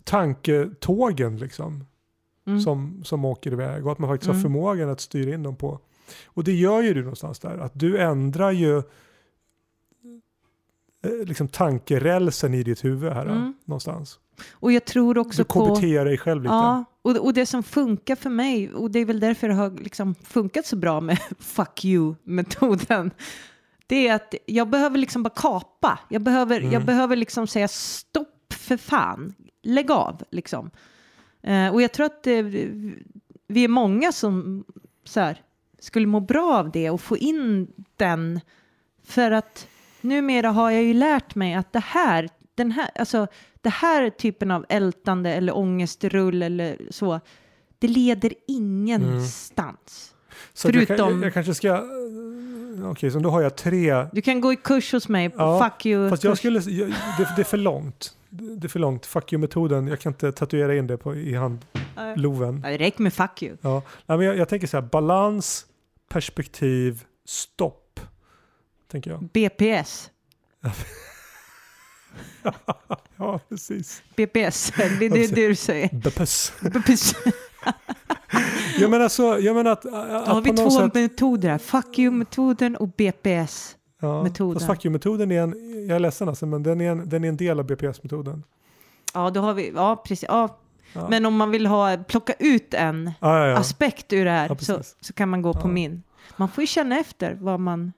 tanketågen 0.07 1.37
liksom 1.39 1.85
Mm. 2.49 2.61
som, 2.61 3.05
som 3.05 3.25
åker 3.25 3.53
iväg 3.53 3.87
och 3.87 3.93
att 3.93 3.99
man 3.99 4.11
faktiskt 4.11 4.29
Mm. 4.29 4.37
har 4.37 4.43
förmågan 4.43 4.91
att 4.91 5.01
styra 5.01 5.35
in 5.35 5.43
dem 5.43 5.57
på. 5.57 5.81
Och 6.27 6.45
det 6.45 6.53
gör 6.53 6.83
ju 6.83 6.95
du 6.95 7.01
någonstans 7.01 7.39
där, 7.39 7.59
att 7.59 7.73
du 7.75 7.99
ändrar 7.99 8.51
ju 8.51 8.77
eh, 8.79 8.85
liksom 11.27 11.49
tankerälsen 11.49 12.55
i 12.55 12.63
ditt 12.63 12.85
huvud 12.85 13.13
här 13.13 13.27
Mm. 13.27 13.55
någonstans. 13.65 14.19
Och 14.53 14.73
jag 14.73 14.85
tror 14.85 15.19
också 15.19 15.43
Du 15.43 15.49
på... 15.49 15.75
KBT 15.77 15.83
dig 16.05 16.19
själv 16.19 16.43
lite. 16.43 16.55
Ja, 16.55 16.85
och, 17.03 17.17
och 17.17 17.35
det 17.35 17.47
som 17.47 17.63
funkar 17.63 18.17
för 18.17 18.31
mig, 18.31 18.73
och 18.75 18.91
det 18.91 18.99
är 18.99 19.05
väl 19.05 19.21
därför 19.21 19.49
det 19.49 19.55
har 19.55 19.71
liksom 19.71 20.15
funkat 20.15 20.67
så 20.67 20.77
bra 20.77 21.01
med 21.01 21.19
fuck 21.39 21.85
you-metoden, 21.85 23.11
det 23.87 24.09
är 24.09 24.15
att 24.15 24.35
jag 24.47 24.69
behöver 24.69 24.99
liksom 24.99 25.23
bara 25.23 25.35
kapa. 25.37 25.99
Jag 26.11 26.23
behöver, 26.23 26.61
Mm. 26.61 26.73
jag 26.73 26.85
behöver 26.85 27.17
liksom 27.17 27.47
säga 27.47 27.69
stopp 27.69 28.29
för 28.67 28.77
fan, 28.77 29.35
lägg 29.63 29.91
av 29.91 30.23
liksom. 30.31 30.71
Eh, 31.43 31.69
och 31.69 31.83
jag 31.83 31.93
tror 31.93 32.07
att 32.07 32.27
eh, 32.27 32.43
vi 33.49 33.65
är 33.65 33.69
många 33.69 34.13
som 34.13 34.65
så 35.05 35.21
här, 35.21 35.41
skulle 35.79 36.07
må 36.07 36.21
bra 36.21 36.55
av 36.55 36.71
det 36.71 36.91
och 36.91 37.01
få 37.01 37.17
in 37.17 37.67
den, 37.97 38.41
för 39.05 39.31
att 39.31 39.67
numera 40.01 40.51
har 40.51 40.71
jag 40.71 40.83
ju 40.83 40.95
lärt 40.95 41.35
mig 41.35 41.55
att 41.55 41.73
det 41.73 41.83
här, 41.85 42.29
den 42.55 42.73
här, 42.73 42.91
alltså 42.95 43.27
det 43.61 43.69
här 43.71 44.11
typen 44.11 44.51
av 44.51 44.67
ältande 44.69 45.35
eller 45.35 45.57
ångestrull 45.57 46.43
eller 46.43 46.77
så, 46.91 47.21
det 47.79 47.89
leder 47.89 48.33
ingenstans. 48.49 50.15
Så 50.53 50.69
jag, 50.69 50.75
kan- 50.75 50.87
förutom- 50.87 51.19
jag, 51.19 51.27
jag 51.27 51.35
kanske 51.35 51.55
ska... 51.55 51.69
eh, 51.69 52.91
Okej, 52.91 53.11
så 53.11 53.19
då 53.19 53.31
har 53.31 53.43
jag 53.43 53.57
tre... 53.57 54.07
Du 54.13 54.23
kan 54.23 54.41
gå 54.41 54.53
i 54.53 54.57
kurs 54.57 54.93
hos 54.93 55.09
mig 55.09 55.31
på 55.31 55.37
Ja, 55.39 55.71
fuck 55.71 55.87
you. 55.87 56.11
Fast 56.11 56.25
jag 56.25 56.39
skulle... 56.39 56.59
Jag, 56.61 56.89
det, 56.89 57.29
det 57.37 57.43
är 57.43 57.45
för 57.45 57.57
långt. 57.57 58.17
Det 58.37 58.67
är 58.67 58.69
för 58.69 58.79
långt. 58.79 59.07
Fuck 59.07 59.33
you-metoden. 59.33 59.89
Jag 59.89 60.01
kan 60.01 60.13
inte 60.13 60.33
tatuera 60.33 60.77
in 60.77 60.87
det 60.87 60.97
på, 60.97 61.15
i 61.15 61.35
handloven. 61.35 62.61
Det 62.61 62.77
räcker 62.77 63.03
med 63.03 63.13
fuck 63.13 63.43
you. 63.43 63.57
Ja. 63.61 63.83
Nej, 64.07 64.19
men 64.19 64.27
jag, 64.27 64.37
jag 64.37 64.49
tänker 64.49 64.67
så 64.67 64.77
här, 64.77 64.83
balans, 64.83 65.67
perspektiv, 66.09 67.05
stopp. 67.25 68.01
Tänker 68.91 69.11
jag. 69.11 69.23
BPS. 69.33 70.11
Ja, 73.17 73.41
precis. 73.49 74.03
BPS, 74.17 74.73
det 74.77 74.83
är 74.85 75.11
det, 75.11 75.35
det 75.35 75.49
du 75.49 75.55
säger. 75.55 75.89
Bepus. 75.93 76.53
BPS. 76.61 77.15
Jag 78.79 78.91
menar 78.91 79.09
så, 79.09 79.39
jag 79.41 79.57
menar 79.57 79.71
att... 79.71 79.83
Då 79.83 79.91
har 79.91 80.41
vi 80.43 80.51
två 80.51 80.71
sätt- 80.71 80.95
metoder 80.95 81.49
här. 81.49 81.59
Fuck 81.59 81.99
you-metoden 81.99 82.77
och 82.77 82.89
BPS. 82.89 83.77
Ja, 84.07 84.23
metoden. 84.23 84.55
Fast 84.61 84.67
fuck 84.67 84.85
you-metoden 84.85 85.33
är 85.33 85.43
en, 85.43 85.87
jag 85.89 85.95
är 85.97 85.99
ledsen 86.01 86.29
alltså, 86.29 86.47
men 86.47 86.63
den 86.63 86.81
är 86.81 86.91
en, 86.91 87.09
den 87.09 87.25
är 87.25 87.29
en 87.29 87.37
del 87.37 87.59
av 87.59 87.67
BPS-metoden. 87.67 88.43
Ja, 89.15 89.31
då 89.31 89.41
har 89.41 89.55
vi, 89.55 89.73
ja 89.75 89.97
precis. 90.07 90.25
Ja. 90.29 90.59
Ja. 90.93 91.07
Men 91.11 91.27
om 91.27 91.37
man 91.37 91.51
vill 91.51 91.67
ha, 91.67 91.97
plocka 91.97 92.33
ut 92.39 92.75
en 92.75 93.13
ja, 93.21 93.47
ja, 93.49 93.57
aspekt 93.57 94.13
ur 94.13 94.25
det 94.25 94.31
här 94.31 94.57
så, 94.61 94.81
så 95.01 95.13
kan 95.13 95.29
man 95.29 95.43
gå 95.43 95.55
på 95.55 95.69
min. 95.69 96.03
Man 96.37 96.49
får 96.49 96.63
ju 96.63 96.67
känna 96.67 96.99
efter 96.99 97.35
vad, 97.41 97.61
man, 97.61 97.93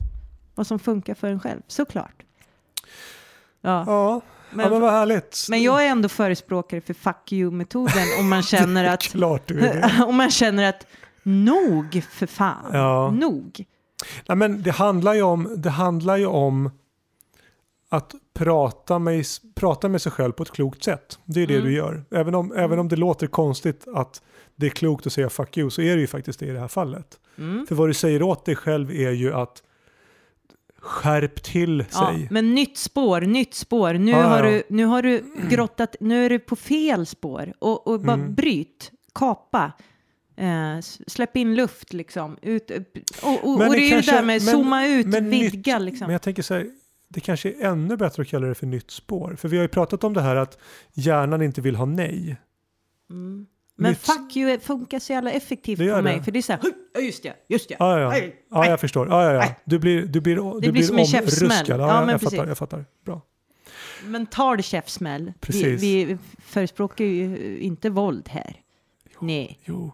vad 0.54 0.66
som 0.66 0.78
funkar 0.78 1.14
för 1.14 1.28
en 1.28 1.40
själv, 1.40 1.60
såklart. 1.66 2.22
Ja. 3.60 3.84
Ja, 3.86 4.20
Men, 4.50 4.64
ja, 4.64 4.70
men 4.70 4.80
vad 4.80 4.92
härligt. 4.92 5.46
men 5.50 5.62
jag 5.62 5.86
är 5.86 5.90
ändå 5.90 6.08
förespråkare 6.08 6.80
för 6.80 6.94
fuck 6.94 7.32
you-metoden 7.32 8.04
om 8.20 8.28
man 8.28 8.42
känner 8.42 8.84
att 8.94 9.02
Klart 9.02 9.48
du 9.48 9.60
är 9.60 9.74
det. 9.98 10.04
om 10.06 10.16
man 10.16 10.30
känner 10.30 10.68
att 10.68 10.86
nog 11.22 12.02
för 12.10 12.26
fan, 12.26 12.70
Ja. 12.72 13.10
nog. 13.10 13.64
Nej, 14.28 14.36
men 14.36 14.62
det 14.62 14.70
handlar 14.70 15.14
ju 15.14 15.22
om, 15.22 15.54
det 15.56 15.70
handlar 15.70 16.16
ju 16.16 16.26
om 16.26 16.70
att 17.88 18.14
prata 18.34 18.98
med, 18.98 19.24
prata 19.54 19.88
med 19.88 20.02
sig 20.02 20.12
själv 20.12 20.32
på 20.32 20.42
ett 20.42 20.50
klokt 20.50 20.84
sätt. 20.84 21.18
Det 21.24 21.42
är 21.42 21.46
det 21.46 21.54
Mm. 21.54 21.66
du 21.66 21.72
gör. 21.72 22.04
Även 22.10 22.34
om, 22.34 22.52
även 22.56 22.78
om 22.78 22.88
det 22.88 22.96
låter 22.96 23.26
konstigt 23.26 23.84
att 23.94 24.22
det 24.56 24.66
är 24.66 24.70
klokt 24.70 25.06
att 25.06 25.12
säga 25.12 25.28
fuck 25.30 25.56
you 25.56 25.70
så 25.70 25.82
är 25.82 25.94
det 25.94 26.00
ju 26.00 26.06
faktiskt 26.06 26.40
det 26.40 26.46
i 26.46 26.50
det 26.50 26.60
här 26.60 26.68
fallet. 26.68 27.18
Mm. 27.38 27.66
För 27.66 27.74
vad 27.74 27.88
du 27.88 27.94
säger 27.94 28.22
åt 28.22 28.44
dig 28.44 28.56
själv 28.56 28.90
är 28.90 29.10
ju 29.10 29.34
att 29.34 29.62
skärp 30.80 31.42
till 31.42 31.84
Ja, 31.92 32.06
sig. 32.06 32.28
men 32.30 32.54
nytt 32.54 32.78
spår, 32.78 33.20
nytt 33.20 33.54
spår. 33.54 33.92
Nu, 33.94 34.10
Ja, 34.10 34.18
ja, 34.20 34.26
har, 34.26 34.44
ja. 34.44 34.50
du, 34.50 34.62
nu 34.68 34.84
har 34.84 35.02
du 35.02 35.24
grottat, 35.50 35.96
nu 36.00 36.24
är 36.26 36.30
du 36.30 36.38
på 36.38 36.56
fel 36.56 37.06
spår. 37.06 37.52
Och, 37.58 37.86
och 37.86 38.00
bara 38.00 38.12
Mm. 38.16 38.34
bryt, 38.34 38.92
kapa. 39.14 39.72
Eh, 40.38 40.80
släpp 41.06 41.36
in 41.36 41.54
luft 41.54 41.92
liksom. 41.92 42.36
Ut, 42.42 42.70
och 43.22 43.32
och, 43.44 43.50
och 43.52 43.58
det 43.58 43.68
det 43.70 43.76
är 43.76 43.90
ju 43.96 44.00
det 44.00 44.10
där 44.12 44.22
med 44.22 44.42
men- 44.44 44.54
zooma 44.54 44.86
ut, 44.86 45.06
men 45.06 45.30
vidga 45.30 45.78
nytt- 45.78 45.84
liksom. 45.84 46.04
Men 46.06 46.12
jag 46.12 46.22
tänker 46.22 46.42
så 46.42 46.54
här, 46.54 46.66
det 47.08 47.20
kanske 47.20 47.48
är 47.52 47.64
ännu 47.66 47.96
bättre 47.96 48.22
att 48.22 48.28
kalla 48.28 48.46
det 48.46 48.54
för 48.54 48.66
nytt 48.66 48.90
spår. 48.90 49.36
För 49.38 49.48
vi 49.48 49.56
har 49.56 49.62
ju 49.62 49.68
pratat 49.68 50.04
om 50.04 50.14
det 50.14 50.20
här 50.22 50.36
att 50.36 50.58
hjärnan 50.94 51.42
inte 51.42 51.60
vill 51.60 51.76
ha 51.76 51.84
nej. 51.84 52.36
Mm. 53.10 53.46
Men 53.80 53.92
Nytt- 53.92 53.98
fuck 54.06 54.36
you 54.36 54.58
funkar 54.58 54.98
så 54.98 55.12
jävla 55.12 55.30
effektivt 55.30 55.78
Det 55.78 55.92
på 55.96 56.02
mig. 56.02 56.16
det. 56.18 56.22
För 56.24 56.32
det 56.32 56.38
är 56.38 56.42
så 56.42 56.52
här, 56.52 56.60
ja 56.94 57.00
just 57.00 57.22
det, 57.22 57.34
just 57.48 57.68
det. 57.68 57.76
Ja, 57.78 58.00
ja, 58.00 58.10
Aj, 58.10 58.36
ja. 58.50 58.64
ja 58.64 58.70
jag 58.70 58.80
förstår. 58.80 59.08
Ja, 59.08 59.24
ja, 59.24 59.32
ja. 59.32 59.54
Du 59.64 59.78
blir, 59.78 60.02
du 60.06 60.20
blir, 60.20 60.60
du 60.60 60.72
blir 60.72 60.82
som 60.82 60.98
en 60.98 61.04
omruskad. 61.20 61.80
Ja, 61.80 61.88
Ja, 61.88 62.00
men 62.00 62.08
jag 62.08 62.20
precis. 62.20 62.36
fattar, 62.38 62.48
jag 62.48 62.58
fattar. 62.58 62.84
Bra. 63.04 63.20
Mental 64.04 64.62
käftsmäll. 64.62 65.24
Vi, 65.24 65.32
Precis. 65.40 65.82
vi 65.82 66.18
förespråkar 66.42 67.04
ju 67.04 67.58
inte 67.58 67.90
våld 67.90 68.28
här. 68.28 68.56
Nej, 69.20 69.58
Jo, 69.64 69.92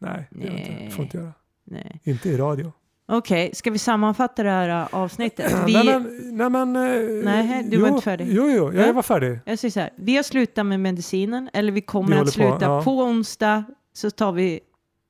nej, 0.00 0.28
det 0.30 0.46
jag 0.46 0.58
inte. 0.58 0.84
Det 0.84 0.90
får 0.90 1.04
inte 1.04 1.16
göra. 1.16 1.32
nej. 1.64 2.00
Inte 2.04 2.28
i 2.28 2.36
radio. 2.36 2.72
Okej, 3.12 3.50
ska 3.54 3.70
vi 3.70 3.78
sammanfatta 3.78 4.42
det 4.42 4.50
här 4.50 4.68
äh, 4.82 4.88
avsnittet? 4.94 5.52
Vi, 5.66 5.72
Nej 5.72 5.84
men, 5.84 6.36
nej 6.36 6.50
men... 6.50 6.76
eh, 6.76 7.24
Nej, 7.24 7.64
du 7.70 7.76
var 7.78 7.88
jo, 7.88 7.94
inte 7.94 8.04
färdig. 8.04 8.26
Jo, 8.30 8.50
jo, 8.50 8.72
jag 8.72 8.88
Ja. 8.88 8.92
var 8.92 9.02
färdig. 9.02 9.38
Jag 9.44 9.58
säger 9.58 9.72
så 9.72 9.80
här, 9.80 9.90
vi 9.96 10.16
har 10.16 10.22
slutat 10.22 10.66
med 10.66 10.80
medicinen, 10.80 11.50
eller 11.52 11.72
vi 11.72 11.80
Vi 11.80 11.86
kommer 11.86 12.08
håller 12.08 12.20
att 12.20 12.26
på, 12.26 12.32
sluta 12.32 12.64
ja. 12.64 12.82
på 12.82 12.98
onsdag, 13.02 13.64
så 13.92 14.10
tar 14.10 14.32
vi 14.32 14.60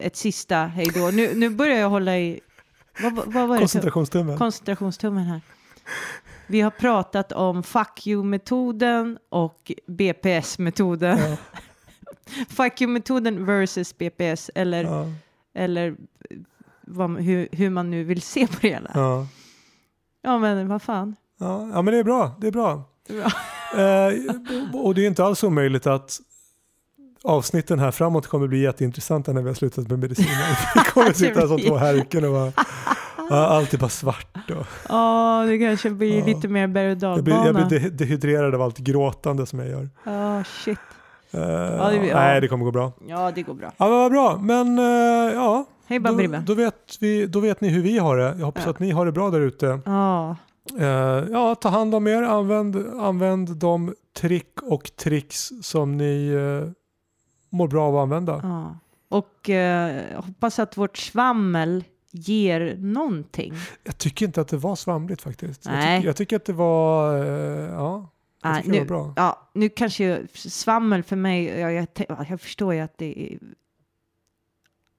ett 0.03 0.17
sista 0.17 0.57
hej 0.57 0.89
då. 0.95 1.11
Nu, 1.13 1.35
nu 1.35 1.51
börjar 1.51 1.77
jag 1.79 1.91
hålla 1.91 2.19
i, 2.19 2.41
vad, 3.03 3.13
vad 3.15 3.49
var 3.49 3.57
det? 3.57 3.61
Koncentrationstummen. 3.61 4.39
Koncentrationstummen 4.39 5.25
här. 5.25 5.41
Vi 6.47 6.61
har 6.61 6.71
pratat 6.71 7.33
om 7.33 7.63
fuck 7.63 8.07
you-metoden 8.07 9.19
och 9.29 9.73
BPS-metoden. 9.87 11.19
ja, 11.19 11.37
Fuck 12.49 12.81
you-metoden 12.81 13.45
versus 13.47 13.99
BPS, 13.99 14.51
eller, 14.55 14.85
ja, 14.85 15.07
eller 15.55 15.95
vad, 16.87 17.21
hur, 17.21 17.49
hur 17.53 17.71
man 17.71 17.91
nu 17.91 18.05
vill 18.05 18.23
se 18.23 18.47
på 18.47 18.57
det 18.61 18.69
hela. 18.69 18.91
Ja, 18.95 19.27
ja. 20.23 20.39
men 20.39 20.69
vad 20.69 20.83
fan. 20.83 21.17
Ja, 21.39 21.69
ja, 21.73 21.83
men 21.83 21.95
det 21.95 21.99
är 22.01 22.05
bra. 22.05 22.37
Det 22.41 22.47
är 22.47 22.51
bra. 22.53 22.85
Det 23.09 23.13
är 23.15 23.21
bra. 23.21 23.31
Eh, 23.75 24.81
och 24.85 24.95
det 24.95 25.03
är 25.05 25.07
inte 25.07 25.25
alls 25.25 25.45
omöjligt 25.45 25.87
att 25.87 26.21
avsnitten 27.23 27.79
här 27.79 27.91
framåt 27.91 28.27
kommer 28.27 28.47
bli 28.47 28.59
jätteintressanta 28.63 29.33
när 29.33 29.43
vi 29.43 29.49
har 29.49 29.55
slutat 29.55 29.89
med 29.89 29.99
medicinen. 29.99 30.55
Vi 30.75 30.81
kommer 30.91 31.13
sitta 31.13 31.49
som 31.49 31.59
två 31.59 31.77
härken 31.77 32.25
och 32.25 32.33
bara, 32.33 32.53
ja, 33.31 33.47
allt 33.47 33.75
är 33.75 33.79
bara 33.79 33.89
svart. 33.91 34.37
Ja, 34.89 35.45
det 35.49 35.59
kanske 35.59 35.91
blir 35.91 36.19
Ja. 36.19 36.27
lite 36.27 36.49
mer 36.49 36.67
berg 36.67 36.93
och 36.93 36.99
jag, 37.03 37.25
blir, 37.25 37.35
jag 37.35 37.45
dalbana. 37.45 37.67
blir 37.69 37.81
de- 37.81 37.89
dehydrerad 37.91 38.55
av 38.55 38.63
allt 38.63 38.79
gråtande 38.79 39.47
som 39.47 39.59
jag 39.59 39.69
gör. 39.69 39.89
Ja, 40.05 40.45
shit. 40.45 40.79
Eh, 41.31 41.41
det 41.91 41.99
blir- 41.99 42.09
ja. 42.11 42.15
Nej, 42.17 42.41
det 42.41 42.49
kommer 42.49 42.65
gå 42.65 42.71
bra. 42.71 42.93
Ja, 43.07 43.31
det 43.35 43.43
går 43.43 43.55
bra. 43.55 43.73
Ja, 43.77 43.89
vad 43.89 44.13
bra. 44.13 44.39
Men 44.43 44.79
eh, 44.79 45.35
ja, 45.35 45.65
Hej 45.87 45.99
då, 45.99 46.39
då, 46.47 46.55
vet 46.55 46.97
vi, 47.01 47.27
då 47.27 47.41
vet 47.41 47.61
ni 47.61 47.69
hur 47.69 47.83
vi 47.83 47.99
har 47.99 48.17
det. 48.17 48.35
Jag 48.39 48.47
hoppas 48.47 48.63
Ja. 48.65 48.71
att 48.71 48.79
ni 48.79 48.91
har 48.91 49.07
det 49.07 49.13
bra 49.13 49.31
där 49.31 49.41
ute. 49.41 49.81
Ja, 49.85 50.37
Eh, 50.79 50.87
ja, 51.31 51.55
ta 51.55 51.69
hand 51.69 51.95
om 51.95 52.07
er. 52.07 52.23
Använd, 52.23 52.77
använd 53.01 53.57
de 53.57 53.95
trick 54.17 54.63
och 54.63 54.91
tricks 54.97 55.51
som 55.63 55.97
ni 55.97 56.29
eh, 56.31 56.71
mår 57.51 57.69
bra 57.69 57.85
av 57.87 57.97
att 57.97 58.03
använda. 58.03 58.41
ja. 58.43 58.77
Och 59.09 59.51
hoppas 60.25 60.59
att 60.59 60.77
vårt 60.77 60.97
svammel 60.97 61.85
ger 62.11 62.77
någonting. 62.79 63.55
Jag 63.85 63.99
tycker 63.99 64.27
inte 64.27 64.41
att 64.41 64.49
det 64.49 64.57
var 64.57 64.77
svamligt 64.77 65.23
faktiskt. 65.23 65.65
Jag, 65.67 65.75
Nej. 65.75 65.99
tycker, 65.99 66.09
jag 66.09 66.17
tycker 66.17 66.37
att 66.37 66.45
det 66.45 66.53
var, 66.53 67.15
ja, 67.67 68.09
jag 68.43 68.53
Nej, 68.53 68.63
tycker 68.63 68.73
det 68.73 68.79
nu, 68.81 68.85
var 68.85 69.05
bra. 69.05 69.13
ja, 69.17 69.51
nu 69.55 69.69
kanske 69.69 70.27
svammel 70.35 71.03
för 71.03 71.17
mig, 71.17 71.45
jag, 71.45 71.73
jag, 71.73 71.87
jag 72.29 72.41
förstår 72.41 72.75
ju 72.75 72.81
att 72.81 72.99
det 72.99 73.23
är 73.33 73.39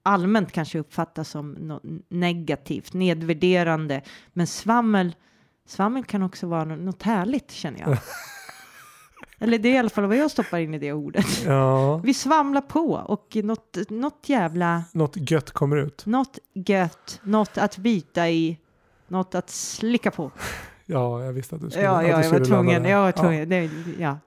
allmänt 0.02 0.52
kanske 0.52 0.78
uppfattas 0.78 1.28
som 1.28 1.52
något 1.52 1.82
negativt, 2.08 2.92
nedvärderande, 2.92 4.02
men 4.32 4.46
svammel, 4.46 5.14
svammel 5.66 6.04
kan 6.04 6.22
också 6.22 6.46
vara 6.46 6.64
nå- 6.64 6.76
något 6.76 7.02
härligt 7.02 7.50
känner 7.50 7.80
jag. 7.80 7.98
Eller 9.38 9.58
det 9.58 9.68
är 9.68 9.74
i 9.74 9.78
alla 9.78 9.90
fall 9.90 10.06
vad 10.06 10.16
jag 10.16 10.30
stoppar 10.30 10.58
in 10.58 10.74
i 10.74 10.78
det 10.78 10.92
ordet. 10.92 11.44
Ja, 11.46 11.96
Vi 12.04 12.14
svamlar 12.14 12.60
på 12.60 12.92
och 12.94 13.36
något, 13.44 13.76
något 13.88 14.28
jävla, 14.28 14.84
något 14.92 15.30
gött 15.30 15.50
kommer 15.50 15.76
ut. 15.76 16.06
något 16.06 16.38
gött, 16.54 17.20
något 17.22 17.58
att 17.58 17.76
bita 17.78 18.28
i, 18.30 18.58
något 19.08 19.34
att 19.34 19.50
slicka 19.50 20.10
på. 20.10 20.30
Ja, 20.86 21.24
jag 21.24 21.32
visste 21.32 21.54
att 21.54 21.60
du 21.62 21.70
skulle 21.70 21.84
Ja, 21.84 21.90
att 21.96 22.00
du 22.02 22.08
ja 22.08 22.16
jag 22.16 22.24
skulle 22.24 22.38
var 22.38 22.46
tvungen. 22.46 22.84
Jag 22.84 22.98
var 22.98 23.06
Ja. 23.06 23.12
tvungen. 23.12 23.48
Det, 23.48 23.70
ja. 23.98 24.18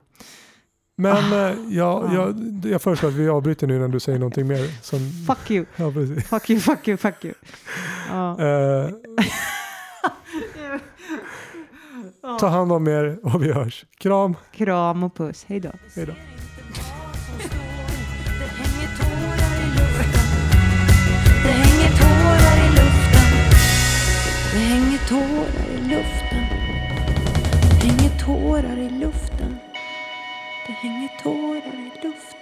Men 0.97 1.33
eh, 1.33 1.39
Ah. 1.39 1.53
ja, 1.69 2.09
jag, 2.13 2.35
jag 2.71 2.81
föreslår 2.81 3.09
att 3.09 3.15
vi 3.15 3.29
avbryter 3.29 3.67
nu 3.67 3.75
innan 3.75 3.91
du 3.91 3.99
säger 3.99 4.19
någonting 4.19 4.47
mer. 4.47 4.83
Som, 4.83 4.99
Fuck 5.27 5.51
you, 5.51 5.65
ja, 5.75 5.91
precis. 5.91 6.27
fuck 6.27 6.49
you, 6.49 6.59
fuck 6.59 6.87
you, 6.87 6.97
fuck 6.97 7.25
you. 7.25 7.33
Ja. 8.09 8.37
Eh, 12.23 12.37
ta 12.39 12.47
hand 12.47 12.71
om 12.71 12.87
er 12.87 13.19
och 13.23 13.43
vi 13.43 13.51
hörs. 13.53 13.85
Kram, 13.97 14.35
Kram 14.51 15.03
och 15.03 15.15
puss. 15.15 15.45
Hej 15.47 15.59
då. 15.59 15.69
hej 15.95 16.05
då. 16.05 16.13
Det 24.53 24.59
hänger 24.59 25.07
tårar 25.07 25.65
i 25.75 25.89
luften 25.89 26.44
tårar 28.25 28.77
i 28.77 28.89
luften. 28.89 29.59
Det 30.67 30.73
hänger 30.73 31.09
tårar 31.23 31.73
i 31.73 31.91
luften. 32.03 32.34